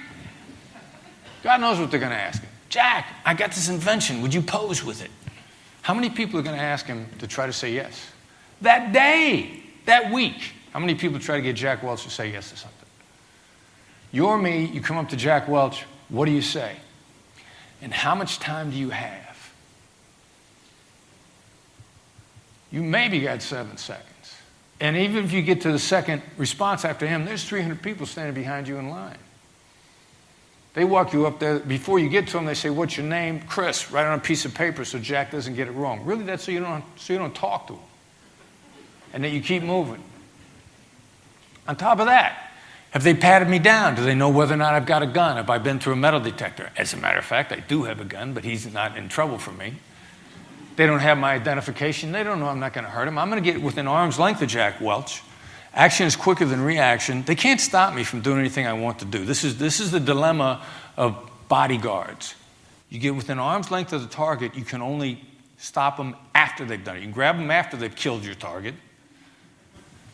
God 1.44 1.62
knows 1.62 1.80
what 1.80 1.92
they're 1.92 2.00
going 2.00 2.12
to 2.12 2.18
ask. 2.18 2.44
Jack, 2.70 3.08
I 3.26 3.34
got 3.34 3.52
this 3.52 3.70
invention. 3.70 4.22
Would 4.22 4.34
you 4.34 4.42
pose 4.42 4.84
with 4.84 5.04
it? 5.04 5.12
How 5.82 5.94
many 5.94 6.10
people 6.10 6.40
are 6.40 6.44
going 6.44 6.58
to 6.58 6.62
ask 6.62 6.86
him 6.86 7.08
to 7.20 7.28
try 7.28 7.46
to 7.46 7.54
say 7.54 7.74
yes? 7.74 8.10
That 8.62 8.94
day, 8.94 9.62
that 9.86 10.12
week, 10.12 10.54
how 10.72 10.80
many 10.80 10.96
people 10.96 11.20
try 11.20 11.36
to 11.36 11.42
get 11.42 11.56
Jack 11.56 11.84
Welch 11.84 12.04
to 12.04 12.10
say 12.10 12.32
yes 12.32 12.50
to 12.52 12.58
something? 12.58 12.88
You're 14.12 14.38
me, 14.38 14.66
you 14.66 14.80
come 14.80 14.98
up 14.98 15.10
to 15.10 15.18
Jack 15.18 15.48
Welch, 15.48 15.86
what 16.10 16.26
do 16.26 16.32
you 16.32 16.42
say? 16.42 16.78
And 17.82 17.94
how 17.94 18.16
much 18.16 18.40
time 18.40 18.72
do 18.72 18.78
you 18.78 18.92
have? 18.92 19.33
You 22.74 22.82
maybe 22.82 23.20
got 23.20 23.44
seven 23.44 23.78
seconds. 23.78 24.36
And 24.80 24.98
even 24.98 25.24
if 25.24 25.32
you 25.32 25.44
get 25.44 25.62
to 25.62 25.72
the 25.72 25.78
second 25.80 26.24
response 26.38 26.84
after 26.84 27.06
him, 27.06 27.24
there's 27.24 27.46
300 27.46 27.82
people 27.84 28.08
standing 28.08 28.34
behind 28.34 28.68
you 28.68 28.78
in 28.78 28.90
line. 28.90 29.16
They 30.74 30.84
walk 30.84 31.14
you 31.14 31.28
up 31.28 31.40
there. 31.40 31.60
Before 31.60 32.00
you 32.00 32.10
get 32.10 32.26
to 32.28 32.34
them, 32.34 32.46
they 32.46 32.56
say, 32.56 32.72
What's 32.72 32.98
your 32.98 33.06
name? 33.06 33.42
Chris. 33.42 33.92
Write 33.92 34.08
on 34.08 34.18
a 34.18 34.22
piece 34.22 34.44
of 34.44 34.56
paper 34.56 34.84
so 34.84 34.98
Jack 34.98 35.30
doesn't 35.30 35.54
get 35.54 35.68
it 35.68 35.72
wrong. 35.72 36.04
Really, 36.04 36.24
that's 36.24 36.46
so 36.46 36.52
you 36.52 36.62
don't, 36.62 36.84
so 36.96 37.14
you 37.14 37.20
don't 37.20 37.36
talk 37.36 37.68
to 37.68 37.74
him. 37.74 37.82
And 39.14 39.24
then 39.24 39.32
you 39.36 39.42
keep 39.42 39.62
moving. 39.62 40.04
On 41.68 41.76
top 41.76 42.00
of 42.00 42.08
that, 42.08 42.52
have 42.90 43.04
they 43.04 43.14
patted 43.14 43.48
me 43.48 43.60
down? 43.60 43.94
Do 43.94 44.04
they 44.04 44.16
know 44.16 44.30
whether 44.30 44.56
or 44.56 44.58
not 44.58 44.74
I've 44.74 44.88
got 44.88 45.04
a 45.04 45.08
gun? 45.08 45.38
Have 45.38 45.52
I 45.52 45.60
been 45.60 45.80
through 45.80 45.94
a 45.94 45.98
metal 45.98 46.20
detector? 46.20 46.72
As 46.76 46.92
a 46.94 46.98
matter 46.98 47.20
of 47.20 47.26
fact, 47.26 47.52
I 47.52 47.60
do 47.60 47.84
have 47.84 48.02
a 48.02 48.06
gun, 48.06 48.34
but 48.34 48.44
he's 48.44 48.72
not 48.74 48.98
in 48.98 49.10
trouble 49.10 49.38
for 49.38 49.52
me. 49.52 49.76
They 50.76 50.88
don't 50.88 51.00
have 51.00 51.18
my 51.18 51.34
identification. 51.34 52.12
They 52.12 52.24
don't 52.24 52.40
know 52.40 52.48
I'm 52.48 52.60
not 52.60 52.74
going 52.74 52.86
to 52.86 52.90
hurt 52.90 53.06
them. 53.06 53.18
I'm 53.18 53.30
going 53.30 53.44
to 53.44 53.52
get 53.52 53.62
within 53.62 53.88
arm's 53.88 54.18
length 54.18 54.42
of 54.42 54.50
Jack 54.50 54.82
Welch. 54.82 55.22
Action 55.74 56.06
is 56.06 56.16
quicker 56.16 56.46
than 56.46 56.62
reaction. 56.62 57.24
They 57.24 57.36
can't 57.36 57.60
stop 57.60 57.96
me 57.96 58.04
from 58.04 58.22
doing 58.22 58.40
anything 58.40 58.68
I 58.68 58.74
want 58.74 59.00
to 59.00 59.06
do. 59.06 59.26
This 59.26 59.44
is, 59.44 59.58
this 59.58 59.80
is 59.80 59.92
the 59.92 60.00
dilemma 60.00 60.64
of 60.98 61.18
bodyguards. 61.48 62.36
You 62.90 63.00
get 63.00 63.16
within 63.16 63.40
arm's 63.40 63.72
length 63.72 63.92
of 63.94 64.02
the 64.02 64.08
target, 64.08 64.56
you 64.56 64.64
can 64.64 64.82
only 64.82 65.24
stop 65.58 65.98
them 65.98 66.16
after 66.36 66.64
they've 66.64 66.84
done 66.84 66.98
it. 66.98 67.00
You 67.00 67.06
can 67.06 67.14
grab 67.14 67.38
them 67.38 67.50
after 67.50 67.76
they've 67.76 67.96
killed 67.96 68.24
your 68.24 68.36
target, 68.36 68.76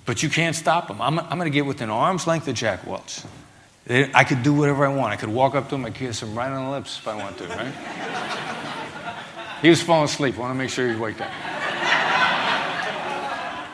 but 0.05 0.23
you 0.23 0.29
can't 0.29 0.55
stop 0.55 0.87
them. 0.87 1.01
I'm, 1.01 1.19
I'm 1.19 1.37
going 1.37 1.51
to 1.51 1.55
get 1.55 1.65
within 1.65 1.89
arm's 1.89 2.25
length 2.25 2.47
of 2.47 2.55
Jack 2.55 2.87
Welch. 2.87 3.21
I 3.89 4.23
could 4.23 4.43
do 4.43 4.53
whatever 4.53 4.85
I 4.85 4.93
want. 4.93 5.11
I 5.11 5.15
could 5.17 5.29
walk 5.29 5.55
up 5.55 5.67
to 5.69 5.75
him, 5.75 5.85
I 5.85 5.89
kiss 5.89 6.21
him 6.21 6.35
right 6.35 6.51
on 6.51 6.65
the 6.65 6.71
lips 6.71 6.97
if 6.99 7.07
I 7.07 7.15
want 7.15 7.37
to, 7.39 7.47
right? 7.47 8.75
He 9.61 9.69
was 9.69 9.81
falling 9.81 10.05
asleep. 10.05 10.37
I 10.37 10.39
want 10.39 10.51
to 10.51 10.57
make 10.57 10.69
sure 10.69 10.87
he's 10.87 10.97
waked 10.97 11.21
up. 11.21 11.31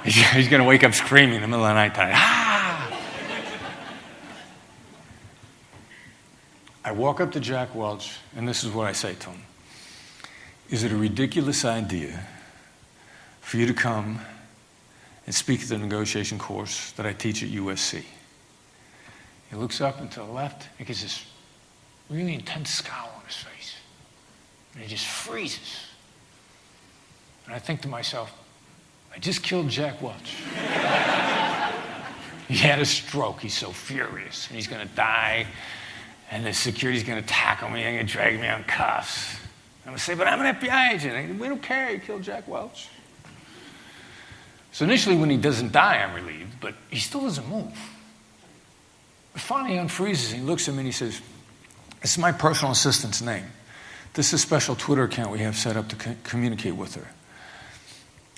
he's 0.03 0.47
going 0.47 0.61
to 0.61 0.67
wake 0.67 0.83
up 0.83 0.93
screaming 0.93 1.35
in 1.35 1.41
the 1.41 1.47
middle 1.47 1.63
of 1.63 1.69
the 1.69 1.73
night 1.73 1.93
time. 1.93 2.13
Ah! 2.15 2.45
I 6.83 6.91
walk 6.91 7.19
up 7.19 7.31
to 7.31 7.39
Jack 7.39 7.73
Welch, 7.73 8.17
and 8.35 8.47
this 8.47 8.63
is 8.63 8.71
what 8.71 8.85
I 8.85 8.91
say 8.91 9.15
to 9.15 9.29
him 9.31 9.41
Is 10.69 10.83
it 10.83 10.91
a 10.91 10.95
ridiculous 10.95 11.65
idea 11.65 12.19
for 13.41 13.57
you 13.57 13.65
to 13.65 13.73
come 13.73 14.21
and 15.25 15.33
speak 15.33 15.63
at 15.63 15.69
the 15.69 15.79
negotiation 15.79 16.37
course 16.37 16.91
that 16.91 17.07
I 17.07 17.13
teach 17.13 17.41
at 17.41 17.49
USC? 17.49 18.03
He 19.49 19.55
looks 19.55 19.81
up 19.81 19.99
and 19.99 20.11
to 20.11 20.19
the 20.19 20.25
left 20.25 20.67
and 20.77 20.87
gets 20.87 21.01
this 21.01 21.25
really 22.09 22.35
intense 22.35 22.69
scowl 22.69 23.11
on 23.15 23.25
his 23.25 23.35
face. 23.35 23.54
And 24.75 24.83
he 24.83 24.89
just 24.89 25.05
freezes. 25.05 25.87
And 27.45 27.55
I 27.55 27.59
think 27.59 27.81
to 27.81 27.87
myself, 27.87 28.31
I 29.13 29.19
just 29.19 29.41
killed 29.41 29.69
Jack 29.69 30.01
Welch. 30.01 30.15
he 32.47 32.57
had 32.57 32.79
a 32.79 32.85
stroke. 32.85 33.39
He's 33.41 33.57
so 33.57 33.71
furious. 33.71 34.47
And 34.47 34.55
he's 34.57 34.67
going 34.67 34.85
to 34.85 34.95
die. 34.95 35.47
And 36.29 36.45
the 36.45 36.53
security's 36.53 37.03
going 37.03 37.21
to 37.21 37.27
tackle 37.27 37.69
me 37.69 37.83
and 37.83 38.07
drag 38.07 38.39
me 38.39 38.47
on 38.47 38.63
cuffs. 38.65 39.35
I'm 39.85 39.91
going 39.91 39.97
to 39.97 40.03
say, 40.03 40.15
but 40.15 40.27
I'm 40.27 40.41
an 40.41 40.55
FBI 40.55 40.93
agent. 40.93 41.39
We 41.39 41.47
don't 41.47 41.61
care. 41.61 41.91
You 41.91 41.99
killed 41.99 42.23
Jack 42.23 42.47
Welch. 42.47 42.89
So 44.71 44.83
initially, 44.83 45.15
when 45.15 45.29
he 45.29 45.37
doesn't 45.37 45.71
die, 45.71 46.03
I'm 46.03 46.13
relieved, 46.13 46.59
but 46.59 46.73
he 46.89 46.99
still 46.99 47.21
doesn't 47.21 47.47
move. 47.47 47.71
Finally, 49.35 49.75
he 49.75 49.79
unfreezes. 49.79 50.33
He 50.33 50.41
looks 50.41 50.67
at 50.67 50.73
me 50.73 50.79
and 50.79 50.87
he 50.87 50.91
says, 50.91 51.21
This 52.01 52.11
is 52.11 52.17
my 52.17 52.33
personal 52.33 52.73
assistant's 52.73 53.21
name. 53.21 53.45
This 54.15 54.27
is 54.27 54.33
a 54.35 54.37
special 54.37 54.75
Twitter 54.75 55.03
account 55.03 55.29
we 55.29 55.39
have 55.39 55.57
set 55.57 55.75
up 55.75 55.89
to 55.89 55.95
co- 55.97 56.15
communicate 56.23 56.77
with 56.77 56.95
her. 56.95 57.07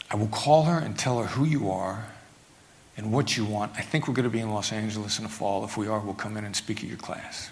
I 0.10 0.16
will 0.16 0.28
call 0.28 0.64
her 0.64 0.80
and 0.80 0.98
tell 0.98 1.20
her 1.20 1.28
who 1.28 1.46
you 1.46 1.70
are 1.70 2.08
and 2.98 3.12
what 3.12 3.38
you 3.38 3.46
want. 3.46 3.74
I 3.76 3.82
think 3.82 4.08
we're 4.08 4.16
going 4.16 4.24
to 4.24 4.30
be 4.32 4.40
in 4.40 4.50
Los 4.50 4.72
Angeles 4.72 5.20
in 5.20 5.24
the 5.24 5.30
fall. 5.30 5.64
If 5.64 5.78
we 5.78 5.88
are, 5.88 6.00
we'll 6.00 6.16
come 6.16 6.36
in 6.36 6.46
and 6.46 6.56
speak 6.56 6.80
at 6.80 6.86
your 6.86 6.98
class. 6.98 7.52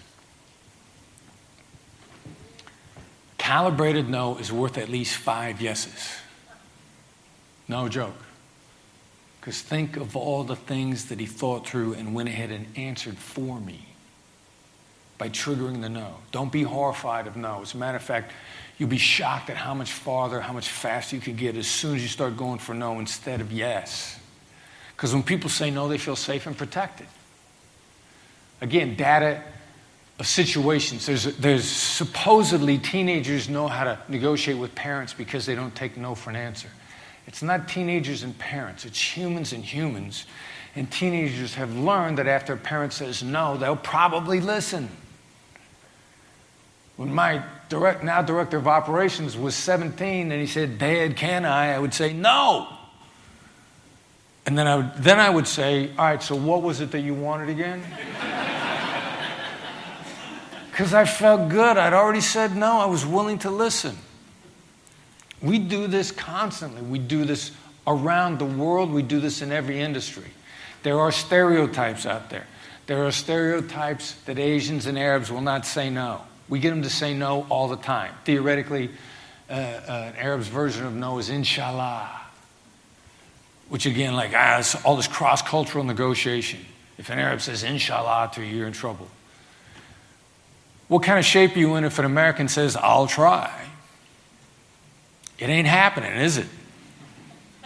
Calibrated 3.37 4.09
no 4.09 4.37
is 4.37 4.51
worth 4.51 4.79
at 4.79 4.89
least 4.89 5.17
five 5.17 5.61
yeses. 5.61 6.15
No 7.67 7.87
joke. 7.87 8.15
Because 9.39 9.61
think 9.61 9.97
of 9.97 10.15
all 10.15 10.43
the 10.43 10.55
things 10.55 11.05
that 11.09 11.19
he 11.19 11.27
thought 11.27 11.67
through 11.67 11.93
and 11.93 12.15
went 12.15 12.29
ahead 12.29 12.49
and 12.49 12.75
answered 12.75 13.19
for 13.19 13.59
me 13.59 13.94
by 15.17 15.29
triggering 15.29 15.81
the 15.81 15.89
no. 15.89 16.15
Don't 16.31 16.51
be 16.51 16.63
horrified 16.63 17.27
of 17.27 17.35
no. 17.35 17.61
As 17.61 17.73
a 17.73 17.77
matter 17.77 17.97
of 17.97 18.03
fact, 18.03 18.31
you'll 18.77 18.89
be 18.89 18.97
shocked 18.97 19.49
at 19.49 19.57
how 19.57 19.73
much 19.73 19.91
farther, 19.91 20.41
how 20.41 20.53
much 20.53 20.69
faster 20.69 21.15
you 21.15 21.21
can 21.21 21.35
get 21.35 21.55
as 21.55 21.67
soon 21.67 21.95
as 21.95 22.01
you 22.01 22.07
start 22.07 22.35
going 22.35 22.59
for 22.59 22.73
no 22.73 22.99
instead 22.99 23.41
of 23.41 23.51
yes. 23.51 24.19
Because 24.95 25.13
when 25.13 25.23
people 25.23 25.49
say 25.49 25.71
no, 25.71 25.87
they 25.87 25.97
feel 25.97 26.15
safe 26.15 26.47
and 26.47 26.57
protected. 26.57 27.07
Again, 28.61 28.95
data 28.95 29.41
of 30.19 30.27
situations. 30.27 31.05
There's, 31.05 31.23
there's 31.37 31.65
supposedly 31.65 32.77
teenagers 32.77 33.49
know 33.49 33.67
how 33.67 33.83
to 33.83 33.99
negotiate 34.07 34.57
with 34.57 34.73
parents 34.75 35.13
because 35.13 35.45
they 35.45 35.55
don't 35.55 35.75
take 35.75 35.97
no 35.97 36.15
for 36.15 36.29
an 36.29 36.37
answer. 36.37 36.69
It's 37.27 37.41
not 37.41 37.67
teenagers 37.67 38.23
and 38.23 38.37
parents, 38.37 38.85
it's 38.85 38.99
humans 38.99 39.51
and 39.51 39.63
humans. 39.63 40.25
And 40.77 40.91
teenagers 40.91 41.55
have 41.55 41.73
learned 41.75 42.17
that 42.17 42.27
after 42.27 42.53
a 42.53 42.57
parent 42.57 42.91
says 42.91 43.23
no, 43.23 43.55
they'll 43.55 43.77
probably 43.77 44.41
listen. 44.41 44.89
When 46.97 47.13
my 47.13 47.43
direct, 47.69 48.03
now 48.03 48.21
director 48.21 48.57
of 48.57 48.67
operations 48.67 49.37
was 49.37 49.55
17 49.55 50.31
and 50.31 50.39
he 50.39 50.47
said, 50.47 50.77
Dad, 50.77 51.17
can 51.17 51.45
I? 51.45 51.73
I 51.73 51.79
would 51.79 51.93
say, 51.93 52.13
No. 52.13 52.67
And 54.45 54.57
then 54.57 54.67
I 54.67 54.75
would, 54.75 54.93
then 54.97 55.19
I 55.19 55.29
would 55.29 55.47
say, 55.47 55.89
All 55.97 56.05
right, 56.05 56.21
so 56.21 56.35
what 56.35 56.61
was 56.61 56.81
it 56.81 56.91
that 56.91 57.01
you 57.01 57.13
wanted 57.13 57.49
again? 57.49 57.83
Because 60.75 60.93
I 60.93 61.05
felt 61.05 61.47
good. 61.47 61.77
I'd 61.77 61.93
already 61.93 62.19
said 62.19 62.53
no. 62.53 62.79
I 62.79 62.85
was 62.85 63.05
willing 63.05 63.39
to 63.39 63.49
listen. 63.49 63.97
We 65.41 65.57
do 65.57 65.87
this 65.87 66.11
constantly. 66.11 66.81
We 66.81 66.99
do 66.99 67.23
this 67.23 67.51
around 67.87 68.39
the 68.39 68.45
world. 68.45 68.91
We 68.91 69.01
do 69.01 69.21
this 69.21 69.41
in 69.41 69.53
every 69.53 69.79
industry. 69.79 70.25
There 70.83 70.99
are 70.99 71.13
stereotypes 71.13 72.05
out 72.05 72.29
there. 72.29 72.45
There 72.87 73.05
are 73.05 73.11
stereotypes 73.13 74.15
that 74.25 74.37
Asians 74.37 74.85
and 74.85 74.99
Arabs 74.99 75.31
will 75.31 75.39
not 75.39 75.65
say 75.65 75.89
no. 75.89 76.19
We 76.47 76.59
get 76.59 76.69
them 76.69 76.83
to 76.83 76.89
say 76.89 77.13
no 77.13 77.45
all 77.49 77.67
the 77.67 77.77
time. 77.77 78.13
Theoretically, 78.23 78.89
uh, 79.49 79.53
uh, 79.53 80.11
an 80.13 80.15
Arab's 80.17 80.47
version 80.47 80.85
of 80.85 80.93
no 80.93 81.17
is 81.17 81.29
inshallah, 81.29 82.09
which 83.69 83.85
again, 83.85 84.15
like 84.15 84.31
ah, 84.35 84.63
all 84.83 84.95
this 84.95 85.07
cross 85.07 85.41
cultural 85.41 85.83
negotiation. 85.83 86.59
If 86.97 87.09
an 87.09 87.19
Arab 87.19 87.41
says 87.41 87.63
inshallah 87.63 88.31
to 88.33 88.41
you, 88.41 88.57
you're 88.57 88.67
in 88.67 88.73
trouble. 88.73 89.07
What 90.87 91.03
kind 91.03 91.17
of 91.17 91.25
shape 91.25 91.55
are 91.55 91.59
you 91.59 91.75
in 91.75 91.83
if 91.83 91.97
an 91.99 92.05
American 92.05 92.47
says, 92.47 92.75
I'll 92.75 93.07
try? 93.07 93.51
It 95.37 95.49
ain't 95.49 95.67
happening, 95.67 96.13
is 96.13 96.37
it? 96.37 96.47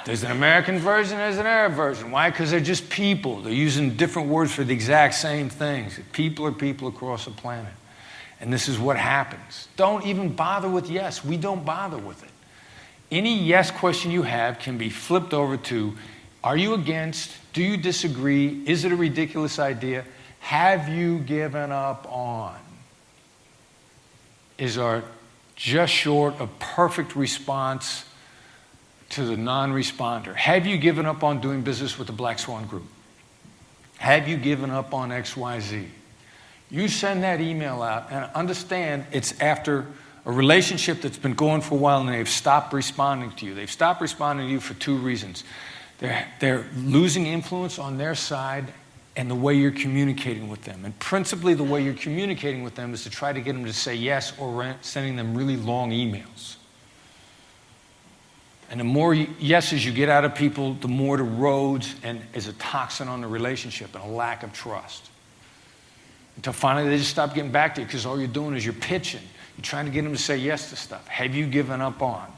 There's 0.05 0.23
an 0.23 0.31
American 0.31 0.79
version, 0.79 1.17
there's 1.17 1.37
an 1.37 1.45
Arab 1.45 1.73
version. 1.73 2.11
Why? 2.11 2.29
Because 2.29 2.49
they're 2.51 2.59
just 2.59 2.89
people. 2.89 3.41
They're 3.41 3.53
using 3.53 3.95
different 3.95 4.29
words 4.29 4.51
for 4.51 4.63
the 4.63 4.73
exact 4.73 5.15
same 5.15 5.49
things. 5.49 5.99
People 6.13 6.45
are 6.45 6.51
people 6.51 6.87
across 6.87 7.25
the 7.25 7.31
planet. 7.31 7.73
And 8.39 8.53
this 8.53 8.67
is 8.67 8.79
what 8.79 8.97
happens. 8.97 9.67
Don't 9.75 10.05
even 10.05 10.33
bother 10.33 10.69
with 10.69 10.89
yes. 10.89 11.23
We 11.23 11.37
don't 11.37 11.65
bother 11.65 11.97
with 11.97 12.23
it. 12.23 12.29
Any 13.11 13.37
yes 13.37 13.71
question 13.71 14.11
you 14.11 14.23
have 14.23 14.59
can 14.59 14.77
be 14.77 14.89
flipped 14.89 15.33
over 15.33 15.57
to 15.57 15.93
Are 16.43 16.55
you 16.55 16.73
against? 16.73 17.31
Do 17.53 17.61
you 17.61 17.77
disagree? 17.77 18.63
Is 18.65 18.85
it 18.85 18.91
a 18.91 18.95
ridiculous 18.95 19.59
idea? 19.59 20.05
Have 20.39 20.87
you 20.87 21.19
given 21.19 21.71
up 21.71 22.07
on? 22.11 22.55
Is 24.57 24.77
our 24.77 25.03
just 25.55 25.91
short 25.91 26.39
of 26.39 26.57
perfect 26.59 27.17
response 27.17 28.05
to 29.09 29.25
the 29.25 29.35
non 29.35 29.73
responder. 29.73 30.35
Have 30.35 30.65
you 30.65 30.77
given 30.77 31.05
up 31.05 31.23
on 31.23 31.41
doing 31.41 31.61
business 31.61 31.97
with 31.97 32.07
the 32.07 32.13
Black 32.13 32.39
Swan 32.39 32.65
Group? 32.65 32.85
Have 33.97 34.27
you 34.27 34.37
given 34.37 34.69
up 34.69 34.93
on 34.93 35.09
XYZ? 35.09 35.87
You 36.69 36.87
send 36.87 37.23
that 37.23 37.41
email 37.41 37.81
out 37.81 38.11
and 38.11 38.29
understand 38.35 39.05
it's 39.11 39.39
after 39.41 39.87
a 40.25 40.31
relationship 40.31 41.01
that's 41.01 41.17
been 41.17 41.33
going 41.33 41.61
for 41.61 41.75
a 41.75 41.77
while 41.77 42.01
and 42.01 42.09
they've 42.09 42.29
stopped 42.29 42.73
responding 42.73 43.31
to 43.31 43.45
you. 43.45 43.55
They've 43.55 43.71
stopped 43.71 44.01
responding 44.01 44.47
to 44.47 44.51
you 44.51 44.59
for 44.59 44.75
two 44.75 44.97
reasons. 44.97 45.43
They're, 45.97 46.27
they're 46.39 46.65
losing 46.75 47.25
influence 47.25 47.79
on 47.79 47.97
their 47.97 48.15
side 48.15 48.71
and 49.15 49.29
the 49.29 49.35
way 49.35 49.55
you're 49.55 49.71
communicating 49.71 50.47
with 50.47 50.63
them. 50.63 50.85
And 50.85 50.97
principally, 50.99 51.53
the 51.53 51.63
way 51.63 51.83
you're 51.83 51.93
communicating 51.93 52.63
with 52.63 52.75
them 52.75 52.93
is 52.93 53.03
to 53.03 53.09
try 53.09 53.33
to 53.33 53.41
get 53.41 53.53
them 53.53 53.65
to 53.65 53.73
say 53.73 53.95
yes 53.95 54.31
or 54.37 54.75
sending 54.81 55.15
them 55.15 55.35
really 55.35 55.57
long 55.57 55.91
emails. 55.91 56.55
And 58.69 58.79
the 58.79 58.85
more 58.85 59.13
yeses 59.15 59.83
you 59.83 59.91
get 59.91 60.09
out 60.09 60.25
of 60.25 60.35
people, 60.35 60.75
the 60.75 60.87
more 60.87 61.19
it 61.19 61.23
erodes 61.23 61.95
and 62.03 62.21
is 62.35 62.47
a 62.47 62.53
toxin 62.53 63.07
on 63.07 63.19
the 63.19 63.27
relationship 63.27 63.95
and 63.95 64.03
a 64.03 64.07
lack 64.07 64.43
of 64.43 64.53
trust. 64.53 65.09
Until 66.39 66.53
finally 66.53 66.89
they 66.89 66.97
just 66.97 67.11
stop 67.11 67.33
getting 67.33 67.51
back 67.51 67.75
to 67.75 67.81
you 67.81 67.87
because 67.87 68.05
all 68.05 68.17
you're 68.17 68.27
doing 68.27 68.55
is 68.55 68.63
you're 68.63 68.73
pitching. 68.73 69.21
You're 69.57 69.63
trying 69.63 69.85
to 69.85 69.91
get 69.91 70.03
them 70.03 70.13
to 70.13 70.17
say 70.17 70.37
yes 70.37 70.69
to 70.69 70.77
stuff. 70.77 71.05
Have 71.07 71.35
you 71.35 71.45
given 71.45 71.81
up 71.81 72.01
on? 72.01 72.31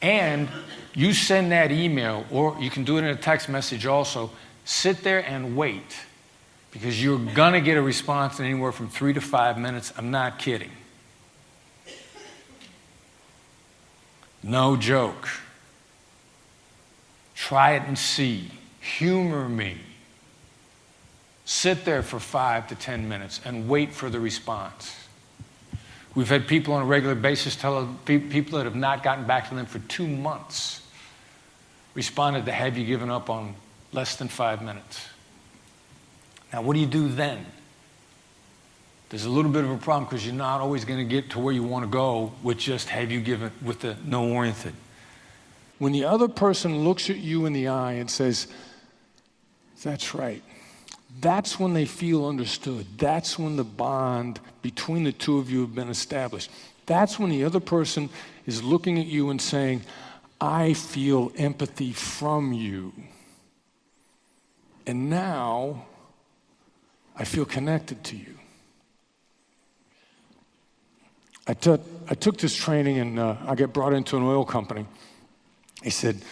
And 0.00 0.48
you 0.94 1.12
send 1.12 1.52
that 1.52 1.72
email, 1.72 2.24
or 2.30 2.56
you 2.60 2.70
can 2.70 2.84
do 2.84 2.96
it 2.96 3.00
in 3.00 3.06
a 3.06 3.16
text 3.16 3.48
message 3.48 3.84
also 3.84 4.30
Sit 4.64 5.02
there 5.02 5.18
and 5.26 5.56
wait 5.56 5.96
because 6.70 7.02
you're 7.02 7.18
going 7.18 7.54
to 7.54 7.60
get 7.60 7.76
a 7.76 7.82
response 7.82 8.38
in 8.38 8.44
anywhere 8.44 8.70
from 8.70 8.88
three 8.88 9.12
to 9.12 9.20
five 9.20 9.58
minutes. 9.58 9.92
I'm 9.96 10.12
not 10.12 10.38
kidding. 10.38 10.70
No 14.44 14.76
joke. 14.76 15.28
Try 17.34 17.72
it 17.72 17.82
and 17.88 17.98
see. 17.98 18.52
Humor 18.80 19.48
me. 19.48 19.78
Sit 21.50 21.84
there 21.84 22.04
for 22.04 22.20
five 22.20 22.68
to 22.68 22.76
ten 22.76 23.08
minutes 23.08 23.40
and 23.44 23.68
wait 23.68 23.92
for 23.92 24.08
the 24.08 24.20
response. 24.20 24.94
We've 26.14 26.28
had 26.28 26.46
people 26.46 26.74
on 26.74 26.82
a 26.82 26.84
regular 26.84 27.16
basis 27.16 27.56
tell 27.56 27.92
people 28.04 28.58
that 28.58 28.66
have 28.66 28.76
not 28.76 29.02
gotten 29.02 29.26
back 29.26 29.48
to 29.48 29.56
them 29.56 29.66
for 29.66 29.80
two 29.80 30.06
months 30.06 30.80
responded 31.94 32.44
to 32.46 32.52
Have 32.52 32.78
you 32.78 32.86
given 32.86 33.10
up 33.10 33.28
on 33.28 33.56
less 33.92 34.14
than 34.14 34.28
five 34.28 34.62
minutes. 34.62 35.08
Now, 36.52 36.62
what 36.62 36.74
do 36.74 36.78
you 36.78 36.86
do 36.86 37.08
then? 37.08 37.44
There's 39.08 39.24
a 39.24 39.30
little 39.30 39.50
bit 39.50 39.64
of 39.64 39.70
a 39.70 39.76
problem 39.76 40.04
because 40.04 40.24
you're 40.24 40.32
not 40.32 40.60
always 40.60 40.84
going 40.84 41.00
to 41.00 41.04
get 41.04 41.30
to 41.30 41.40
where 41.40 41.52
you 41.52 41.64
want 41.64 41.84
to 41.84 41.90
go 41.90 42.32
with 42.44 42.58
just 42.58 42.90
have 42.90 43.10
you 43.10 43.20
given 43.20 43.50
with 43.60 43.80
the 43.80 43.96
no 44.04 44.32
oriented. 44.32 44.74
When 45.80 45.90
the 45.90 46.04
other 46.04 46.28
person 46.28 46.84
looks 46.84 47.10
at 47.10 47.16
you 47.16 47.44
in 47.46 47.54
the 47.54 47.66
eye 47.66 47.94
and 47.94 48.08
says, 48.08 48.46
That's 49.82 50.14
right, 50.14 50.44
that's 51.18 51.58
when 51.58 51.74
they 51.74 51.84
feel 51.84 52.26
understood. 52.26 52.86
That's 52.96 53.38
when 53.38 53.56
the 53.56 53.64
bond 53.64 54.40
between 54.62 55.04
the 55.04 55.12
two 55.12 55.38
of 55.38 55.50
you 55.50 55.62
have 55.62 55.74
been 55.74 55.88
established. 55.88 56.50
That's 56.86 57.18
when 57.18 57.30
the 57.30 57.44
other 57.44 57.60
person 57.60 58.08
is 58.46 58.62
looking 58.62 58.98
at 58.98 59.06
you 59.06 59.30
and 59.30 59.40
saying, 59.40 59.82
I 60.40 60.72
feel 60.72 61.32
empathy 61.36 61.92
from 61.92 62.52
you. 62.52 62.92
And 64.86 65.10
now 65.10 65.84
I 67.16 67.24
feel 67.24 67.44
connected 67.44 68.02
to 68.04 68.16
you. 68.16 68.38
I 71.46 71.54
took, 71.54 71.82
I 72.08 72.14
took 72.14 72.38
this 72.38 72.54
training 72.54 72.98
and 72.98 73.18
uh, 73.18 73.36
I 73.46 73.54
get 73.54 73.72
brought 73.72 73.92
into 73.92 74.16
an 74.16 74.22
oil 74.22 74.44
company. 74.44 74.86
He 75.82 75.90
said, 75.90 76.22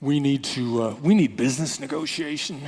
we 0.00 0.20
need 0.20 0.44
to, 0.44 0.82
uh, 0.82 0.94
we 1.02 1.14
need 1.14 1.36
business 1.36 1.80
negotiation, 1.80 2.60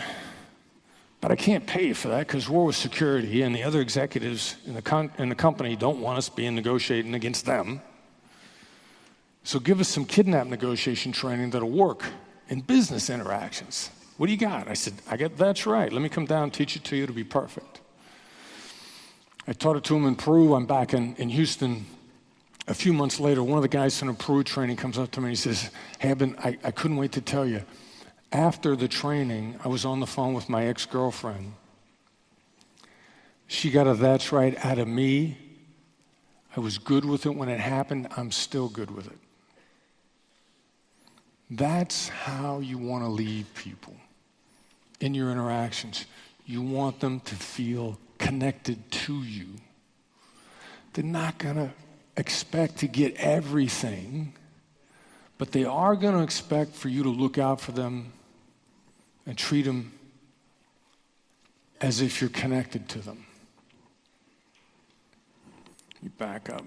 but 1.26 1.32
I 1.32 1.42
can't 1.42 1.66
pay 1.66 1.88
you 1.88 1.94
for 1.94 2.06
that 2.06 2.28
because 2.28 2.48
we're 2.48 2.62
with 2.62 2.76
security 2.76 3.42
and 3.42 3.52
the 3.52 3.64
other 3.64 3.80
executives 3.80 4.54
in 4.64 4.74
the, 4.74 4.80
con- 4.80 5.10
in 5.18 5.28
the 5.28 5.34
company 5.34 5.74
don't 5.74 6.00
want 6.00 6.18
us 6.18 6.28
being 6.28 6.54
negotiating 6.54 7.16
against 7.16 7.44
them. 7.46 7.82
So 9.42 9.58
give 9.58 9.80
us 9.80 9.88
some 9.88 10.04
kidnap 10.04 10.46
negotiation 10.46 11.10
training 11.10 11.50
that'll 11.50 11.68
work 11.68 12.04
in 12.48 12.60
business 12.60 13.10
interactions. 13.10 13.90
What 14.18 14.26
do 14.26 14.32
you 14.34 14.38
got? 14.38 14.68
I 14.68 14.74
said, 14.74 14.94
I 15.10 15.16
got 15.16 15.36
that's 15.36 15.66
right. 15.66 15.92
Let 15.92 16.00
me 16.00 16.08
come 16.08 16.26
down 16.26 16.44
and 16.44 16.54
teach 16.54 16.76
it 16.76 16.84
to 16.84 16.96
you 16.96 17.08
to 17.08 17.12
be 17.12 17.24
perfect. 17.24 17.80
I 19.48 19.52
taught 19.52 19.74
it 19.74 19.82
to 19.82 19.96
him 19.96 20.06
in 20.06 20.14
Peru. 20.14 20.54
I'm 20.54 20.66
back 20.66 20.94
in, 20.94 21.16
in 21.16 21.30
Houston 21.30 21.86
a 22.68 22.74
few 22.74 22.92
months 22.92 23.18
later. 23.18 23.42
One 23.42 23.58
of 23.58 23.62
the 23.62 23.68
guys 23.68 23.98
from 23.98 24.06
the 24.06 24.14
Peru 24.14 24.44
training 24.44 24.76
comes 24.76 24.96
up 24.96 25.10
to 25.10 25.20
me 25.20 25.24
and 25.24 25.32
he 25.32 25.42
says, 25.42 25.72
Hey, 25.98 26.12
I've 26.12 26.18
been, 26.18 26.36
I, 26.38 26.56
I 26.62 26.70
couldn't 26.70 26.98
wait 26.98 27.10
to 27.10 27.20
tell 27.20 27.44
you. 27.44 27.64
After 28.32 28.76
the 28.76 28.88
training, 28.88 29.58
I 29.64 29.68
was 29.68 29.84
on 29.84 30.00
the 30.00 30.06
phone 30.06 30.34
with 30.34 30.48
my 30.48 30.66
ex 30.66 30.84
girlfriend. 30.84 31.54
She 33.46 33.70
got 33.70 33.86
a 33.86 33.94
that's 33.94 34.32
right 34.32 34.56
out 34.64 34.78
of 34.78 34.88
me. 34.88 35.38
I 36.56 36.60
was 36.60 36.78
good 36.78 37.04
with 37.04 37.26
it 37.26 37.34
when 37.34 37.48
it 37.48 37.60
happened. 37.60 38.08
I'm 38.16 38.32
still 38.32 38.68
good 38.68 38.90
with 38.90 39.06
it. 39.06 39.18
That's 41.50 42.08
how 42.08 42.58
you 42.58 42.78
want 42.78 43.04
to 43.04 43.08
lead 43.08 43.46
people 43.54 43.94
in 45.00 45.14
your 45.14 45.30
interactions. 45.30 46.06
You 46.44 46.62
want 46.62 47.00
them 47.00 47.20
to 47.20 47.34
feel 47.34 47.98
connected 48.18 48.90
to 48.90 49.22
you. 49.22 49.46
They're 50.92 51.04
not 51.04 51.38
going 51.38 51.56
to 51.56 51.70
expect 52.16 52.78
to 52.78 52.88
get 52.88 53.14
everything, 53.16 54.34
but 55.38 55.52
they 55.52 55.64
are 55.64 55.94
going 55.96 56.14
to 56.14 56.22
expect 56.22 56.74
for 56.74 56.88
you 56.88 57.02
to 57.02 57.08
look 57.08 57.38
out 57.38 57.60
for 57.60 57.72
them 57.72 58.12
and 59.26 59.36
treat 59.36 59.62
them 59.62 59.92
as 61.80 62.00
if 62.00 62.20
you're 62.20 62.30
connected 62.30 62.88
to 62.88 62.98
them. 63.00 63.26
You 66.02 66.10
back 66.10 66.48
up. 66.48 66.64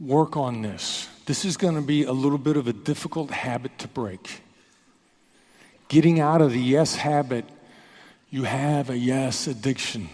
Work 0.00 0.36
on 0.36 0.62
this. 0.62 1.08
This 1.26 1.44
is 1.44 1.56
going 1.56 1.76
to 1.76 1.82
be 1.82 2.04
a 2.04 2.12
little 2.12 2.38
bit 2.38 2.56
of 2.56 2.66
a 2.66 2.72
difficult 2.72 3.30
habit 3.30 3.78
to 3.78 3.88
break. 3.88 4.42
Getting 5.88 6.20
out 6.20 6.42
of 6.42 6.52
the 6.52 6.60
yes 6.60 6.96
habit 6.96 7.44
you 8.32 8.44
have 8.44 8.88
a 8.88 8.96
yes 8.96 9.46
addiction. 9.46 10.08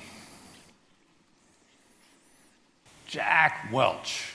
Jack 3.06 3.68
Welch, 3.72 4.34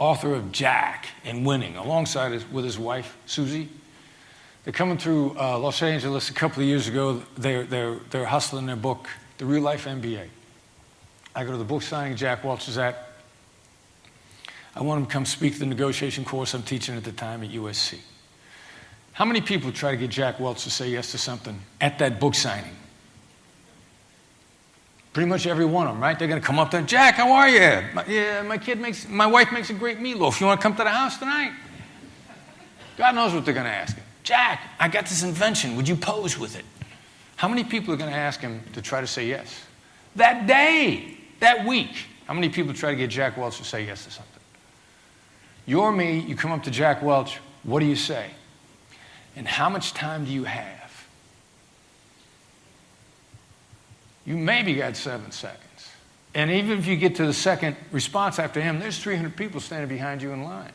author 0.00 0.34
of 0.34 0.50
Jack 0.50 1.06
and 1.24 1.46
Winning, 1.46 1.76
alongside 1.76 2.32
his, 2.32 2.50
with 2.50 2.64
his 2.64 2.78
wife, 2.78 3.16
Suzy. 3.26 3.68
They're 4.64 4.72
coming 4.72 4.98
through 4.98 5.38
uh, 5.38 5.58
Los 5.58 5.82
Angeles 5.82 6.30
a 6.30 6.32
couple 6.32 6.62
of 6.62 6.68
years 6.68 6.88
ago. 6.88 7.22
They're, 7.36 7.64
they're, 7.64 7.96
they're 8.10 8.24
hustling 8.24 8.66
their 8.66 8.76
book, 8.76 9.08
The 9.38 9.44
Real 9.44 9.62
Life 9.62 9.84
MBA. 9.84 10.26
I 11.36 11.44
go 11.44 11.52
to 11.52 11.58
the 11.58 11.64
book 11.64 11.82
signing 11.82 12.16
Jack 12.16 12.42
Welch 12.42 12.66
is 12.66 12.78
at. 12.78 13.12
I 14.74 14.82
want 14.82 15.00
him 15.00 15.06
to 15.06 15.12
come 15.12 15.26
speak 15.26 15.58
the 15.58 15.66
negotiation 15.66 16.24
course 16.24 16.54
I'm 16.54 16.62
teaching 16.62 16.96
at 16.96 17.04
the 17.04 17.12
time 17.12 17.42
at 17.42 17.50
USC. 17.50 17.98
How 19.12 19.24
many 19.26 19.40
people 19.40 19.70
try 19.70 19.90
to 19.90 19.96
get 19.96 20.10
Jack 20.10 20.40
Welch 20.40 20.64
to 20.64 20.70
say 20.70 20.88
yes 20.88 21.10
to 21.12 21.18
something 21.18 21.60
at 21.80 21.98
that 21.98 22.18
book 22.18 22.34
signing? 22.34 22.74
Pretty 25.12 25.28
much 25.28 25.46
every 25.46 25.64
one 25.64 25.88
of 25.88 25.94
them, 25.94 26.02
right? 26.02 26.16
They're 26.18 26.28
going 26.28 26.40
to 26.40 26.46
come 26.46 26.58
up 26.58 26.70
there, 26.70 26.82
Jack, 26.82 27.16
how 27.16 27.32
are 27.32 27.48
you? 27.48 27.82
My, 27.94 28.04
yeah, 28.06 28.42
my 28.42 28.58
kid 28.58 28.80
makes, 28.80 29.08
my 29.08 29.26
wife 29.26 29.50
makes 29.50 29.68
a 29.70 29.74
great 29.74 29.98
meatloaf. 29.98 30.40
You 30.40 30.46
want 30.46 30.60
to 30.60 30.62
come 30.62 30.76
to 30.76 30.84
the 30.84 30.90
house 30.90 31.18
tonight? 31.18 31.52
God 32.96 33.14
knows 33.14 33.34
what 33.34 33.44
they're 33.44 33.54
going 33.54 33.66
to 33.66 33.72
ask 33.72 33.96
him. 33.96 34.04
Jack, 34.22 34.60
I 34.78 34.86
got 34.88 35.06
this 35.06 35.24
invention. 35.24 35.74
Would 35.74 35.88
you 35.88 35.96
pose 35.96 36.38
with 36.38 36.56
it? 36.56 36.64
How 37.34 37.48
many 37.48 37.64
people 37.64 37.92
are 37.92 37.96
going 37.96 38.10
to 38.10 38.16
ask 38.16 38.40
him 38.40 38.62
to 38.74 38.82
try 38.82 39.00
to 39.00 39.06
say 39.06 39.26
yes? 39.26 39.64
That 40.14 40.46
day, 40.46 41.16
that 41.40 41.66
week, 41.66 42.04
how 42.26 42.34
many 42.34 42.48
people 42.48 42.72
try 42.72 42.90
to 42.90 42.96
get 42.96 43.10
Jack 43.10 43.36
Welch 43.36 43.56
to 43.58 43.64
say 43.64 43.84
yes 43.86 44.04
to 44.04 44.10
something? 44.10 44.40
You're 45.66 45.90
me, 45.90 46.20
you 46.20 46.36
come 46.36 46.52
up 46.52 46.62
to 46.64 46.70
Jack 46.70 47.02
Welch, 47.02 47.38
what 47.64 47.80
do 47.80 47.86
you 47.86 47.96
say? 47.96 48.30
And 49.34 49.48
how 49.48 49.68
much 49.68 49.92
time 49.94 50.24
do 50.24 50.30
you 50.30 50.44
have? 50.44 50.79
You 54.24 54.36
maybe 54.36 54.74
got 54.74 54.96
seven 54.96 55.30
seconds. 55.30 55.88
And 56.34 56.50
even 56.50 56.78
if 56.78 56.86
you 56.86 56.96
get 56.96 57.16
to 57.16 57.26
the 57.26 57.32
second 57.32 57.76
response 57.90 58.38
after 58.38 58.60
him, 58.60 58.78
there's 58.78 58.98
300 58.98 59.36
people 59.36 59.60
standing 59.60 59.88
behind 59.88 60.22
you 60.22 60.32
in 60.32 60.44
line. 60.44 60.72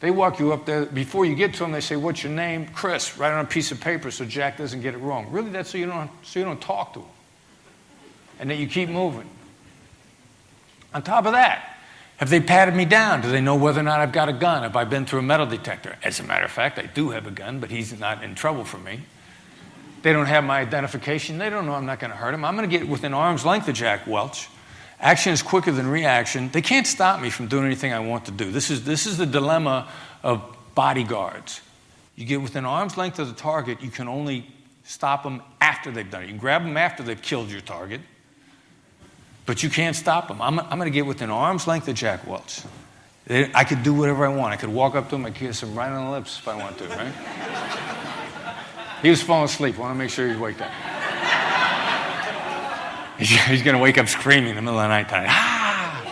They 0.00 0.10
walk 0.10 0.40
you 0.40 0.52
up 0.52 0.66
there. 0.66 0.86
Before 0.86 1.24
you 1.24 1.36
get 1.36 1.52
to 1.54 1.60
them, 1.60 1.70
they 1.70 1.80
say, 1.80 1.94
What's 1.94 2.24
your 2.24 2.32
name? 2.32 2.66
Chris. 2.66 3.16
Write 3.16 3.32
on 3.32 3.44
a 3.44 3.48
piece 3.48 3.70
of 3.70 3.80
paper 3.80 4.10
so 4.10 4.24
Jack 4.24 4.58
doesn't 4.58 4.80
get 4.80 4.94
it 4.94 4.98
wrong. 4.98 5.30
Really, 5.30 5.50
that's 5.50 5.70
so 5.70 5.78
you 5.78 5.86
don't, 5.86 6.10
so 6.24 6.40
you 6.40 6.44
don't 6.44 6.60
talk 6.60 6.94
to 6.94 7.00
him. 7.00 7.08
And 8.40 8.50
then 8.50 8.58
you 8.58 8.66
keep 8.66 8.88
moving. 8.88 9.28
On 10.92 11.02
top 11.02 11.24
of 11.24 11.32
that, 11.32 11.76
have 12.16 12.30
they 12.30 12.40
patted 12.40 12.74
me 12.74 12.84
down? 12.84 13.20
Do 13.20 13.30
they 13.30 13.40
know 13.40 13.54
whether 13.54 13.78
or 13.78 13.84
not 13.84 14.00
I've 14.00 14.12
got 14.12 14.28
a 14.28 14.32
gun? 14.32 14.64
Have 14.64 14.74
I 14.74 14.84
been 14.84 15.06
through 15.06 15.20
a 15.20 15.22
metal 15.22 15.46
detector? 15.46 15.96
As 16.02 16.18
a 16.18 16.24
matter 16.24 16.44
of 16.44 16.50
fact, 16.50 16.80
I 16.80 16.86
do 16.86 17.10
have 17.10 17.28
a 17.28 17.30
gun, 17.30 17.60
but 17.60 17.70
he's 17.70 17.96
not 17.98 18.24
in 18.24 18.34
trouble 18.34 18.64
for 18.64 18.78
me. 18.78 19.02
They 20.02 20.12
don't 20.12 20.26
have 20.26 20.44
my 20.44 20.60
identification. 20.60 21.38
They 21.38 21.48
don't 21.48 21.66
know 21.66 21.74
I'm 21.74 21.86
not 21.86 22.00
going 22.00 22.10
to 22.10 22.16
hurt 22.16 22.32
them. 22.32 22.44
I'm 22.44 22.56
going 22.56 22.68
to 22.68 22.78
get 22.78 22.88
within 22.88 23.14
arm's 23.14 23.44
length 23.44 23.68
of 23.68 23.74
Jack 23.74 24.06
Welch. 24.06 24.48
Action 25.00 25.32
is 25.32 25.42
quicker 25.42 25.72
than 25.72 25.86
reaction. 25.86 26.48
They 26.50 26.62
can't 26.62 26.86
stop 26.86 27.20
me 27.20 27.30
from 27.30 27.48
doing 27.48 27.64
anything 27.66 27.92
I 27.92 28.00
want 28.00 28.26
to 28.26 28.30
do. 28.32 28.50
This 28.50 28.70
is, 28.70 28.84
this 28.84 29.06
is 29.06 29.18
the 29.18 29.26
dilemma 29.26 29.88
of 30.22 30.42
bodyguards. 30.74 31.60
You 32.14 32.24
get 32.24 32.42
within 32.42 32.64
arm's 32.64 32.96
length 32.96 33.18
of 33.18 33.28
the 33.28 33.34
target, 33.34 33.82
you 33.82 33.90
can 33.90 34.06
only 34.06 34.46
stop 34.84 35.22
them 35.22 35.42
after 35.60 35.90
they've 35.90 36.08
done 36.08 36.24
it. 36.24 36.30
You 36.30 36.36
grab 36.36 36.62
them 36.62 36.76
after 36.76 37.02
they've 37.02 37.20
killed 37.20 37.50
your 37.50 37.60
target. 37.60 38.00
But 39.44 39.62
you 39.62 39.70
can't 39.70 39.96
stop 39.96 40.28
them. 40.28 40.40
I'm, 40.40 40.60
I'm 40.60 40.78
going 40.78 40.90
to 40.90 40.90
get 40.90 41.06
within 41.06 41.30
arm's 41.30 41.66
length 41.66 41.88
of 41.88 41.94
Jack 41.94 42.26
Welch. 42.26 42.62
I 43.28 43.64
could 43.64 43.82
do 43.82 43.94
whatever 43.94 44.26
I 44.26 44.34
want. 44.34 44.52
I 44.52 44.56
could 44.56 44.68
walk 44.68 44.94
up 44.94 45.08
to 45.10 45.16
him, 45.16 45.26
I 45.26 45.30
kiss 45.30 45.62
him 45.62 45.74
right 45.74 45.90
on 45.90 46.04
the 46.04 46.10
lips 46.10 46.38
if 46.38 46.46
I 46.46 46.56
want 46.56 46.78
to, 46.78 46.88
right? 46.88 48.18
He 49.02 49.10
was 49.10 49.22
falling 49.22 49.44
asleep. 49.44 49.76
I 49.76 49.80
want 49.80 49.94
to 49.94 49.98
make 49.98 50.10
sure 50.10 50.28
he's 50.28 50.38
waked 50.38 50.60
up. 50.60 50.70
He's, 53.18 53.62
going 53.62 53.76
to 53.76 53.82
wake 53.82 53.98
up 53.98 54.08
screaming 54.08 54.50
in 54.50 54.56
the 54.56 54.62
middle 54.62 54.80
of 54.80 54.84
the 54.84 54.88
night 54.88 55.08
time. 55.08 55.26
Ah! 55.28 56.04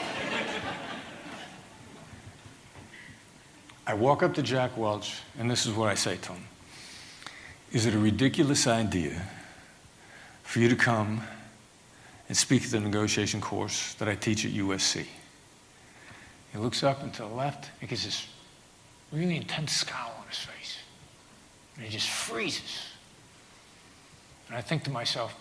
I 3.85 3.95
walk 3.95 4.23
up 4.23 4.35
to 4.35 4.43
Jack 4.43 4.77
Welch, 4.77 5.17
and 5.37 5.51
this 5.51 5.67
is 5.67 5.75
what 5.75 5.89
I 5.89 5.95
say 5.95 6.19
to 6.19 6.33
him 6.33 6.45
Is 7.73 7.87
it 7.87 7.95
a 7.95 7.99
ridiculous 7.99 8.69
idea 8.69 9.27
for 10.51 10.59
you 10.59 10.69
to 10.69 10.77
come 10.77 11.23
and 12.31 12.37
speak 12.37 12.65
at 12.65 12.71
the 12.71 12.79
negotiation 12.79 13.41
course 13.41 13.95
that 13.95 14.09
I 14.09 14.17
teach 14.17 14.45
at 14.45 14.53
USC. 14.53 15.05
He 16.53 16.59
looks 16.59 16.85
up 16.85 17.03
and 17.03 17.13
to 17.15 17.23
the 17.23 17.29
left 17.29 17.71
and 17.81 17.89
gets 17.89 18.05
this 18.05 18.29
really 19.13 19.37
intense 19.37 19.73
scowl 19.73 20.13
on 20.21 20.29
his 20.29 20.39
face. 20.39 20.79
And 21.81 21.89
he 21.89 21.97
just 21.97 22.11
freezes. 22.11 22.85
And 24.49 24.57
I 24.59 24.61
think 24.61 24.85
to 24.85 24.91
myself, 24.91 25.35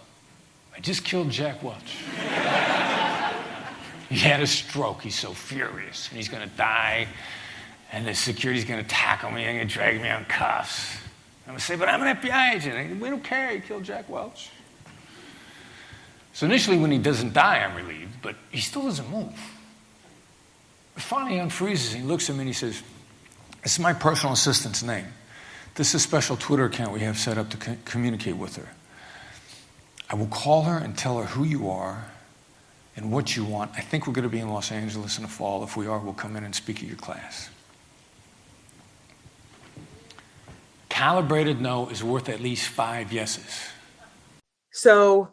I 0.74 0.80
just 0.80 1.04
killed 1.04 1.32
Jack 1.32 1.62
Welch. 1.62 1.84
he 4.10 4.16
had 4.16 4.40
a 4.40 4.48
stroke. 4.48 5.02
He's 5.02 5.20
so 5.20 5.34
furious. 5.34 6.08
And 6.08 6.16
he's 6.16 6.30
going 6.30 6.48
to 6.48 6.56
die. 6.56 7.10
And 7.92 8.08
the 8.08 8.16
security's 8.16 8.64
going 8.64 8.82
to 8.82 8.88
tackle 8.88 9.32
me 9.32 9.44
and 9.44 9.58
going 9.58 9.68
to 9.68 9.74
drag 9.74 10.02
me 10.02 10.08
on 10.08 10.24
cuffs. 10.26 10.96
I'm 11.46 11.48
going 11.48 11.60
to 11.60 11.66
say, 11.66 11.76
but 11.76 11.90
I'm 11.90 12.02
an 12.04 12.16
FBI 12.16 12.56
agent. 12.56 13.02
We 13.02 13.10
don't 13.10 13.22
care. 13.22 13.52
He 13.52 13.60
killed 13.60 13.84
Jack 13.84 14.08
Welch. 14.08 14.50
So 16.32 16.46
initially, 16.46 16.78
when 16.78 16.90
he 16.90 17.00
doesn't 17.00 17.34
die, 17.34 17.66
I'm 17.66 17.76
relieved, 17.76 18.22
but 18.22 18.38
he 18.50 18.62
still 18.62 18.84
doesn't 18.84 19.12
move. 19.12 19.38
But 20.94 21.04
finally, 21.04 21.34
he 21.34 21.40
unfreezes. 21.42 21.94
He 21.94 22.02
looks 22.02 22.30
at 22.30 22.38
me 22.38 22.44
and 22.44 22.48
he 22.48 22.54
says, 22.54 22.82
is 23.66 23.78
my 23.78 23.92
personal 23.92 24.32
assistant's 24.32 24.84
name. 24.84 25.08
This 25.80 25.96
is 25.96 25.96
a 25.96 26.00
special 26.00 26.36
Twitter 26.36 26.66
account 26.66 26.92
we 26.92 27.00
have 27.00 27.18
set 27.18 27.38
up 27.38 27.50
to 27.52 27.58
co- 27.58 27.78
communicate 27.86 28.36
with 28.36 28.58
her. 28.58 28.68
I 30.10 30.16
will 30.16 30.28
call 30.28 30.64
her 30.64 30.78
and 30.78 30.98
tell 30.98 31.20
her 31.20 31.24
who 31.24 31.46
you 31.46 31.70
are 31.70 32.12
and 32.98 33.14
what 33.14 33.38
you 33.38 33.46
want. 33.46 33.72
I 33.78 33.80
think 33.80 34.06
we're 34.06 34.12
going 34.12 34.24
to 34.24 34.30
be 34.30 34.42
in 34.42 34.50
Los 34.50 34.74
Angeles 34.74 35.16
in 35.16 35.24
the 35.24 35.30
fall. 35.30 35.64
If 35.64 35.78
we 35.78 35.88
are, 35.88 35.98
we'll 35.98 36.12
come 36.12 36.36
in 36.36 36.44
and 36.44 36.54
speak 36.54 36.84
at 36.84 36.84
your 36.84 36.98
class. 36.98 37.50
Calibrated 40.90 41.62
no 41.62 41.88
is 41.88 42.04
worth 42.04 42.28
at 42.28 42.42
least 42.42 42.68
five 42.68 43.14
yeses. 43.14 43.70
So 44.72 45.30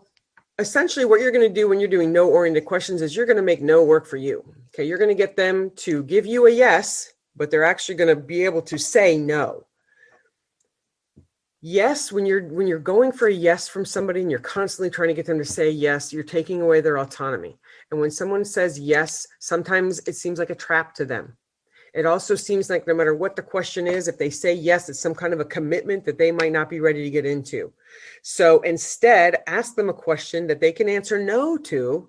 essentially 0.61 1.07
what 1.07 1.21
you're 1.21 1.33
going 1.33 1.49
to 1.49 1.53
do 1.53 1.69
when 1.69 1.81
you're 1.81 1.89
doing 1.89 2.13
no 2.13 2.29
oriented 2.29 2.67
questions 2.67 3.03
is 3.03 3.17
you're 3.17 3.27
going 3.27 3.35
to 3.35 3.43
make 3.43 3.63
no 3.63 3.83
work 3.83 4.07
for 4.07 4.17
you. 4.17 4.45
Okay. 4.73 4.85
You're 4.85 4.99
going 4.99 5.11
to 5.11 5.17
get 5.17 5.35
them 5.35 5.73
to 5.79 6.05
give 6.05 6.25
you 6.25 6.47
a 6.47 6.51
yes, 6.51 7.15
but 7.35 7.51
they're 7.51 7.65
actually 7.65 7.97
going 7.97 8.15
to 8.15 8.23
be 8.23 8.45
able 8.45 8.63
to 8.63 8.79
say 8.79 9.19
no. 9.19 9.66
Yes 11.67 12.13
when 12.13 12.25
you're 12.25 12.45
when 12.45 12.69
you're 12.69 12.79
going 12.79 13.11
for 13.11 13.27
a 13.27 13.33
yes 13.33 13.67
from 13.67 13.85
somebody 13.85 14.21
and 14.21 14.31
you're 14.31 14.39
constantly 14.39 14.89
trying 14.89 15.09
to 15.09 15.15
get 15.15 15.27
them 15.27 15.37
to 15.37 15.45
say 15.45 15.69
yes 15.69 16.13
you're 16.13 16.23
taking 16.23 16.63
away 16.63 16.81
their 16.81 16.99
autonomy. 16.99 17.59
And 17.91 18.01
when 18.01 18.13
someone 18.13 18.45
says 18.45 18.79
yes 18.79 19.27
sometimes 19.41 19.99
it 20.07 20.15
seems 20.15 20.39
like 20.39 20.51
a 20.51 20.55
trap 20.55 20.95
to 20.95 21.05
them. 21.05 21.37
It 21.93 22.07
also 22.07 22.37
seems 22.37 22.71
like 22.71 22.87
no 22.87 22.95
matter 22.95 23.17
what 23.17 23.35
the 23.35 23.43
question 23.43 23.89
is 23.89 24.07
if 24.07 24.17
they 24.17 24.31
say 24.31 24.55
yes 24.55 24.89
it's 24.89 25.01
some 25.01 25.15
kind 25.15 25.33
of 25.33 25.41
a 25.41 25.45
commitment 25.45 26.05
that 26.05 26.19
they 26.19 26.31
might 26.31 26.53
not 26.53 26.71
be 26.71 26.79
ready 26.79 27.03
to 27.03 27.11
get 27.11 27.27
into. 27.27 27.73
So 28.23 28.61
instead 28.61 29.43
ask 29.49 29.75
them 29.75 29.89
a 29.89 30.03
question 30.09 30.47
that 30.47 30.61
they 30.61 30.71
can 30.71 30.89
answer 30.89 31.19
no 31.19 31.59
to 31.59 32.09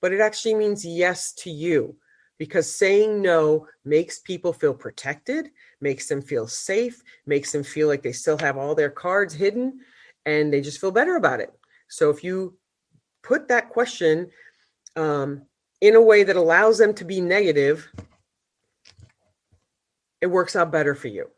but 0.00 0.12
it 0.12 0.20
actually 0.20 0.56
means 0.56 0.84
yes 0.84 1.32
to 1.34 1.50
you 1.50 1.94
because 2.38 2.72
saying 2.72 3.22
no 3.22 3.66
makes 3.84 4.18
people 4.18 4.52
feel 4.52 4.74
protected, 4.74 5.50
makes 5.80 6.08
them 6.08 6.20
feel 6.20 6.46
safe, 6.46 7.02
makes 7.26 7.52
them 7.52 7.62
feel 7.62 7.88
like 7.88 8.02
they 8.02 8.12
still 8.12 8.38
have 8.38 8.56
all 8.56 8.74
their 8.74 8.90
cards 8.90 9.34
hidden, 9.34 9.80
and 10.26 10.52
they 10.52 10.60
just 10.60 10.80
feel 10.80 10.90
better 10.90 11.16
about 11.16 11.40
it. 11.40 11.52
So 11.88 12.10
if 12.10 12.22
you 12.22 12.56
put 13.22 13.48
that 13.48 13.70
question 13.70 14.30
um, 14.96 15.42
in 15.80 15.94
a 15.94 16.02
way 16.02 16.22
that 16.24 16.36
allows 16.36 16.78
them 16.78 16.94
to 16.94 17.04
be 17.04 17.20
negative, 17.20 17.88
it 20.20 20.26
works 20.26 20.56
out 20.56 20.72
better 20.72 20.94
for 20.94 21.08
you. 21.08 21.30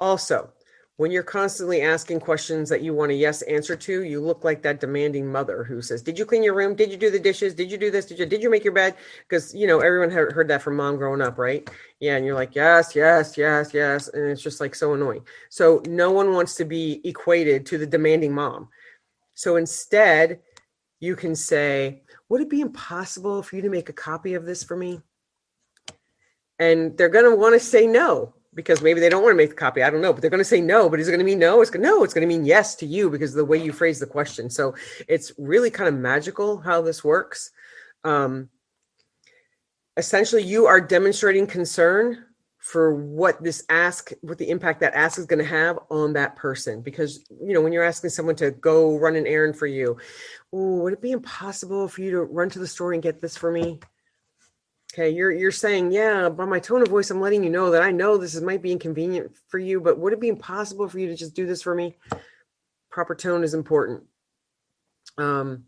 Also, 0.00 0.52
when 0.96 1.10
you're 1.10 1.22
constantly 1.22 1.80
asking 1.80 2.20
questions 2.20 2.68
that 2.68 2.82
you 2.82 2.92
want 2.92 3.10
a 3.10 3.14
yes 3.14 3.42
answer 3.42 3.74
to, 3.74 4.02
you 4.02 4.20
look 4.20 4.44
like 4.44 4.62
that 4.62 4.78
demanding 4.78 5.30
mother 5.30 5.64
who 5.64 5.80
says, 5.80 6.02
"Did 6.02 6.18
you 6.18 6.26
clean 6.26 6.42
your 6.42 6.54
room? 6.54 6.74
Did 6.74 6.90
you 6.90 6.98
do 6.98 7.10
the 7.10 7.18
dishes? 7.18 7.54
Did 7.54 7.70
you 7.70 7.78
do 7.78 7.90
this? 7.90 8.06
Did 8.06 8.18
you 8.18 8.26
did 8.26 8.42
you 8.42 8.50
make 8.50 8.62
your 8.62 8.74
bed?" 8.74 8.94
Because 9.26 9.54
you 9.54 9.66
know 9.66 9.80
everyone 9.80 10.10
heard 10.10 10.48
that 10.48 10.60
from 10.60 10.76
mom 10.76 10.96
growing 10.96 11.22
up, 11.22 11.38
right? 11.38 11.68
Yeah, 11.98 12.16
and 12.16 12.26
you're 12.26 12.34
like, 12.34 12.54
"Yes, 12.54 12.94
yes, 12.94 13.38
yes, 13.38 13.72
yes," 13.72 14.08
and 14.08 14.30
it's 14.30 14.42
just 14.42 14.60
like 14.60 14.74
so 14.74 14.92
annoying. 14.92 15.26
So 15.48 15.82
no 15.86 16.10
one 16.10 16.34
wants 16.34 16.56
to 16.56 16.64
be 16.64 17.00
equated 17.04 17.64
to 17.66 17.78
the 17.78 17.86
demanding 17.86 18.34
mom. 18.34 18.68
So 19.34 19.56
instead, 19.56 20.40
you 21.00 21.16
can 21.16 21.34
say, 21.34 22.02
"Would 22.28 22.42
it 22.42 22.50
be 22.50 22.60
impossible 22.60 23.42
for 23.42 23.56
you 23.56 23.62
to 23.62 23.70
make 23.70 23.88
a 23.88 23.94
copy 23.94 24.34
of 24.34 24.44
this 24.44 24.62
for 24.62 24.76
me?" 24.76 25.00
And 26.58 26.96
they're 26.98 27.08
going 27.08 27.24
to 27.24 27.34
want 27.34 27.54
to 27.54 27.60
say 27.60 27.86
no 27.86 28.34
because 28.54 28.82
maybe 28.82 29.00
they 29.00 29.08
don't 29.08 29.22
want 29.22 29.32
to 29.32 29.36
make 29.36 29.50
the 29.50 29.56
copy. 29.56 29.82
I 29.82 29.90
don't 29.90 30.02
know, 30.02 30.12
but 30.12 30.20
they're 30.20 30.30
going 30.30 30.38
to 30.38 30.44
say 30.44 30.60
no. 30.60 30.88
But 30.88 31.00
is 31.00 31.08
it 31.08 31.12
going 31.12 31.20
to 31.20 31.24
mean 31.24 31.38
no? 31.38 31.60
It's 31.60 31.70
going 31.70 31.82
to 31.82 31.88
no. 31.88 32.04
It's 32.04 32.14
going 32.14 32.28
to 32.28 32.34
mean 32.34 32.44
yes 32.44 32.74
to 32.76 32.86
you 32.86 33.08
because 33.10 33.30
of 33.30 33.36
the 33.36 33.44
way 33.44 33.58
you 33.58 33.72
phrase 33.72 33.98
the 33.98 34.06
question. 34.06 34.50
So 34.50 34.74
it's 35.08 35.32
really 35.38 35.70
kind 35.70 35.88
of 35.88 35.94
magical 35.94 36.58
how 36.58 36.82
this 36.82 37.02
works. 37.02 37.50
Um, 38.04 38.50
essentially, 39.96 40.42
you 40.42 40.66
are 40.66 40.80
demonstrating 40.80 41.46
concern 41.46 42.26
for 42.58 42.94
what 42.94 43.42
this 43.42 43.64
ask, 43.68 44.12
what 44.20 44.38
the 44.38 44.48
impact 44.48 44.80
that 44.80 44.94
ask 44.94 45.18
is 45.18 45.26
going 45.26 45.38
to 45.38 45.44
have 45.44 45.78
on 45.90 46.12
that 46.12 46.36
person. 46.36 46.82
Because 46.82 47.24
you 47.40 47.54
know, 47.54 47.60
when 47.60 47.72
you're 47.72 47.82
asking 47.82 48.10
someone 48.10 48.36
to 48.36 48.50
go 48.50 48.98
run 48.98 49.16
an 49.16 49.26
errand 49.26 49.56
for 49.56 49.66
you, 49.66 49.96
would 50.52 50.92
it 50.92 51.00
be 51.00 51.12
impossible 51.12 51.88
for 51.88 52.02
you 52.02 52.10
to 52.10 52.22
run 52.22 52.50
to 52.50 52.58
the 52.58 52.66
store 52.66 52.92
and 52.92 53.02
get 53.02 53.20
this 53.20 53.36
for 53.36 53.50
me? 53.50 53.80
Okay, 54.92 55.08
you're 55.08 55.32
you're 55.32 55.50
saying, 55.50 55.90
yeah, 55.90 56.28
by 56.28 56.44
my 56.44 56.58
tone 56.58 56.82
of 56.82 56.88
voice, 56.88 57.10
I'm 57.10 57.20
letting 57.20 57.42
you 57.42 57.48
know 57.48 57.70
that 57.70 57.82
I 57.82 57.90
know 57.90 58.18
this 58.18 58.34
is, 58.34 58.42
might 58.42 58.60
be 58.60 58.72
inconvenient 58.72 59.34
for 59.48 59.58
you, 59.58 59.80
but 59.80 59.98
would 59.98 60.12
it 60.12 60.20
be 60.20 60.28
impossible 60.28 60.86
for 60.86 60.98
you 60.98 61.08
to 61.08 61.16
just 61.16 61.34
do 61.34 61.46
this 61.46 61.62
for 61.62 61.74
me? 61.74 61.96
Proper 62.90 63.14
tone 63.14 63.42
is 63.42 63.54
important. 63.54 64.02
Um, 65.16 65.64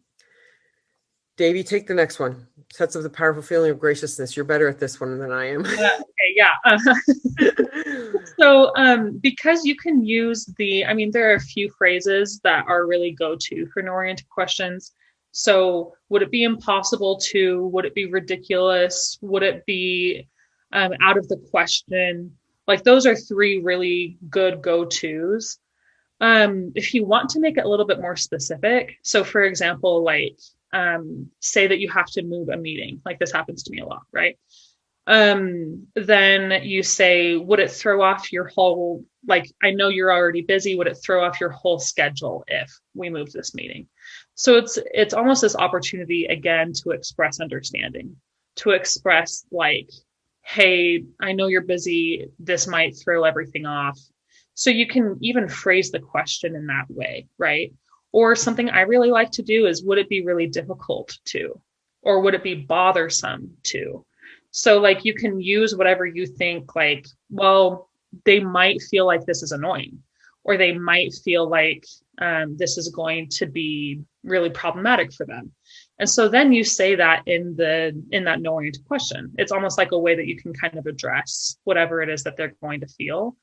Davey, 1.39 1.65
take 1.65 1.87
the 1.87 1.95
next 1.95 2.21
one. 2.21 2.47
Sets 2.71 2.97
of 2.97 3.03
the 3.03 3.11
powerful 3.11 3.43
feeling 3.43 3.71
of 3.71 3.81
graciousness. 3.81 4.37
You're 4.37 4.45
better 4.45 4.69
at 4.69 4.79
this 4.79 5.01
one 5.01 5.19
than 5.19 5.33
I 5.33 5.47
am. 5.47 5.65
uh, 5.65 5.69
okay, 5.69 6.35
yeah. 6.37 6.77
So, 8.39 8.73
um, 8.77 9.19
because 9.19 9.65
you 9.65 9.77
can 9.77 10.05
use 10.05 10.47
the, 10.59 10.85
I 10.85 10.95
mean, 10.95 11.11
there 11.11 11.31
are 11.31 11.37
a 11.37 11.41
few 11.41 11.71
phrases 11.71 12.41
that 12.43 12.67
are 12.67 12.87
really 12.87 13.13
go 13.13 13.37
to 13.39 13.67
for 13.67 13.89
oriented 13.89 14.29
questions. 14.29 14.93
So, 15.37 15.97
would 16.11 16.23
it 16.23 16.31
be 16.31 16.45
impossible 16.45 17.19
to? 17.33 17.67
Would 17.67 17.85
it 17.85 17.95
be 17.95 18.07
ridiculous? 18.07 19.19
Would 19.21 19.43
it 19.43 19.67
be 19.67 20.29
um, 20.71 20.93
out 21.03 21.19
of 21.19 21.27
the 21.27 21.39
question? 21.51 22.37
Like, 22.69 22.85
those 22.85 23.05
are 23.05 23.17
three 23.17 23.61
really 23.61 24.17
good 24.31 24.63
go 24.63 24.85
tos. 24.85 25.59
Um, 26.21 26.71
if 26.77 26.95
you 26.95 27.05
want 27.05 27.31
to 27.31 27.41
make 27.41 27.59
it 27.59 27.65
a 27.65 27.69
little 27.69 27.85
bit 27.85 28.01
more 28.01 28.15
specific, 28.15 28.95
so 29.03 29.25
for 29.25 29.43
example, 29.43 30.05
like, 30.05 30.39
um, 30.73 31.29
say 31.41 31.67
that 31.67 31.81
you 31.81 31.91
have 31.91 32.07
to 32.13 32.23
move 32.23 32.49
a 32.49 32.57
meeting, 32.57 33.03
like 33.05 33.19
this 33.19 33.33
happens 33.33 33.65
to 33.65 33.73
me 33.73 33.81
a 33.81 33.87
lot, 33.87 34.03
right? 34.13 34.39
Um, 35.09 35.89
then 35.97 36.63
you 36.63 36.85
say, 36.85 37.37
would 37.37 37.59
it 37.59 37.73
throw 37.73 38.03
off 38.03 38.33
your 38.33 38.47
whole, 38.47 39.05
like, 39.27 39.51
I 39.65 39.73
know 39.73 39.89
you're 39.89 40.13
already 40.13 40.43
busy, 40.43 40.77
would 40.77 40.87
it 40.87 40.99
throw 41.05 41.25
off 41.25 41.41
your 41.41 41.51
whole 41.51 41.81
schedule 41.81 42.45
if 42.47 42.71
we 42.95 43.11
move 43.11 43.33
this 43.33 43.53
meeting? 43.53 43.89
So 44.35 44.57
it's 44.57 44.79
it's 44.93 45.15
almost 45.15 45.43
this 45.43 45.57
opportunity 45.57 46.27
again 46.27 46.73
to 46.73 46.91
express 46.91 47.41
understanding 47.41 48.17
to 48.57 48.71
express 48.71 49.45
like 49.51 49.89
hey 50.43 51.05
i 51.21 51.33
know 51.33 51.47
you're 51.47 51.63
busy 51.63 52.29
this 52.39 52.67
might 52.67 52.97
throw 52.97 53.25
everything 53.25 53.67
off. 53.67 53.99
So 54.57 54.71
you 54.71 54.87
can 54.87 55.19
even 55.21 55.49
phrase 55.49 55.91
the 55.91 55.99
question 55.99 56.55
in 56.55 56.67
that 56.67 56.87
way 56.89 57.27
right? 57.39 57.73
Or 58.13 58.37
something 58.37 58.71
i 58.71 58.81
really 58.83 59.11
like 59.11 59.31
to 59.33 59.43
do 59.43 59.67
is 59.67 59.85
would 59.85 59.99
it 59.99 60.09
be 60.09 60.25
really 60.25 60.47
difficult 60.47 61.17
to? 61.27 61.61
Or 62.03 62.21
would 62.21 62.35
it 62.35 62.43
be 62.43 62.55
bothersome 62.55 63.57
to? 63.65 64.05
So 64.51 64.81
like 64.81 65.05
you 65.05 65.15
can 65.15 65.41
use 65.41 65.75
whatever 65.75 66.07
you 66.07 66.27
think 66.27 66.75
like 66.77 67.07
well 67.31 67.89
they 68.25 68.41
might 68.41 68.81
feel 68.83 69.07
like 69.07 69.25
this 69.25 69.43
is 69.43 69.53
annoying. 69.53 70.03
Or 70.45 70.57
they 70.57 70.77
might 70.77 71.15
feel 71.25 71.49
like 71.49 71.85
um, 72.19 72.57
this 72.57 72.77
is 72.77 72.91
going 72.91 73.29
to 73.31 73.47
be 73.47 74.03
really 74.25 74.51
problematic 74.51 75.13
for 75.13 75.27
them. 75.27 75.53
And 75.99 76.09
so 76.09 76.29
then 76.29 76.53
you 76.53 76.65
say 76.65 76.97
that 76.97 77.23
in 77.27 77.55
the 77.57 78.03
in 78.11 78.25
that 78.25 78.41
no 78.41 78.55
oriented 78.55 78.85
question. 78.87 79.33
It's 79.39 79.53
almost 79.53 79.79
like 79.79 79.93
a 79.93 79.99
way 79.99 80.17
that 80.17 80.27
you 80.27 80.37
can 80.37 80.53
kind 80.53 80.77
of 80.77 80.87
address 80.87 81.57
whatever 81.65 82.03
it 82.03 82.09
is 82.09 82.23
that 82.25 82.37
they're 82.37 82.55
going 82.61 82.81
to 82.81 82.87
feel 82.87 83.37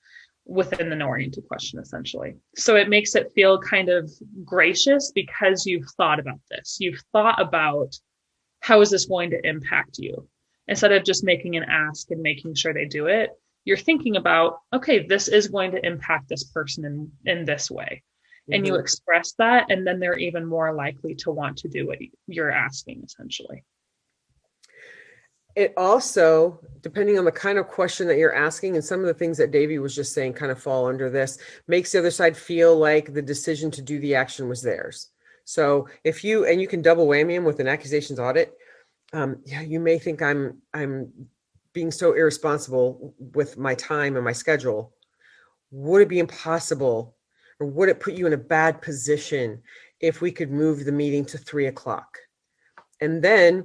within 0.45 0.89
the 0.89 0.95
no 0.95 1.07
oriented 1.07 1.47
question 1.47 1.79
essentially. 1.79 2.35
So 2.55 2.75
it 2.75 2.89
makes 2.89 3.15
it 3.15 3.31
feel 3.33 3.59
kind 3.59 3.89
of 3.89 4.11
gracious 4.43 5.11
because 5.13 5.65
you've 5.65 5.89
thought 5.97 6.19
about 6.19 6.39
this. 6.49 6.77
You've 6.79 7.01
thought 7.13 7.39
about 7.39 7.95
how 8.59 8.81
is 8.81 8.89
this 8.89 9.05
going 9.05 9.29
to 9.31 9.47
impact 9.47 9.97
you? 9.97 10.27
Instead 10.67 10.91
of 10.91 11.03
just 11.03 11.23
making 11.23 11.55
an 11.55 11.63
ask 11.63 12.11
and 12.11 12.21
making 12.21 12.55
sure 12.55 12.73
they 12.73 12.85
do 12.85 13.07
it 13.07 13.31
you're 13.65 13.77
thinking 13.77 14.15
about 14.15 14.59
okay 14.73 15.05
this 15.05 15.27
is 15.27 15.47
going 15.47 15.71
to 15.71 15.85
impact 15.85 16.29
this 16.29 16.43
person 16.43 16.85
in 16.85 17.11
in 17.25 17.45
this 17.45 17.69
way 17.69 18.03
mm-hmm. 18.43 18.53
and 18.53 18.67
you 18.67 18.73
mm-hmm. 18.73 18.81
express 18.81 19.33
that 19.33 19.65
and 19.69 19.85
then 19.85 19.99
they're 19.99 20.17
even 20.17 20.45
more 20.45 20.73
likely 20.73 21.15
to 21.15 21.31
want 21.31 21.57
to 21.57 21.67
do 21.67 21.87
what 21.87 21.97
you're 22.27 22.51
asking 22.51 23.01
essentially 23.03 23.63
it 25.55 25.73
also 25.75 26.59
depending 26.81 27.17
on 27.17 27.25
the 27.25 27.31
kind 27.31 27.57
of 27.57 27.67
question 27.67 28.07
that 28.07 28.17
you're 28.17 28.35
asking 28.35 28.75
and 28.75 28.83
some 28.83 29.01
of 29.01 29.05
the 29.05 29.13
things 29.13 29.37
that 29.37 29.51
davey 29.51 29.79
was 29.79 29.95
just 29.95 30.13
saying 30.13 30.33
kind 30.33 30.51
of 30.51 30.61
fall 30.61 30.87
under 30.87 31.09
this 31.09 31.37
makes 31.67 31.91
the 31.91 31.99
other 31.99 32.11
side 32.11 32.35
feel 32.35 32.75
like 32.75 33.13
the 33.13 33.21
decision 33.21 33.69
to 33.69 33.81
do 33.81 33.99
the 33.99 34.15
action 34.15 34.47
was 34.47 34.61
theirs 34.61 35.09
so 35.43 35.87
if 36.03 36.23
you 36.23 36.45
and 36.45 36.61
you 36.61 36.67
can 36.67 36.81
double 36.81 37.07
whammy 37.07 37.35
them 37.35 37.43
with 37.43 37.59
an 37.59 37.67
accusations 37.67 38.19
audit 38.19 38.53
um, 39.13 39.37
yeah 39.45 39.61
you 39.61 39.79
may 39.79 39.99
think 39.99 40.21
i'm 40.21 40.61
i'm 40.73 41.11
being 41.73 41.91
so 41.91 42.13
irresponsible 42.13 43.13
with 43.33 43.57
my 43.57 43.75
time 43.75 44.15
and 44.15 44.25
my 44.25 44.33
schedule 44.33 44.93
would 45.71 46.01
it 46.01 46.09
be 46.09 46.19
impossible 46.19 47.15
or 47.61 47.67
would 47.67 47.89
it 47.89 47.99
put 47.99 48.15
you 48.15 48.25
in 48.25 48.33
a 48.33 48.37
bad 48.37 48.81
position 48.81 49.61
if 49.99 50.19
we 50.19 50.31
could 50.31 50.51
move 50.51 50.83
the 50.83 50.91
meeting 50.91 51.23
to 51.23 51.37
three 51.37 51.67
o'clock 51.67 52.17
and 52.99 53.23
then 53.23 53.63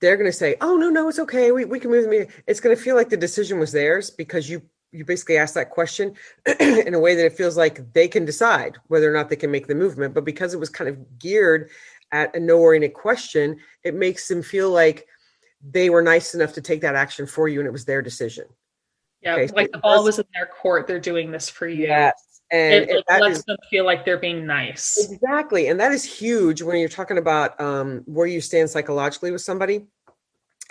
they're 0.00 0.16
going 0.16 0.30
to 0.30 0.36
say 0.36 0.56
oh 0.60 0.76
no 0.76 0.90
no 0.90 1.08
it's 1.08 1.18
okay 1.18 1.50
we, 1.50 1.64
we 1.64 1.80
can 1.80 1.90
move 1.90 2.04
the 2.04 2.10
meeting 2.10 2.28
it's 2.46 2.60
going 2.60 2.76
to 2.76 2.80
feel 2.80 2.94
like 2.94 3.08
the 3.08 3.16
decision 3.16 3.58
was 3.58 3.72
theirs 3.72 4.10
because 4.10 4.48
you 4.48 4.62
you 4.92 5.04
basically 5.04 5.38
ask 5.38 5.54
that 5.54 5.70
question 5.70 6.14
in 6.60 6.94
a 6.94 7.00
way 7.00 7.16
that 7.16 7.26
it 7.26 7.32
feels 7.32 7.56
like 7.56 7.92
they 7.94 8.06
can 8.06 8.24
decide 8.24 8.76
whether 8.88 9.10
or 9.10 9.16
not 9.16 9.28
they 9.28 9.36
can 9.36 9.50
make 9.50 9.66
the 9.66 9.74
movement 9.74 10.14
but 10.14 10.24
because 10.24 10.54
it 10.54 10.60
was 10.60 10.68
kind 10.68 10.88
of 10.88 11.18
geared 11.18 11.70
at 12.12 12.36
a 12.36 12.38
no 12.38 12.58
oriented 12.58 12.94
question 12.94 13.58
it 13.82 13.94
makes 13.94 14.28
them 14.28 14.42
feel 14.42 14.70
like 14.70 15.08
they 15.70 15.90
were 15.90 16.02
nice 16.02 16.34
enough 16.34 16.52
to 16.52 16.60
take 16.60 16.82
that 16.82 16.94
action 16.94 17.26
for 17.26 17.48
you 17.48 17.60
and 17.60 17.66
it 17.66 17.72
was 17.72 17.84
their 17.84 18.02
decision. 18.02 18.44
Yeah, 19.22 19.36
okay, 19.36 19.54
like 19.54 19.68
so 19.68 19.72
the 19.72 19.78
ball 19.78 20.04
was 20.04 20.18
in 20.18 20.26
their 20.34 20.46
court. 20.46 20.86
They're 20.86 21.00
doing 21.00 21.30
this 21.30 21.48
for 21.48 21.66
you. 21.66 21.86
Yes. 21.86 22.12
And 22.50 22.84
it, 22.84 22.90
it 22.90 23.04
lets 23.20 23.38
is, 23.38 23.44
them 23.44 23.56
feel 23.70 23.84
like 23.84 24.04
they're 24.04 24.18
being 24.18 24.46
nice. 24.46 25.08
Exactly. 25.10 25.68
And 25.68 25.80
that 25.80 25.92
is 25.92 26.04
huge 26.04 26.62
when 26.62 26.78
you're 26.78 26.88
talking 26.88 27.18
about 27.18 27.60
um, 27.60 28.02
where 28.06 28.26
you 28.26 28.40
stand 28.40 28.70
psychologically 28.70 29.30
with 29.30 29.40
somebody. 29.40 29.86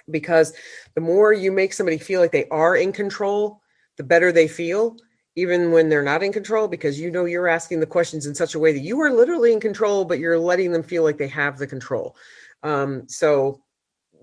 Because 0.10 0.54
the 0.96 1.02
more 1.02 1.32
you 1.34 1.52
make 1.52 1.74
somebody 1.74 1.98
feel 1.98 2.20
like 2.20 2.32
they 2.32 2.48
are 2.50 2.76
in 2.76 2.92
control, 2.92 3.62
the 3.98 4.04
better 4.04 4.32
they 4.32 4.48
feel, 4.48 4.98
even 5.36 5.72
when 5.72 5.90
they're 5.90 6.04
not 6.04 6.24
in 6.24 6.34
control, 6.34 6.68
because 6.68 7.00
you 7.00 7.10
know 7.10 7.26
you're 7.26 7.48
asking 7.48 7.80
the 7.80 7.86
questions 7.86 8.26
in 8.26 8.36
such 8.36 8.54
a 8.54 8.60
way 8.60 8.74
that 8.74 8.80
you 8.80 9.00
are 9.00 9.12
literally 9.12 9.54
in 9.54 9.60
control, 9.60 10.04
but 10.06 10.20
you're 10.20 10.38
letting 10.38 10.72
them 10.72 10.84
feel 10.84 11.04
like 11.04 11.18
they 11.18 11.28
have 11.28 11.58
the 11.58 11.68
control. 11.68 12.16
Um, 12.64 13.08
so 13.08 13.62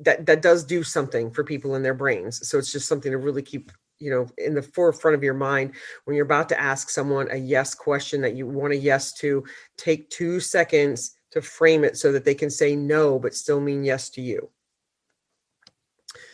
that 0.00 0.26
that 0.26 0.42
does 0.42 0.64
do 0.64 0.82
something 0.82 1.30
for 1.30 1.44
people 1.44 1.74
in 1.74 1.82
their 1.82 1.94
brains. 1.94 2.46
So 2.48 2.58
it's 2.58 2.72
just 2.72 2.88
something 2.88 3.10
to 3.10 3.18
really 3.18 3.42
keep 3.42 3.72
you 4.00 4.10
know 4.10 4.26
in 4.38 4.54
the 4.54 4.62
forefront 4.62 5.14
of 5.14 5.22
your 5.22 5.34
mind 5.34 5.72
when 6.04 6.16
you're 6.16 6.24
about 6.26 6.48
to 6.48 6.60
ask 6.60 6.90
someone 6.90 7.28
a 7.30 7.36
yes 7.36 7.74
question 7.74 8.20
that 8.22 8.34
you 8.34 8.46
want 8.46 8.72
a 8.72 8.76
yes 8.76 9.12
to 9.12 9.44
take 9.76 10.08
two 10.10 10.40
seconds 10.40 11.16
to 11.30 11.40
frame 11.40 11.84
it 11.84 11.96
so 11.96 12.10
that 12.10 12.24
they 12.24 12.34
can 12.34 12.50
say 12.50 12.74
no 12.74 13.18
but 13.18 13.34
still 13.34 13.60
mean 13.60 13.84
yes 13.84 14.08
to 14.10 14.20
you 14.20 14.50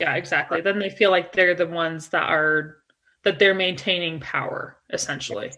Yeah, 0.00 0.14
exactly. 0.14 0.60
Then 0.62 0.78
they 0.78 0.88
feel 0.90 1.10
like 1.10 1.32
they're 1.32 1.54
the 1.54 1.66
ones 1.66 2.08
that 2.08 2.28
are 2.30 2.78
that 3.24 3.38
they're 3.38 3.54
maintaining 3.54 4.20
power 4.20 4.78
essentially. 4.92 5.50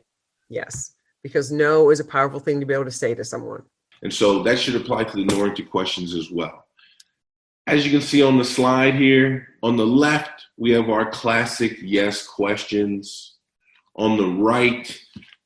yes 0.49 0.93
because 1.23 1.53
no 1.53 1.91
is 1.91 2.01
a 2.01 2.05
powerful 2.05 2.41
thing 2.41 2.59
to 2.61 2.67
be 2.67 2.73
able 2.75 2.85
to 2.85 2.91
say 2.91 3.15
to 3.15 3.25
someone 3.25 3.63
And 4.03 4.13
so 4.13 4.43
that 4.45 4.59
should 4.59 4.77
apply 4.77 5.05
to 5.05 5.17
the 5.17 5.25
no 5.25 5.39
oriented 5.41 5.71
questions 5.71 6.15
as 6.15 6.31
well. 6.31 6.65
As 7.69 7.85
you 7.85 7.91
can 7.91 8.01
see 8.01 8.23
on 8.23 8.39
the 8.39 8.47
slide 8.47 8.95
here, 8.95 9.49
on 9.63 9.77
the 9.77 9.87
left, 9.87 10.47
we 10.57 10.71
have 10.71 10.89
our 10.89 11.11
classic 11.11 11.77
yes 11.83 12.27
questions. 12.27 13.37
On 13.95 14.17
the 14.17 14.27
right, 14.27 14.99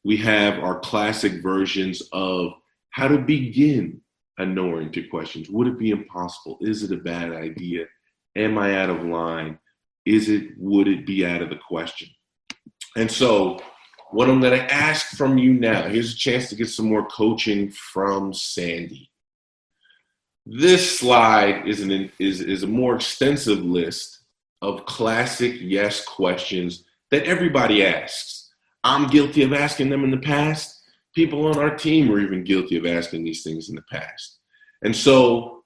we 0.05 0.19
have 0.19 0.61
our 0.61 0.79
classic 0.79 1.43
versions 1.43 2.01
of 2.13 2.53
how 2.91 3.09
to 3.09 3.19
begin 3.19 4.01
a 4.39 4.47
no 4.47 4.69
oriented 4.69 5.11
questions. 5.11 5.51
Would 5.51 5.67
it 5.67 5.81
be 5.81 5.91
impossible? 5.91 6.59
Is 6.61 6.85
it 6.85 6.93
a 6.97 7.03
bad 7.03 7.33
idea? 7.33 7.87
Am 8.37 8.57
I 8.57 8.77
out 8.77 8.91
of 8.91 9.05
line? 9.05 9.59
Is 10.07 10.29
it, 10.29 10.51
would 10.59 10.87
it 10.87 11.05
be 11.05 11.27
out 11.27 11.43
of 11.43 11.51
the 11.51 11.59
question? 11.67 12.09
And 12.97 13.11
so, 13.11 13.59
what 14.13 14.31
I'm 14.31 14.41
going 14.41 14.57
to 14.57 14.73
ask 14.73 15.17
from 15.17 15.39
you 15.39 15.55
now, 15.55 15.89
here's 15.89 16.15
a 16.15 16.17
chance 16.17 16.51
to 16.51 16.55
get 16.55 16.69
some 16.69 16.89
more 16.89 17.05
coaching 17.09 17.73
from 17.73 18.33
Sandy. 18.33 19.11
This 20.45 20.99
slide 20.99 21.69
is, 21.69 21.81
an, 21.81 22.11
is, 22.19 22.41
is 22.41 22.63
a 22.63 22.67
more 22.69 22.97
extensive 22.97 23.63
list 23.63 24.21
of 24.61 24.87
classic 24.87 25.57
yes 25.61 26.05
questions 26.05 26.85
that 27.11 27.25
everybody 27.25 27.85
asks. 27.85 28.51
I'm 28.85 29.09
guilty 29.09 29.43
of 29.43 29.53
asking 29.53 29.91
them 29.91 30.03
in 30.05 30.11
the 30.11 30.17
past. 30.17 30.81
People 31.15 31.47
on 31.47 31.59
our 31.59 31.77
team 31.77 32.11
are 32.11 32.19
even 32.19 32.43
guilty 32.43 32.77
of 32.77 32.87
asking 32.87 33.23
these 33.23 33.43
things 33.43 33.69
in 33.69 33.77
the 33.77 33.83
past. 33.83 34.39
And 34.83 34.95
so 34.95 35.63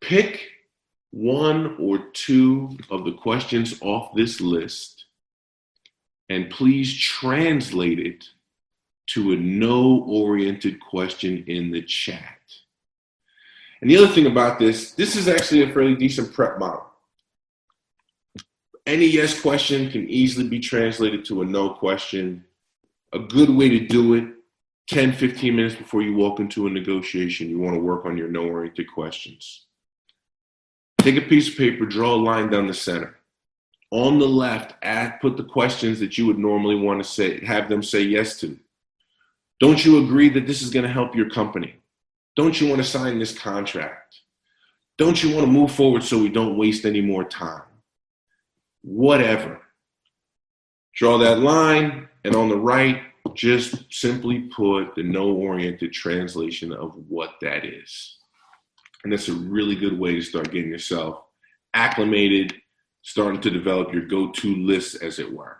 pick 0.00 0.48
one 1.10 1.76
or 1.78 2.10
two 2.12 2.76
of 2.90 3.04
the 3.04 3.12
questions 3.12 3.80
off 3.80 4.14
this 4.14 4.40
list 4.40 5.06
and 6.28 6.50
please 6.50 6.96
translate 6.96 7.98
it 7.98 8.24
to 9.08 9.32
a 9.32 9.36
no 9.36 10.04
oriented 10.06 10.80
question 10.80 11.44
in 11.48 11.70
the 11.70 11.82
chat. 11.82 12.38
And 13.80 13.90
the 13.90 13.96
other 13.96 14.08
thing 14.08 14.26
about 14.26 14.58
this, 14.58 14.92
this 14.92 15.16
is 15.16 15.28
actually 15.28 15.62
a 15.62 15.72
fairly 15.72 15.94
decent 15.94 16.32
prep 16.32 16.58
model. 16.58 16.84
Any 18.86 19.06
yes 19.06 19.40
question 19.40 19.90
can 19.90 20.08
easily 20.08 20.48
be 20.48 20.58
translated 20.58 21.24
to 21.26 21.42
a 21.42 21.44
no 21.44 21.70
question. 21.70 22.44
A 23.12 23.18
good 23.18 23.50
way 23.50 23.68
to 23.68 23.86
do 23.86 24.14
it 24.14 24.24
10, 24.88 25.12
15 25.12 25.54
minutes 25.54 25.76
before 25.76 26.02
you 26.02 26.14
walk 26.14 26.40
into 26.40 26.66
a 26.66 26.70
negotiation, 26.70 27.48
you 27.48 27.60
want 27.60 27.74
to 27.74 27.80
work 27.80 28.04
on 28.04 28.16
your 28.16 28.28
no 28.28 28.44
oriented 28.46 28.92
questions. 28.92 29.66
Take 30.98 31.16
a 31.16 31.22
piece 31.22 31.48
of 31.48 31.56
paper, 31.56 31.86
draw 31.86 32.14
a 32.14 32.16
line 32.16 32.50
down 32.50 32.66
the 32.66 32.74
center. 32.74 33.16
On 33.92 34.18
the 34.18 34.26
left, 34.26 34.74
add, 34.82 35.20
put 35.20 35.36
the 35.36 35.44
questions 35.44 36.00
that 36.00 36.18
you 36.18 36.26
would 36.26 36.38
normally 36.38 36.76
want 36.76 37.02
to 37.02 37.08
say, 37.08 37.44
have 37.44 37.68
them 37.68 37.82
say 37.82 38.02
yes 38.02 38.38
to. 38.40 38.58
Don't 39.60 39.84
you 39.84 40.04
agree 40.04 40.28
that 40.30 40.46
this 40.46 40.62
is 40.62 40.70
going 40.70 40.84
to 40.84 40.92
help 40.92 41.14
your 41.14 41.30
company? 41.30 41.79
Don't 42.40 42.58
you 42.58 42.68
want 42.70 42.80
to 42.80 42.88
sign 42.88 43.18
this 43.18 43.38
contract? 43.38 44.16
Don't 44.96 45.22
you 45.22 45.34
want 45.34 45.46
to 45.46 45.52
move 45.52 45.72
forward 45.72 46.02
so 46.02 46.18
we 46.18 46.30
don't 46.30 46.56
waste 46.56 46.86
any 46.86 47.02
more 47.02 47.22
time? 47.22 47.68
Whatever. 48.80 49.60
Draw 50.94 51.18
that 51.18 51.40
line, 51.40 52.08
and 52.24 52.34
on 52.34 52.48
the 52.48 52.56
right, 52.56 53.02
just 53.34 53.92
simply 53.92 54.48
put 54.56 54.94
the 54.94 55.02
no 55.02 55.32
oriented 55.32 55.92
translation 55.92 56.72
of 56.72 56.94
what 57.10 57.34
that 57.42 57.66
is. 57.66 58.16
And 59.04 59.12
that's 59.12 59.28
a 59.28 59.34
really 59.34 59.76
good 59.76 59.98
way 59.98 60.14
to 60.14 60.22
start 60.22 60.50
getting 60.50 60.70
yourself 60.70 61.22
acclimated, 61.74 62.54
starting 63.02 63.42
to 63.42 63.50
develop 63.50 63.92
your 63.92 64.06
go 64.06 64.32
to 64.32 64.56
list, 64.56 65.02
as 65.02 65.18
it 65.18 65.30
were. 65.30 65.58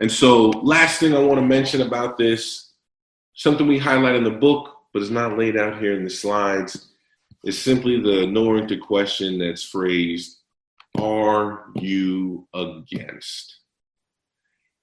And 0.00 0.10
so, 0.10 0.48
last 0.48 0.98
thing 0.98 1.14
I 1.14 1.20
want 1.20 1.38
to 1.38 1.46
mention 1.46 1.82
about 1.82 2.18
this, 2.18 2.72
something 3.34 3.68
we 3.68 3.78
highlight 3.78 4.16
in 4.16 4.24
the 4.24 4.30
book, 4.32 4.74
but 4.92 5.02
it's 5.02 5.10
not 5.10 5.38
laid 5.38 5.56
out 5.56 5.78
here 5.78 5.94
in 5.94 6.04
the 6.04 6.10
slides, 6.10 6.88
It's 7.44 7.58
simply 7.58 8.00
the 8.00 8.26
no 8.26 8.46
oriented 8.46 8.80
question 8.80 9.38
that's 9.38 9.62
phrased, 9.62 10.38
Are 10.98 11.66
you 11.76 12.46
against? 12.54 13.60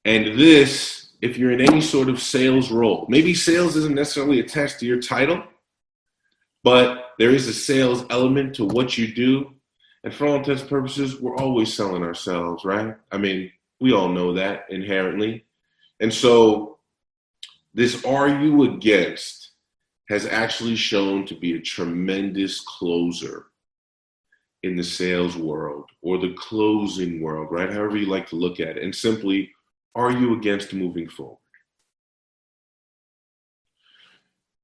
And 0.05 0.39
this, 0.39 1.10
if 1.22 1.38
you're 1.38 1.51
in 1.51 1.62
any 1.62 1.82
sort 1.82 2.10
of 2.10 2.22
sales 2.22 2.72
role, 2.72 3.05
maybe 3.10 3.34
sales 3.34 3.76
isn't 3.76 3.95
necessarily 3.95 4.39
attached 4.39 4.80
to 4.80 4.86
your 4.86 5.01
title, 5.01 5.43
but 6.64 7.12
there 7.20 7.32
is 7.32 7.47
a 7.47 7.53
sales 7.53 8.05
element 8.10 8.55
to 8.55 8.66
what 8.66 8.97
you 8.97 9.14
do. 9.14 9.53
And 10.03 10.14
for 10.14 10.28
all 10.28 10.38
intents 10.38 10.62
and 10.62 10.70
purposes, 10.70 11.20
we're 11.20 11.36
always 11.36 11.74
selling 11.74 12.03
ourselves, 12.03 12.64
right? 12.64 12.95
I 13.12 13.18
mean, 13.18 13.51
we 13.80 13.91
all 13.91 14.08
know 14.08 14.34
that 14.34 14.66
inherently. 14.70 15.45
And 15.99 16.14
so, 16.14 16.78
this 17.74 18.03
are 18.05 18.30
you 18.30 18.64
against 18.76 19.47
has 20.10 20.26
actually 20.26 20.76
shown 20.76 21.26
to 21.26 21.36
be 21.36 21.53
a 21.53 21.62
tremendous 21.62 22.62
closer 22.62 23.47
in 24.64 24.76
the 24.76 24.84
sales 24.84 25.36
world 25.36 25.89
or 26.01 26.18
the 26.18 26.34
closing 26.34 27.22
world, 27.22 27.49
right? 27.51 27.72
However, 27.72 27.97
you 27.97 28.08
like 28.08 28.28
to 28.30 28.36
look 28.36 28.60
at 28.60 28.78
it. 28.78 28.84
And 28.84 28.95
simply, 28.95 29.51
are 29.95 30.12
you 30.12 30.36
against 30.36 30.74
moving 30.74 31.10
forward? 31.10 31.38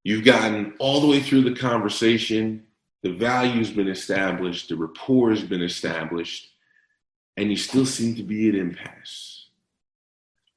You've 0.04 0.26
gotten 0.26 0.74
all 0.80 1.00
the 1.00 1.08
way 1.08 1.22
through 1.22 1.42
the 1.42 1.56
conversation, 1.56 2.66
the 3.04 3.14
value's 3.14 3.72
been 3.72 3.88
established, 3.88 4.70
the 4.70 4.76
rapport 4.76 5.30
has 5.30 5.44
been 5.44 5.62
established, 5.62 6.50
and 7.38 7.50
you 7.50 7.58
still 7.58 7.86
seem 7.86 8.16
to 8.16 8.24
be 8.24 8.50
at 8.50 8.56
impasse. 8.56 9.48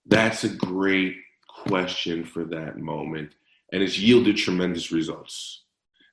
That's 0.05 0.45
a 0.45 0.49
great 0.49 1.17
question 1.49 2.25
for 2.25 2.45
that 2.45 2.79
moment, 2.79 3.33
and 3.73 3.83
it's 3.83 3.99
yielded 3.99 4.37
tremendous 4.37 4.93
results. 4.93 5.63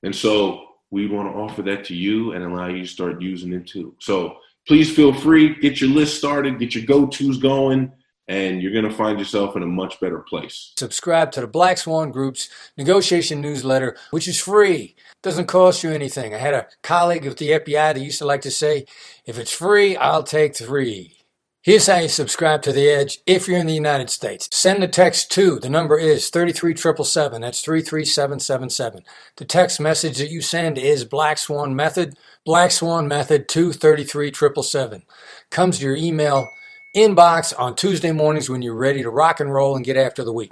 And 0.03 0.15
so 0.15 0.65
we 0.91 1.07
want 1.07 1.31
to 1.31 1.37
offer 1.37 1.61
that 1.63 1.83
to 1.85 1.95
you 1.95 2.33
and 2.33 2.43
allow 2.43 2.67
you 2.67 2.81
to 2.81 2.87
start 2.87 3.21
using 3.21 3.53
it 3.53 3.67
too. 3.67 3.95
So 3.99 4.37
please 4.67 4.93
feel 4.93 5.13
free, 5.13 5.55
get 5.55 5.81
your 5.81 5.89
list 5.89 6.17
started, 6.17 6.59
get 6.59 6.75
your 6.75 6.85
go 6.85 7.07
tos 7.07 7.37
going 7.37 7.91
and 8.27 8.61
you're 8.61 8.71
going 8.71 8.87
to 8.87 8.95
find 8.95 9.19
yourself 9.19 9.55
in 9.55 9.63
a 9.63 9.67
much 9.67 9.99
better 9.99 10.19
place. 10.19 10.71
Subscribe 10.77 11.31
to 11.33 11.41
the 11.41 11.47
Black 11.47 11.77
Swan 11.77 12.11
Group's 12.11 12.49
negotiation 12.77 13.41
newsletter, 13.41 13.97
which 14.11 14.27
is 14.27 14.39
free. 14.39 14.95
Doesn't 15.21 15.47
cost 15.47 15.83
you 15.83 15.91
anything. 15.91 16.33
I 16.33 16.37
had 16.37 16.53
a 16.53 16.67
colleague 16.83 17.25
at 17.25 17.37
the 17.37 17.49
FBI 17.49 17.93
that 17.93 17.99
used 17.99 18.19
to 18.19 18.25
like 18.25 18.41
to 18.41 18.51
say, 18.51 18.85
if 19.25 19.37
it's 19.37 19.51
free, 19.51 19.97
I'll 19.97 20.23
take 20.23 20.55
three. 20.55 21.22
Here's 21.63 21.87
how 21.87 21.99
you 21.99 22.09
subscribe 22.09 22.61
to 22.63 22.73
The 22.73 22.89
Edge 22.89 23.19
if 23.25 23.47
you're 23.47 23.57
in 23.57 23.67
the 23.67 23.73
United 23.73 24.09
States. 24.09 24.49
Send 24.51 24.83
a 24.83 24.87
text 24.89 25.31
to, 25.31 25.59
the 25.59 25.69
number 25.69 25.97
is 25.97 26.29
33777, 26.29 27.39
that's 27.39 27.61
33777. 27.61 29.05
The 29.37 29.45
text 29.45 29.79
message 29.79 30.17
that 30.17 30.29
you 30.29 30.41
send 30.41 30.77
is 30.77 31.05
Black 31.05 31.37
Swan 31.37 31.73
Method, 31.73 32.17
Black 32.45 32.71
Swan 32.71 33.07
Method 33.07 33.47
233777. 33.47 35.03
Comes 35.51 35.79
to 35.79 35.85
your 35.85 35.95
email 35.95 36.51
inbox 36.93 37.57
on 37.57 37.75
Tuesday 37.77 38.11
mornings 38.11 38.49
when 38.49 38.61
you're 38.61 38.75
ready 38.75 39.01
to 39.01 39.09
rock 39.09 39.39
and 39.39 39.53
roll 39.53 39.77
and 39.77 39.85
get 39.85 39.95
after 39.95 40.25
the 40.25 40.33
week. 40.33 40.51